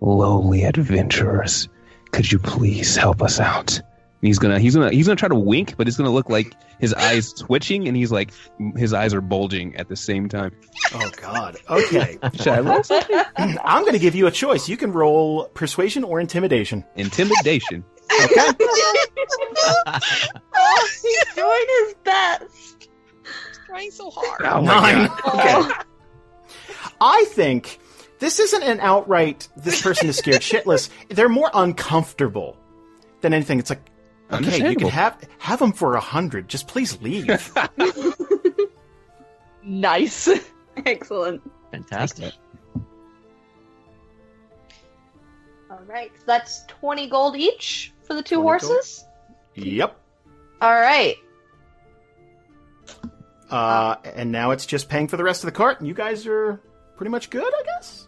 [0.02, 1.68] lowly adventurers.
[2.12, 3.82] Could you please help us out?
[4.22, 6.94] He's gonna he's gonna he's gonna try to wink, but it's gonna look like his
[6.94, 8.32] eyes twitching, and he's like
[8.78, 10.56] his eyes are bulging at the same time.
[10.94, 11.58] Oh God.
[11.70, 12.18] Okay.
[12.36, 13.22] Should I roll something?
[13.38, 14.70] I'm going to give you a choice.
[14.70, 16.86] You can roll persuasion or intimidation.
[16.96, 17.84] Intimidation.
[18.24, 18.50] Okay.
[20.56, 22.73] Oh, he's doing his best.
[23.74, 24.42] Trying so hard.
[24.44, 25.08] Oh my Nine.
[25.08, 25.20] god.
[25.34, 25.54] Okay.
[25.56, 25.84] Oh.
[27.02, 27.80] I think
[28.20, 30.90] this isn't an outright this person is scared shitless.
[31.10, 32.56] They're more uncomfortable
[33.22, 33.58] than anything.
[33.58, 33.82] It's like,
[34.32, 36.48] okay, you can have have them for a hundred.
[36.48, 37.52] Just please leave.
[39.66, 40.28] Nice.
[40.86, 41.42] Excellent.
[41.72, 42.34] Fantastic.
[45.72, 48.62] All right, so that's twenty gold each for the two 20 gold.
[48.72, 49.06] horses.
[49.56, 49.98] yep.
[50.62, 51.16] All right.
[53.54, 56.26] Uh, and now it's just paying for the rest of the cart, and you guys
[56.26, 56.60] are
[56.98, 58.08] pretty much good, I guess.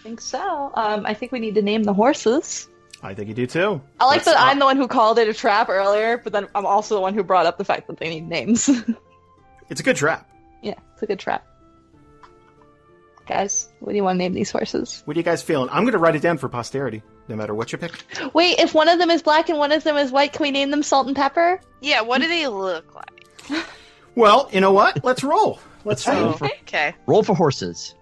[0.00, 0.70] I think so.
[0.74, 2.68] Um, I think we need to name the horses.
[3.02, 3.80] I think you do too.
[4.00, 6.48] I like Let's- that I'm the one who called it a trap earlier, but then
[6.54, 8.68] I'm also the one who brought up the fact that they need names.
[9.70, 10.26] It's a good trap.
[10.62, 11.46] yeah, it's a good trap.
[13.26, 13.68] guys?
[13.80, 15.02] What do you want to name these horses?
[15.04, 15.68] What are you guys feeling?
[15.70, 17.92] I'm going to write it down for posterity, no matter what you pick.
[18.32, 20.50] Wait, if one of them is black and one of them is white, can we
[20.50, 21.60] name them Salt and Pepper?
[21.82, 23.66] Yeah, what do they look like?
[24.18, 25.04] Well, you know what?
[25.04, 25.60] Let's roll.
[25.84, 26.32] Let's Let's roll roll.
[26.38, 26.94] for, Okay.
[27.06, 27.94] roll for horses.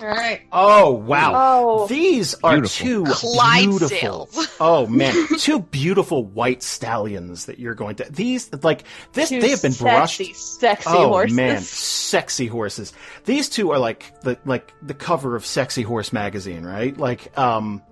[0.00, 0.42] All right.
[0.52, 1.32] Oh wow!
[1.34, 1.86] Oh.
[1.88, 2.86] These are Beautiful.
[2.86, 3.30] two beautiful.
[3.34, 4.54] Clydesdales.
[4.60, 8.04] Oh man, two beautiful white stallions that you're going to.
[8.10, 9.28] These like this.
[9.28, 10.18] Two they have been brushed.
[10.18, 11.36] sexy, Sexy oh horses.
[11.36, 12.92] man, sexy horses.
[13.24, 16.96] These two are like the like the cover of Sexy Horse magazine, right?
[16.96, 17.82] Like um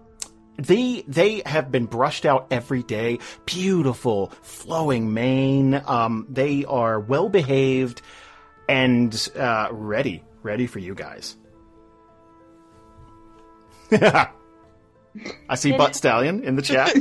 [0.59, 3.19] they they have been brushed out every day.
[3.45, 5.81] Beautiful, flowing mane.
[5.87, 8.03] Um they are well behaved
[8.69, 11.37] and uh ready, ready for you guys.
[15.49, 16.95] I see Butt Stallion in the chat.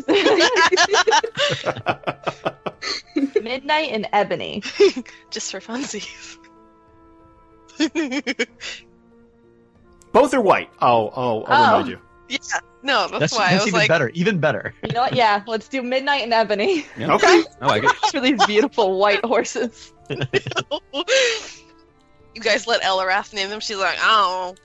[3.41, 4.61] Midnight and Ebony.
[5.32, 6.38] Just for funsies.
[10.14, 10.69] Both are white.
[10.82, 11.77] Oh, oh, I'll Oh.
[11.77, 11.99] remind you.
[12.30, 12.38] yeah.
[12.86, 14.10] No, that's, That's, why I that's was even like, better.
[14.14, 14.74] Even better.
[14.86, 15.16] You know what?
[15.16, 17.16] Yeah, let's do Midnight and Ebony Yeah.
[17.16, 17.44] Okay.
[17.62, 17.91] I like it.
[18.12, 19.91] for these beautiful white horses.
[20.10, 20.22] you
[22.41, 23.60] guys let Eliwrath name them.
[23.60, 24.56] She's like, oh.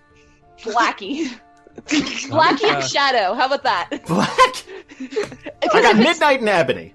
[0.61, 1.31] Blackie.
[1.87, 3.33] Blackie Uh, and Shadow.
[3.35, 3.89] How about that?
[4.07, 4.29] Black.
[5.01, 6.95] I got it's, Midnight and Ebony.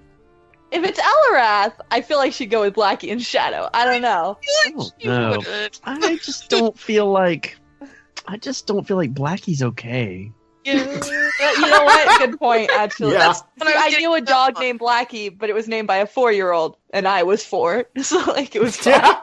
[0.70, 3.68] if it's Eliwrath, I feel like she'd go with Blackie and Shadow.
[3.74, 4.38] I don't know.
[4.76, 5.30] Oh, You no.
[5.38, 5.80] wouldn't.
[5.84, 7.56] I just don't feel like.
[8.28, 10.32] I just don't feel like Blackie's okay.
[10.66, 11.00] Yeah.
[11.38, 12.18] Yeah, you know what?
[12.20, 13.12] Good point, actually.
[13.12, 13.18] Yeah.
[13.18, 14.64] That's- When I I knew a dog one.
[14.64, 18.56] named Blackie, but it was named by a four-year-old, and I was four, so like
[18.56, 18.94] it was fine.
[18.94, 19.20] Yeah.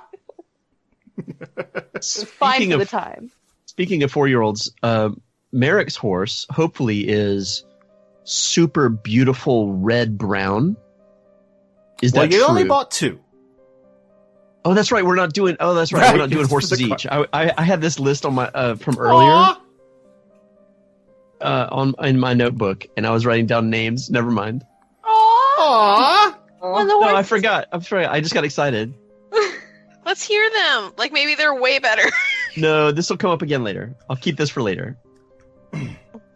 [1.57, 3.31] It was fine Speaking for the of time.
[3.65, 5.09] speaking of four year olds, uh,
[5.53, 7.63] Marrek's horse hopefully is
[8.25, 10.75] super beautiful red brown.
[12.01, 12.47] Is Well, that you true?
[12.47, 13.19] only bought two.
[14.65, 15.05] oh, that's right.
[15.05, 15.57] We're not doing.
[15.59, 16.01] Oh, that's right.
[16.03, 17.07] Right, We're not doing horses each.
[17.07, 19.59] I, I I had this list on my uh, from earlier Aw.
[21.43, 24.09] Uh, on in my notebook, and I was writing down names.
[24.09, 24.65] Never mind.
[25.05, 26.37] Aw.
[26.59, 27.67] When the No, I forgot.
[27.71, 28.05] I'm sorry.
[28.05, 28.93] I just got excited.
[30.05, 30.93] Let's hear them.
[30.97, 32.03] Like maybe they're way better.
[32.55, 33.95] No, this will come up again later.
[34.07, 34.95] I'll keep this for later.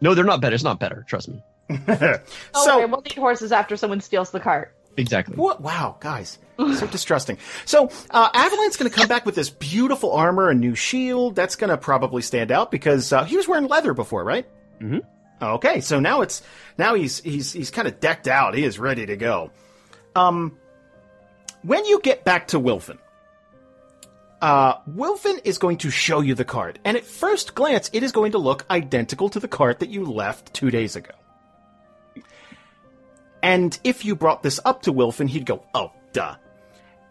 [0.00, 0.54] No, they're not better.
[0.54, 1.04] It's not better.
[1.08, 1.42] Trust me.
[1.70, 4.74] Oh, so, okay, we'll need horses after someone steals the cart.
[4.96, 5.36] Exactly.
[5.36, 5.60] what?
[5.60, 7.38] Wow, guys, so distrusting.
[7.66, 11.34] So, uh, Avalanche's going to come back with this beautiful armor, and new shield.
[11.36, 14.46] That's going to probably stand out because uh, he was wearing leather before, right?
[14.80, 15.02] Mhm.
[15.40, 16.42] Okay, so now it's
[16.76, 18.54] now he's he's he's kind of decked out.
[18.54, 19.50] He is ready to go.
[20.16, 20.58] Um,
[21.62, 22.98] when you get back to Wilfin,
[24.40, 28.10] uh, Wilfin is going to show you the card, and at first glance, it is
[28.12, 31.12] going to look identical to the card that you left two days ago.
[33.42, 36.34] And if you brought this up to Wilfin, he'd go, "Oh, duh."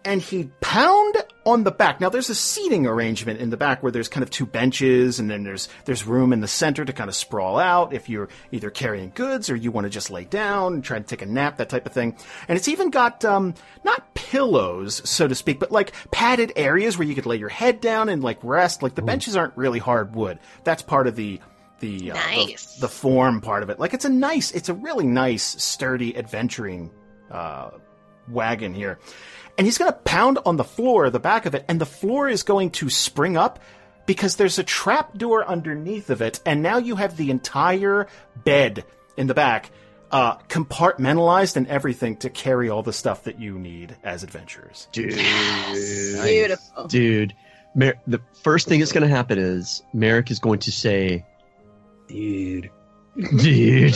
[0.08, 1.16] And he'd pound
[1.46, 2.00] on the back.
[2.00, 5.30] Now there's a seating arrangement in the back where there's kind of two benches and
[5.30, 8.70] then there's there's room in the center to kind of sprawl out if you're either
[8.70, 11.58] carrying goods or you want to just lay down and try to take a nap,
[11.58, 12.18] that type of thing.
[12.48, 13.54] And it's even got um
[13.84, 17.82] not pillows, so to speak, but like padded areas where you could lay your head
[17.82, 18.82] down and like rest.
[18.82, 20.40] Like the benches aren't really hard wood.
[20.64, 21.40] That's part of the
[21.80, 22.22] the, uh, the-
[22.82, 23.78] the form part of it.
[23.80, 26.90] Like it's a nice, it's a really nice, sturdy adventuring
[27.30, 27.70] uh,
[28.28, 29.00] wagon here.
[29.58, 32.30] And he's going to pound on the floor, the back of it, and the floor
[32.30, 33.60] is going to spring up
[34.06, 38.08] because there's a trap door underneath of it, and now you have the entire
[38.44, 38.86] bed
[39.18, 39.72] in the back
[40.12, 44.88] uh, compartmentalized and everything to carry all the stuff that you need as adventurers.
[44.92, 45.16] Dude.
[45.16, 46.88] Beautiful.
[46.88, 47.36] Dude.
[47.76, 51.26] Mer- the first thing that's going to happen is Marrek is going to say,
[52.08, 52.72] Dude.
[53.16, 53.96] dude.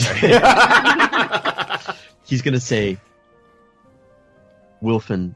[2.24, 2.98] He's going to say,
[4.82, 5.34] Wilfin,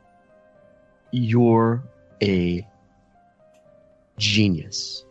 [1.12, 1.82] you're
[2.22, 2.66] a
[4.18, 5.04] genius.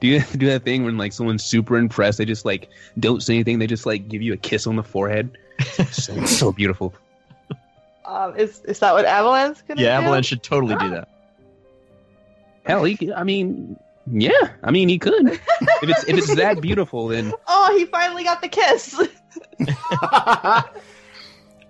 [0.00, 2.18] Do you do that thing when like someone's super impressed?
[2.18, 3.58] They just like don't say anything.
[3.58, 5.36] They just like give you a kiss on the forehead.
[5.90, 6.94] so, so beautiful.
[8.04, 10.02] Um, is is that what Avalanche's gonna Yeah, do?
[10.04, 11.08] Avalanche should totally do that.
[12.66, 12.96] Hell, he.
[12.96, 13.78] could- I mean,
[14.10, 14.30] yeah.
[14.62, 15.26] I mean, he could.
[15.28, 15.40] if
[15.82, 19.00] it's if it's that beautiful, then Oh, he finally got the kiss.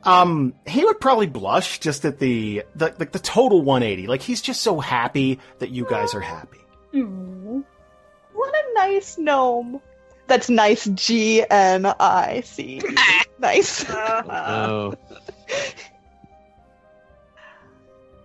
[0.07, 4.07] Um, he would probably blush just at the, the like the total 180.
[4.07, 6.59] Like he's just so happy that you guys are happy.
[6.93, 7.65] what
[8.55, 9.81] a nice gnome.
[10.27, 10.85] That's nice.
[10.87, 12.81] G N I C.
[13.39, 13.85] Nice.
[13.91, 14.95] Oh,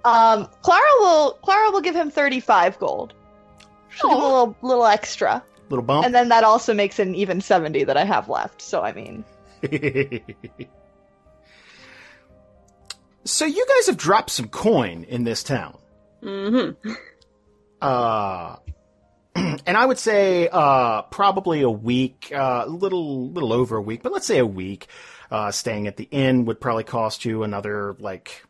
[0.05, 3.13] Um, Klara will Klara will give him thirty five gold.
[3.89, 6.05] She'll give him a little little extra, Little bump.
[6.05, 8.61] and then that also makes an even seventy that I have left.
[8.61, 9.25] So I mean,
[13.25, 15.77] so you guys have dropped some coin in this town.
[16.21, 16.91] Mm-hmm.
[17.81, 18.57] Uh,
[19.35, 24.03] and I would say uh, probably a week, a uh, little little over a week,
[24.03, 24.87] but let's say a week.
[25.31, 28.43] Uh, staying at the inn would probably cost you another like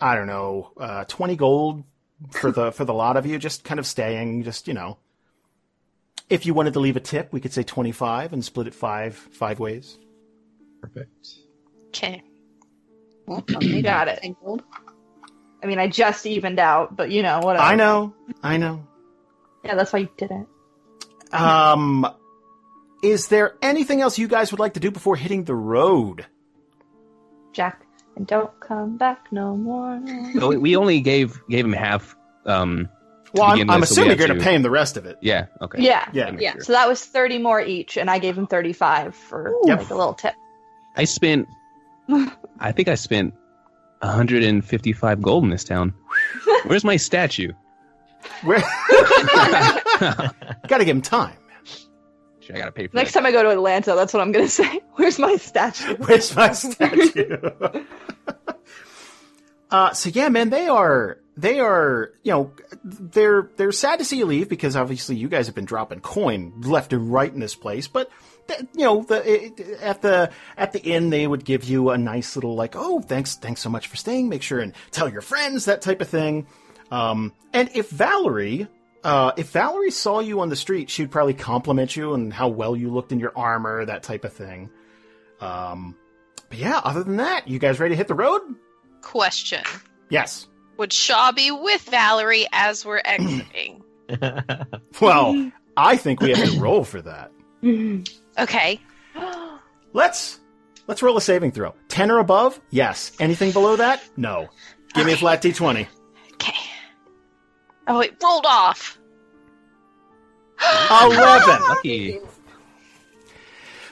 [0.00, 1.84] I don't know, uh, twenty gold
[2.30, 3.38] for the for the lot of you.
[3.38, 4.96] Just kind of staying, just you know.
[6.30, 8.74] If you wanted to leave a tip, we could say twenty five and split it
[8.74, 9.98] five five ways.
[10.80, 11.28] Perfect.
[11.88, 12.22] Okay.
[13.30, 14.18] Well, You got it.
[15.62, 17.62] I mean, I just evened out, but you know whatever.
[17.64, 18.12] I know,
[18.42, 18.86] I know.
[19.64, 21.34] Yeah, that's why you did it.
[21.34, 22.06] Um,
[23.04, 26.26] is there anything else you guys would like to do before hitting the road?
[27.52, 27.82] Jack,
[28.16, 30.00] and don't come back no more.
[30.38, 32.16] So we- we only gave gave him half.
[32.46, 32.88] Um,
[33.34, 34.70] Well, I'm, begin I'm with, so assuming have you're going to- to pay him the
[34.70, 35.18] rest of it.
[35.20, 35.46] yeah.
[35.62, 35.82] Okay.
[35.82, 36.08] Yeah.
[36.12, 36.34] Yeah.
[36.38, 36.52] Yeah.
[36.54, 36.60] sure.
[36.62, 39.78] So that was 30 more each, and I gave him 35 for Yep.
[39.78, 40.34] like a little tip.
[40.96, 41.46] I spent.
[42.60, 43.34] I think I spent
[44.00, 45.94] 155 gold in this town.
[46.64, 47.52] Where's my statue?
[48.42, 48.58] Where?
[50.00, 51.36] Got to give him time.
[52.40, 53.20] Shit, I gotta pay for Next that.
[53.20, 54.80] time I go to Atlanta, that's what I'm going to say.
[54.94, 55.94] Where's my statue?
[55.96, 57.36] Where's my statue?
[59.70, 64.18] uh, so yeah, man, they are they are you know they're they're sad to see
[64.18, 67.54] you leave because obviously you guys have been dropping coin left and right in this
[67.54, 68.10] place, but.
[68.50, 71.98] Th- You know, the, it, at the at the inn, they would give you a
[71.98, 74.28] nice little like, oh, thanks, thanks so much for staying.
[74.28, 76.46] Make sure and tell your friends that type of thing.
[76.90, 78.66] Um, and if Valerie,
[79.04, 82.74] uh, if Valerie saw you on the street, she'd probably compliment you and how well
[82.76, 84.70] you looked in your armor, that type of thing.
[85.40, 85.96] Um,
[86.48, 88.42] but yeah, other than that, you guys ready to hit the road?
[89.02, 89.62] Question.
[90.08, 90.48] Yes.
[90.78, 93.82] Would Shaw be with Valerie as we're exiting?
[95.00, 97.30] Well, I think we have to roll for that.
[98.40, 98.80] okay.
[99.92, 100.38] Let's
[100.86, 101.74] let's roll a saving throw.
[101.88, 102.60] Ten or above?
[102.70, 103.12] Yes.
[103.18, 104.00] Anything below that?
[104.16, 104.48] No.
[104.94, 105.86] Give me a flat d20.
[106.34, 106.54] Okay.
[107.88, 108.98] Oh, it rolled off.
[110.90, 111.60] Eleven.
[111.68, 112.18] Lucky.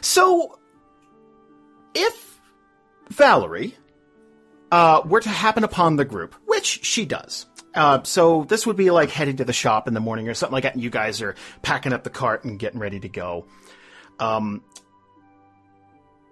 [0.00, 0.58] So,
[1.94, 2.40] if
[3.10, 3.74] Valerie
[4.70, 8.90] uh, were to happen upon the group, which she does, uh, so this would be
[8.90, 11.20] like heading to the shop in the morning or something like that, and you guys
[11.22, 13.46] are packing up the cart and getting ready to go.
[14.18, 14.62] Um,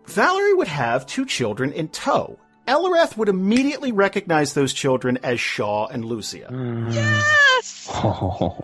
[0.06, 2.38] Valerie would have two children in tow.
[2.66, 6.48] Eliwrath would immediately recognize those children as Shaw and Lucia.
[6.90, 7.90] Yes.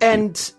[0.00, 0.52] And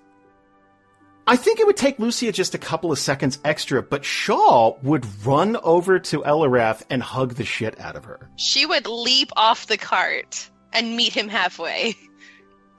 [1.27, 5.05] I think it would take Lucia just a couple of seconds extra, but Shaw would
[5.26, 8.30] run over to Eliwrath and hug the shit out of her.
[8.38, 11.95] She would leap off the cart and meet him halfway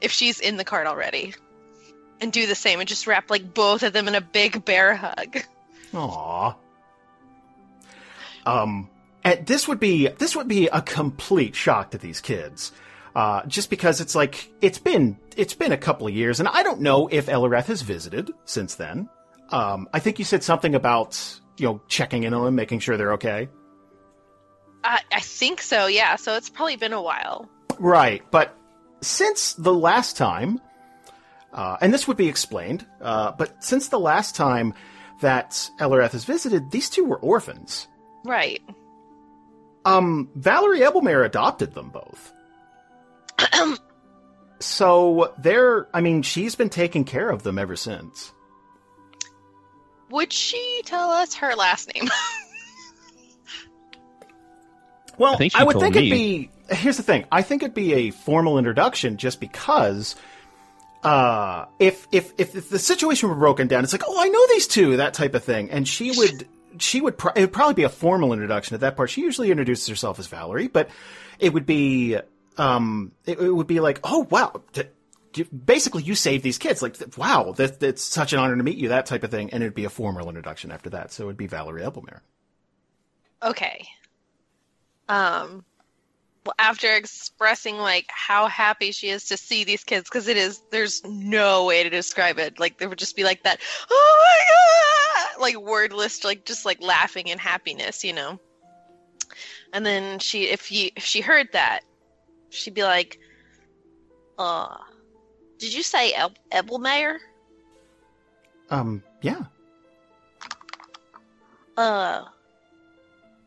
[0.01, 1.35] if she's in the cart already.
[2.21, 4.97] And do the same and just wrap like both of them in a big bear
[4.97, 5.39] hug.
[5.93, 6.57] Aww.
[8.45, 8.91] Um,
[9.25, 12.73] and this would be this would be a complete shock to these kids,
[13.15, 16.63] uh, just because it's like it's been it's been a couple of years, and I
[16.63, 19.09] don't know if Eliwrath has visited since then.
[19.51, 22.97] Um, I think you said something about you know checking in on them, making sure
[22.97, 23.49] they're okay.
[24.85, 26.17] I, I think so, yeah.
[26.17, 27.49] So it's probably been a while.
[27.79, 28.57] Right, but
[29.01, 30.61] since the last time,
[31.53, 34.75] uh, and this would be explained, uh, but since the last time
[35.21, 37.89] that Eliwrath has visited, these two were orphans.
[38.25, 38.63] Right.
[39.85, 42.33] Um, Valerie Ebelmare adopted them both.
[44.61, 48.33] so they're, I mean, she's been taking care of them ever since.
[50.11, 52.09] Would she tell us her last name?
[55.19, 56.01] Well, I think I would think me.
[56.01, 56.51] it'd be.
[56.77, 57.27] Here's the thing.
[57.33, 60.15] I think it'd be a formal introduction, just because.
[61.03, 64.67] Uh, if if if, the situation were broken down, it's like, oh, I know these
[64.67, 66.49] two, that type of thing, and she would
[66.79, 69.11] she would pro- it would probably be a formal introduction at that part.
[69.11, 70.91] She usually introduces herself as Valerie, but
[71.39, 72.19] it would be
[72.57, 74.61] um it, it would be like, oh wow.
[75.65, 76.83] Basically, you saved these kids.
[76.83, 78.89] Like, wow, that, that's such an honor to meet you.
[78.89, 81.13] That type of thing, and it'd be a formal introduction after that.
[81.13, 82.21] So it'd be Valerie Ebelmare.
[83.43, 83.87] okay.
[85.09, 85.65] Um
[86.59, 91.03] after expressing like how happy she is to see these kids because it is there's
[91.05, 92.59] no way to describe it.
[92.59, 93.61] Like there would just be like that
[93.91, 98.39] oh my god like wordless like just like laughing and happiness, you know.
[99.73, 101.81] And then she if you if she heard that,
[102.51, 103.19] she'd be like
[104.39, 104.77] uh
[105.59, 107.19] did you say El- Ebelmayer?
[108.71, 109.45] Um, yeah.
[111.77, 112.25] Uh,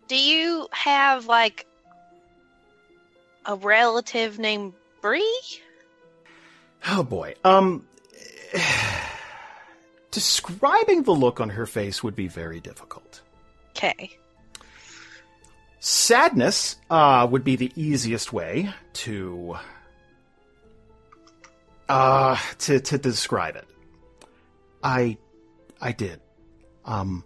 [0.07, 1.65] do you have like
[3.45, 5.41] a relative named Bree?
[6.89, 7.35] Oh boy.
[7.43, 7.85] Um
[10.11, 13.22] describing the look on her face would be very difficult.
[13.72, 14.18] Okay.
[15.80, 19.55] Sadness uh would be the easiest way to
[21.89, 23.68] uh to to describe it.
[24.84, 25.18] I,
[25.80, 26.19] I did.
[26.85, 27.23] Um,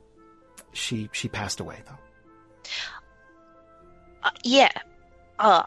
[0.74, 2.70] she she passed away though.
[4.24, 4.72] Uh, yeah.
[5.40, 5.64] Uh,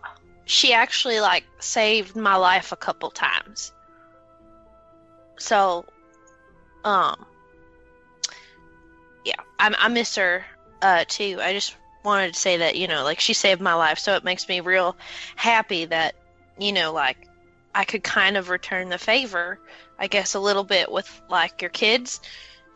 [0.49, 3.71] she actually like saved my life a couple times.
[5.39, 5.85] So,
[6.85, 7.27] um,
[9.27, 10.45] yeah, I, I miss her
[10.81, 11.39] uh too.
[11.41, 14.25] I just wanted to say that you know, like she saved my life, so it
[14.25, 14.97] makes me real
[15.37, 16.15] happy that
[16.59, 17.29] you know, like
[17.75, 19.61] I could kind of return the favor,
[19.99, 22.21] I guess, a little bit with like your kids,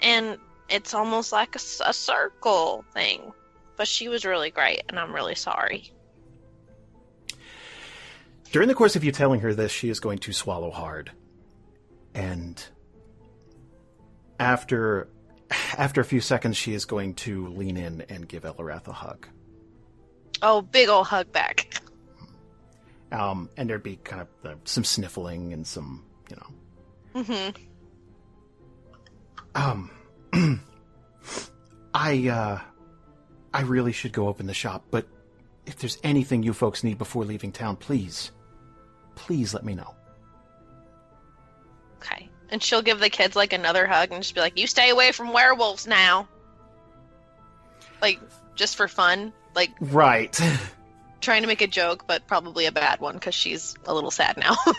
[0.01, 0.37] and
[0.69, 3.33] it's almost like a circle thing.
[3.79, 5.91] But she was really great, and I'm really sorry.
[8.53, 11.11] During the course of you telling her this, she is going to swallow hard.
[12.15, 12.63] And
[14.39, 15.09] after
[15.77, 19.27] after a few seconds, she is going to lean in and give Eliwrath a hug.
[20.43, 21.83] Oh, big ol' hug back.
[23.11, 27.23] Um, and there'd be kind of uh, some sniffling and some, you know.
[27.23, 27.63] Mm-hmm.
[29.55, 29.91] Um,
[31.95, 32.61] I uh,
[33.55, 35.07] I really should go open the shop, but
[35.67, 38.31] if there's anything you folks need before leaving town, please,
[39.15, 39.95] please let me know.
[41.99, 42.29] Okay.
[42.51, 45.13] And she'll give the kids like another hug and just be like, "You stay away
[45.13, 46.29] from werewolves now."
[48.01, 48.21] Like
[48.55, 50.39] just for fun, like Right.
[51.21, 54.37] trying to make a joke, but probably a bad one because she's a little sad
[54.37, 54.57] now.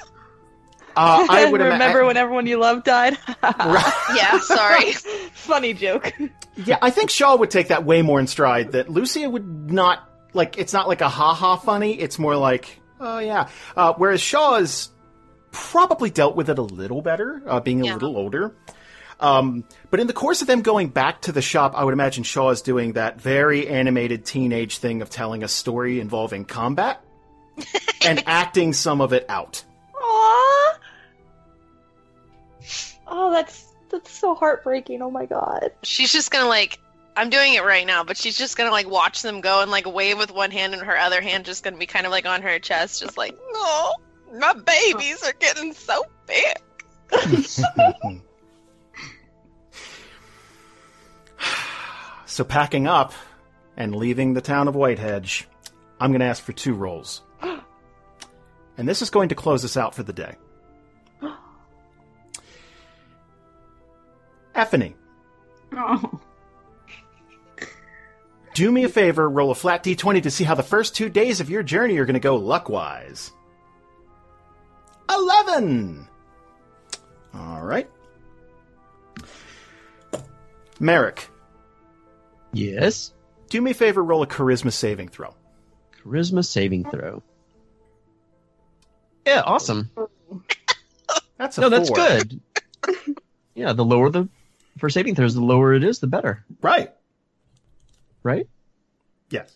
[0.96, 3.18] Uh, I would ima- remember when everyone you loved died.
[3.42, 4.14] Right.
[4.16, 4.92] yeah, sorry.
[5.34, 6.14] Funny joke.
[6.56, 8.74] Yeah, I think Shaw would take that way more in stride.
[8.74, 10.60] That Lucia would not like.
[10.60, 12.00] It's not like a ha ha funny.
[12.00, 13.50] It's more like, oh yeah.
[13.76, 14.90] Uh, whereas Shaw has
[15.52, 17.94] probably dealt with it a little better, uh, being a Yeah.
[17.94, 18.56] little older.
[19.20, 22.24] Um, but in the course of them going back to the shop, I would imagine
[22.24, 27.02] Shaw is doing that very animated teenage thing of telling a story involving combat
[28.06, 29.64] and acting some of it out.
[29.96, 30.74] Aww.
[33.08, 35.02] Oh, that's that's so heartbreaking.
[35.02, 35.72] Oh my god.
[35.84, 36.80] She's just gonna like.
[37.16, 39.86] I'm doing it right now, but she's just gonna like watch them go and like
[39.86, 42.42] wave with one hand and her other hand just gonna be kind of like on
[42.42, 43.94] her chest, just like, no,
[44.38, 46.58] my babies are getting so big.
[52.34, 53.14] So packing up
[53.78, 55.46] and leaving the town of Whitehedge,
[56.00, 57.22] I'm going to ask for two rolls.
[58.76, 60.36] And this is going to close us out for the day.
[64.56, 64.96] Ephany,
[65.74, 66.20] Oh.
[68.54, 71.40] Do me a favor, roll a flat d20 to see how the first two days
[71.40, 73.32] of your journey are going to go luck-wise.
[75.10, 76.08] 11!
[77.34, 77.90] All right.
[80.80, 81.30] Marrek,
[82.52, 83.14] Yes.
[83.50, 85.34] do me a favor, roll a charisma saving throw.
[86.04, 87.24] Charisma saving throw.
[89.26, 89.90] Yeah, awesome.
[91.38, 91.98] That's a No, that's four.
[91.98, 92.40] good.
[93.56, 94.28] yeah, the lower the
[94.78, 96.44] for saving throws, the lower it is, the better.
[96.62, 96.92] Right.
[98.24, 98.48] Right?
[99.30, 99.54] Yes.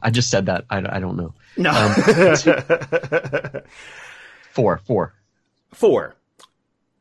[0.00, 0.64] I just said that.
[0.70, 1.34] I, I don't know.
[1.56, 1.70] No.
[1.70, 1.94] Um,
[4.52, 5.14] four, four.
[5.72, 6.14] Four.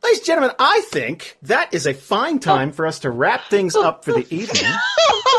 [0.03, 3.76] Ladies and gentlemen, I think that is a fine time for us to wrap things
[3.76, 4.72] up for the evening.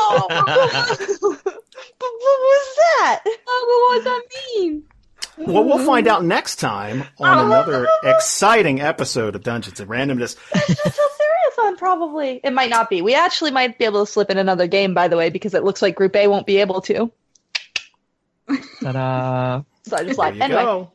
[0.09, 0.31] what
[1.99, 3.23] was that?
[3.47, 4.23] Oh, what does that
[4.57, 4.85] mean?
[5.39, 10.37] Well, we'll find out next time on another exciting episode of Dungeons and Randomness.
[10.53, 12.41] That's a serious one, probably.
[12.45, 13.01] It might not be.
[13.03, 15.65] We actually might be able to slip in another game, by the way, because it
[15.65, 17.11] looks like Group A won't be able to.
[18.83, 19.63] Ta-da!
[19.89, 20.41] So I just There lied.
[20.43, 20.93] Anyway, go.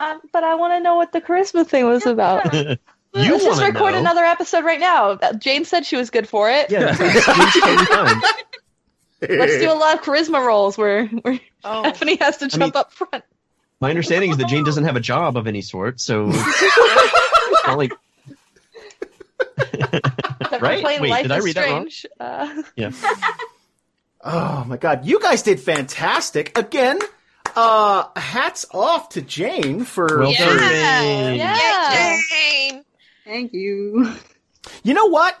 [0.00, 2.52] um, but I want to know what the charisma thing was about.
[2.54, 2.76] you
[3.12, 4.00] Let's just record know.
[4.00, 5.10] another episode right now.
[5.10, 6.68] Uh, Jane said she was good for it.
[6.68, 8.20] Yeah, that's, that's totally fine.
[9.38, 12.80] Let's do a lot of charisma rolls where, where Oh, Stephanie has to jump mean-
[12.80, 13.22] up front.
[13.80, 17.78] My understanding is that Jane doesn't have a job of any sort, so it's not
[17.78, 18.03] like Except for
[20.60, 20.84] Right?
[20.84, 21.88] Wait, Life did I is read that wrong?
[22.20, 22.90] Uh, yeah.
[24.26, 26.56] Oh my god, you guys did fantastic.
[26.56, 26.98] Again,
[27.56, 30.44] uh hats off to Jane for Well Yeah.
[30.46, 31.36] done, Jane.
[31.40, 32.16] yeah.
[32.30, 32.84] Jane!
[33.26, 34.14] Thank you.
[34.82, 35.36] You know what?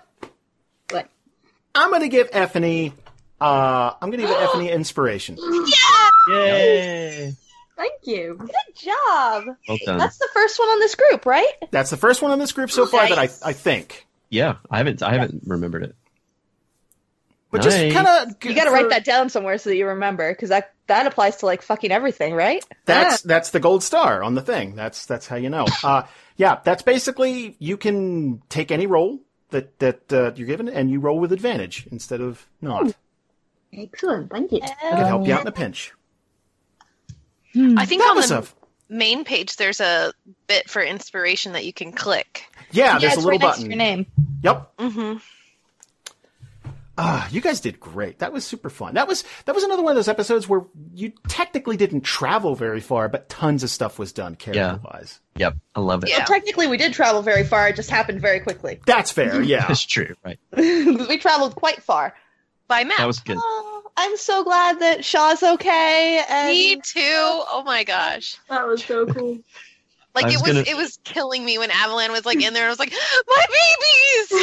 [0.90, 1.08] What?
[1.74, 2.92] I'm gonna give Ephany
[3.40, 5.38] uh I'm gonna give Ephany inspiration.
[5.40, 6.10] Yeah.
[6.28, 7.34] Yay!
[7.76, 8.36] Thank you.
[8.38, 9.44] Good job.
[9.68, 9.98] Well done.
[9.98, 11.52] That's the first one on this group, right?
[11.70, 14.06] That's the first one on this group so far that I I think.
[14.30, 15.96] Yeah, I haven't I haven't remembered it.
[17.50, 20.32] But just kind of You got to write that down somewhere so that you remember,
[20.32, 22.64] because that that applies to like fucking everything, right?
[22.84, 24.74] That's that's the gold star on the thing.
[24.74, 25.66] That's that's how you know.
[25.84, 26.02] Uh,
[26.36, 29.20] yeah, that's basically you can take any roll
[29.50, 32.92] that that uh, you're given and you roll with advantage instead of not.
[33.72, 34.30] Excellent.
[34.30, 34.60] Thank you.
[34.62, 35.92] I can help you out in a pinch.
[37.56, 38.44] I think That on was the a
[38.88, 40.12] main page there's a
[40.46, 42.44] bit for inspiration that you can click.
[42.72, 43.70] Yeah, there's it's a little right next to button.
[43.70, 44.06] your name.
[44.42, 44.76] Yep.
[44.78, 45.16] Mm-hmm.
[46.96, 48.20] Ah, you guys did great.
[48.20, 48.94] That was super fun.
[48.94, 50.62] That was that was another one of those episodes where
[50.92, 55.18] you technically didn't travel very far, but tons of stuff was done character wise.
[55.36, 56.10] Yep, I love it.
[56.10, 56.18] Yeah.
[56.18, 57.68] Well, technically, we did travel very far.
[57.68, 58.78] It just happened very quickly.
[58.86, 59.42] That's fair.
[59.44, 59.66] Yeah.
[59.66, 60.38] That's true, right?
[60.56, 62.14] we traveled quite far.
[62.68, 62.98] By map.
[62.98, 63.38] That was good.
[63.40, 66.22] Oh, I'm so glad that Shaw's okay.
[66.28, 67.00] And Me too.
[67.02, 68.36] Oh my gosh.
[68.48, 69.38] That was so cool.
[70.14, 72.54] Like I it was was gonna- it was killing me when Avalan was like in
[72.54, 72.92] there and I was like,
[73.26, 73.46] My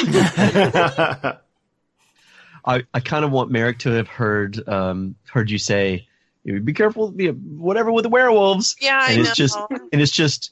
[0.03, 1.23] babies
[2.65, 6.07] I, I kind of want Marrek to have heard um, heard you say,
[6.43, 9.29] "Be careful, you know, whatever with the werewolves." Yeah, I and know.
[9.29, 10.51] it's just and it's just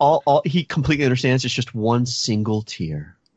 [0.00, 1.44] all, all he completely understands.
[1.44, 3.14] It's just one single tear.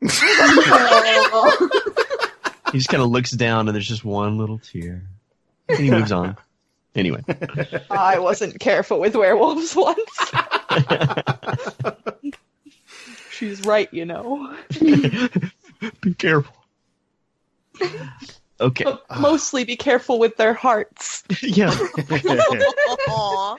[2.70, 2.72] Oh.
[2.72, 5.02] He just kind of looks down, and there's just one little tear,
[5.68, 6.36] and he moves on.
[6.94, 7.22] Anyway,
[7.90, 10.32] I wasn't careful with werewolves once.
[13.30, 14.54] She's right, you know.
[16.00, 16.54] be careful.
[18.60, 21.24] Okay, But mostly be careful with their hearts.
[21.42, 23.56] yeah, Aw.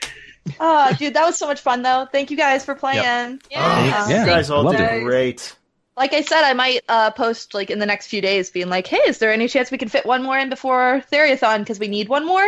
[0.60, 2.08] Ah, dude, that was so much fun, though.
[2.12, 2.98] Thank you guys for playing.
[3.02, 3.36] Yeah.
[3.56, 5.04] Oh, Yeah, you guys all loved did it.
[5.04, 5.56] great.
[5.98, 8.88] Like I said, I might uh, post like in the next few days, being like,
[8.88, 11.60] "Hey, is there any chance we can fit one more in before Theriathon?
[11.60, 12.46] Because we need one more."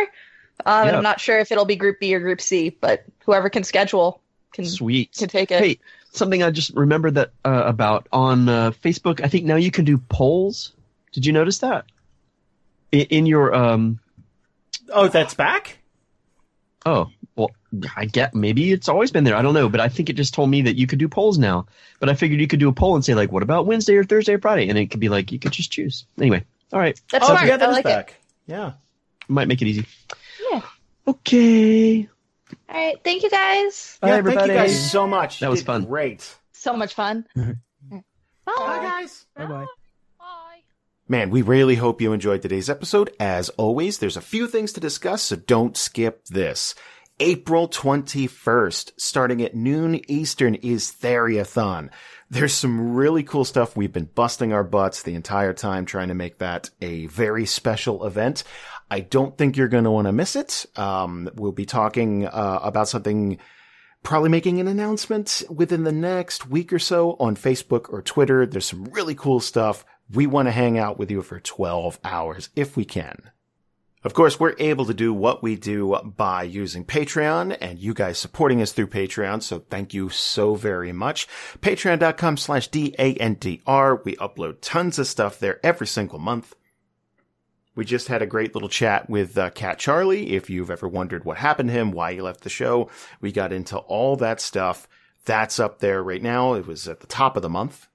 [0.66, 3.50] Um, and I'm not sure if it'll be Group B or Group C, but whoever
[3.50, 4.20] can schedule
[4.52, 5.12] can sweet.
[5.12, 5.60] can take it.
[5.60, 5.78] Hey,
[6.12, 9.20] something I just remembered that uh, about on uh, Facebook.
[9.22, 10.72] I think now you can do polls.
[11.12, 11.84] Did you notice that?
[12.92, 14.00] In, in your um.
[14.88, 15.78] Oh, that's back?
[16.86, 17.50] Oh well,
[17.96, 19.34] I get maybe it's always been there.
[19.36, 21.36] I don't know, but I think it just told me that you could do polls
[21.38, 21.66] now.
[22.00, 24.04] But I figured you could do a poll and say like, what about Wednesday or
[24.04, 26.06] Thursday or Friday, and it could be like you could just choose.
[26.18, 27.46] Anyway, all right, That's oh, smart.
[27.46, 27.88] yeah, that I is like it.
[27.88, 28.14] back.
[28.46, 28.72] Yeah.
[29.28, 29.86] might make it easy.
[30.50, 30.60] Yeah.
[31.08, 32.08] Okay.
[32.68, 33.98] All right, thank you guys.
[34.00, 34.48] Bye, yeah, everybody.
[34.48, 35.40] Thank you guys so much.
[35.40, 35.84] That was fun.
[35.86, 36.34] Great.
[36.52, 37.26] So much fun.
[37.34, 38.02] Bye.
[38.46, 39.26] Bye, guys.
[39.36, 39.64] Bye bye.
[40.18, 40.60] Bye.
[41.08, 43.14] Man, we really hope you enjoyed today's episode.
[43.18, 46.74] As always, there's a few things to discuss, so don't skip this.
[47.20, 51.90] April 21st, starting at noon Eastern, is Theriathon.
[52.28, 53.76] There's some really cool stuff.
[53.76, 58.04] We've been busting our butts the entire time trying to make that a very special
[58.04, 58.42] event.
[58.90, 60.66] I don't think you're going to want to miss it.
[60.74, 63.38] Um, we'll be talking uh, about something
[64.02, 68.44] probably making an announcement within the next week or so on Facebook or Twitter.
[68.44, 69.84] There's some really cool stuff.
[70.12, 73.30] We want to hang out with you for 12 hours if we can.
[74.04, 78.18] Of course, we're able to do what we do by using Patreon and you guys
[78.18, 79.42] supporting us through Patreon.
[79.42, 81.26] So thank you so very much.
[81.60, 84.02] Patreon.com slash D-A-N-D-R.
[84.04, 86.54] We upload tons of stuff there every single month.
[87.74, 90.34] We just had a great little chat with uh, Cat Charlie.
[90.34, 92.90] If you've ever wondered what happened to him, why he left the show,
[93.22, 94.86] we got into all that stuff.
[95.24, 96.52] That's up there right now.
[96.52, 97.88] It was at the top of the month.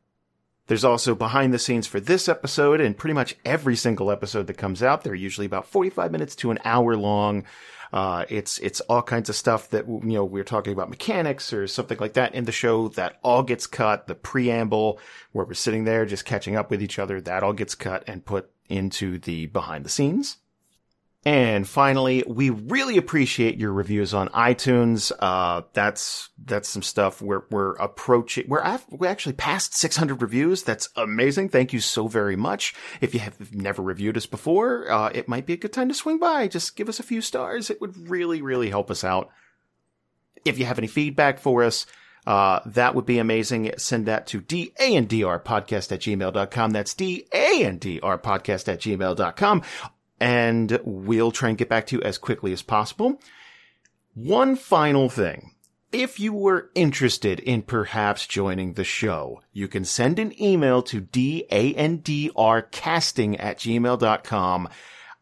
[0.69, 4.59] There's also behind the scenes for this episode and pretty much every single episode that
[4.59, 5.03] comes out.
[5.03, 7.45] They're usually about 45 minutes to an hour long.
[7.91, 11.65] Uh, it's, it's all kinds of stuff that, you know, we're talking about mechanics or
[11.65, 14.05] something like that in the show that all gets cut.
[14.05, 14.99] The preamble
[15.31, 18.23] where we're sitting there just catching up with each other, that all gets cut and
[18.23, 20.37] put into the behind the scenes.
[21.25, 25.11] And finally, we really appreciate your reviews on iTunes.
[25.19, 28.45] Uh, that's, that's some stuff we're, we're approaching.
[28.47, 30.63] We're, af- we actually passed 600 reviews.
[30.63, 31.49] That's amazing.
[31.49, 32.73] Thank you so very much.
[33.01, 35.93] If you have never reviewed us before, uh, it might be a good time to
[35.93, 36.47] swing by.
[36.47, 37.69] Just give us a few stars.
[37.69, 39.29] It would really, really help us out.
[40.45, 41.85] If you have any feedback for us,
[42.25, 43.71] uh, that would be amazing.
[43.77, 46.71] Send that to D-A-N-D-R-podcast at gmail.com.
[46.71, 49.63] That's D-A-N-D-R-podcast at gmail.com.
[50.19, 53.21] And we'll try and get back to you as quickly as possible.
[54.13, 55.55] One final thing.
[55.91, 61.01] If you were interested in perhaps joining the show, you can send an email to
[61.01, 61.47] dandrcasting
[63.39, 64.69] at gmail.com.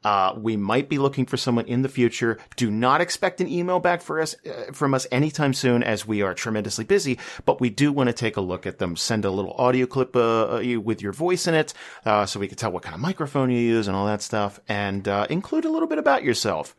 [0.04, 2.38] Uh, we might be looking for someone in the future.
[2.56, 6.22] Do not expect an email back for us, uh, from us anytime soon as we
[6.22, 8.96] are tremendously busy, but we do want to take a look at them.
[8.96, 11.74] Send a little audio clip, uh, uh, with your voice in it,
[12.06, 14.60] uh, so we can tell what kind of microphone you use and all that stuff,
[14.68, 16.76] and, uh, include a little bit about yourself.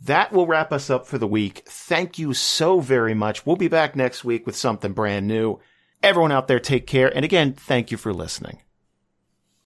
[0.00, 1.62] That will wrap us up for the week.
[1.66, 3.46] Thank you so very much.
[3.46, 5.58] We'll be back next week with something brand new.
[6.02, 7.08] Everyone out there, take care.
[7.14, 8.60] And again, thank you for listening.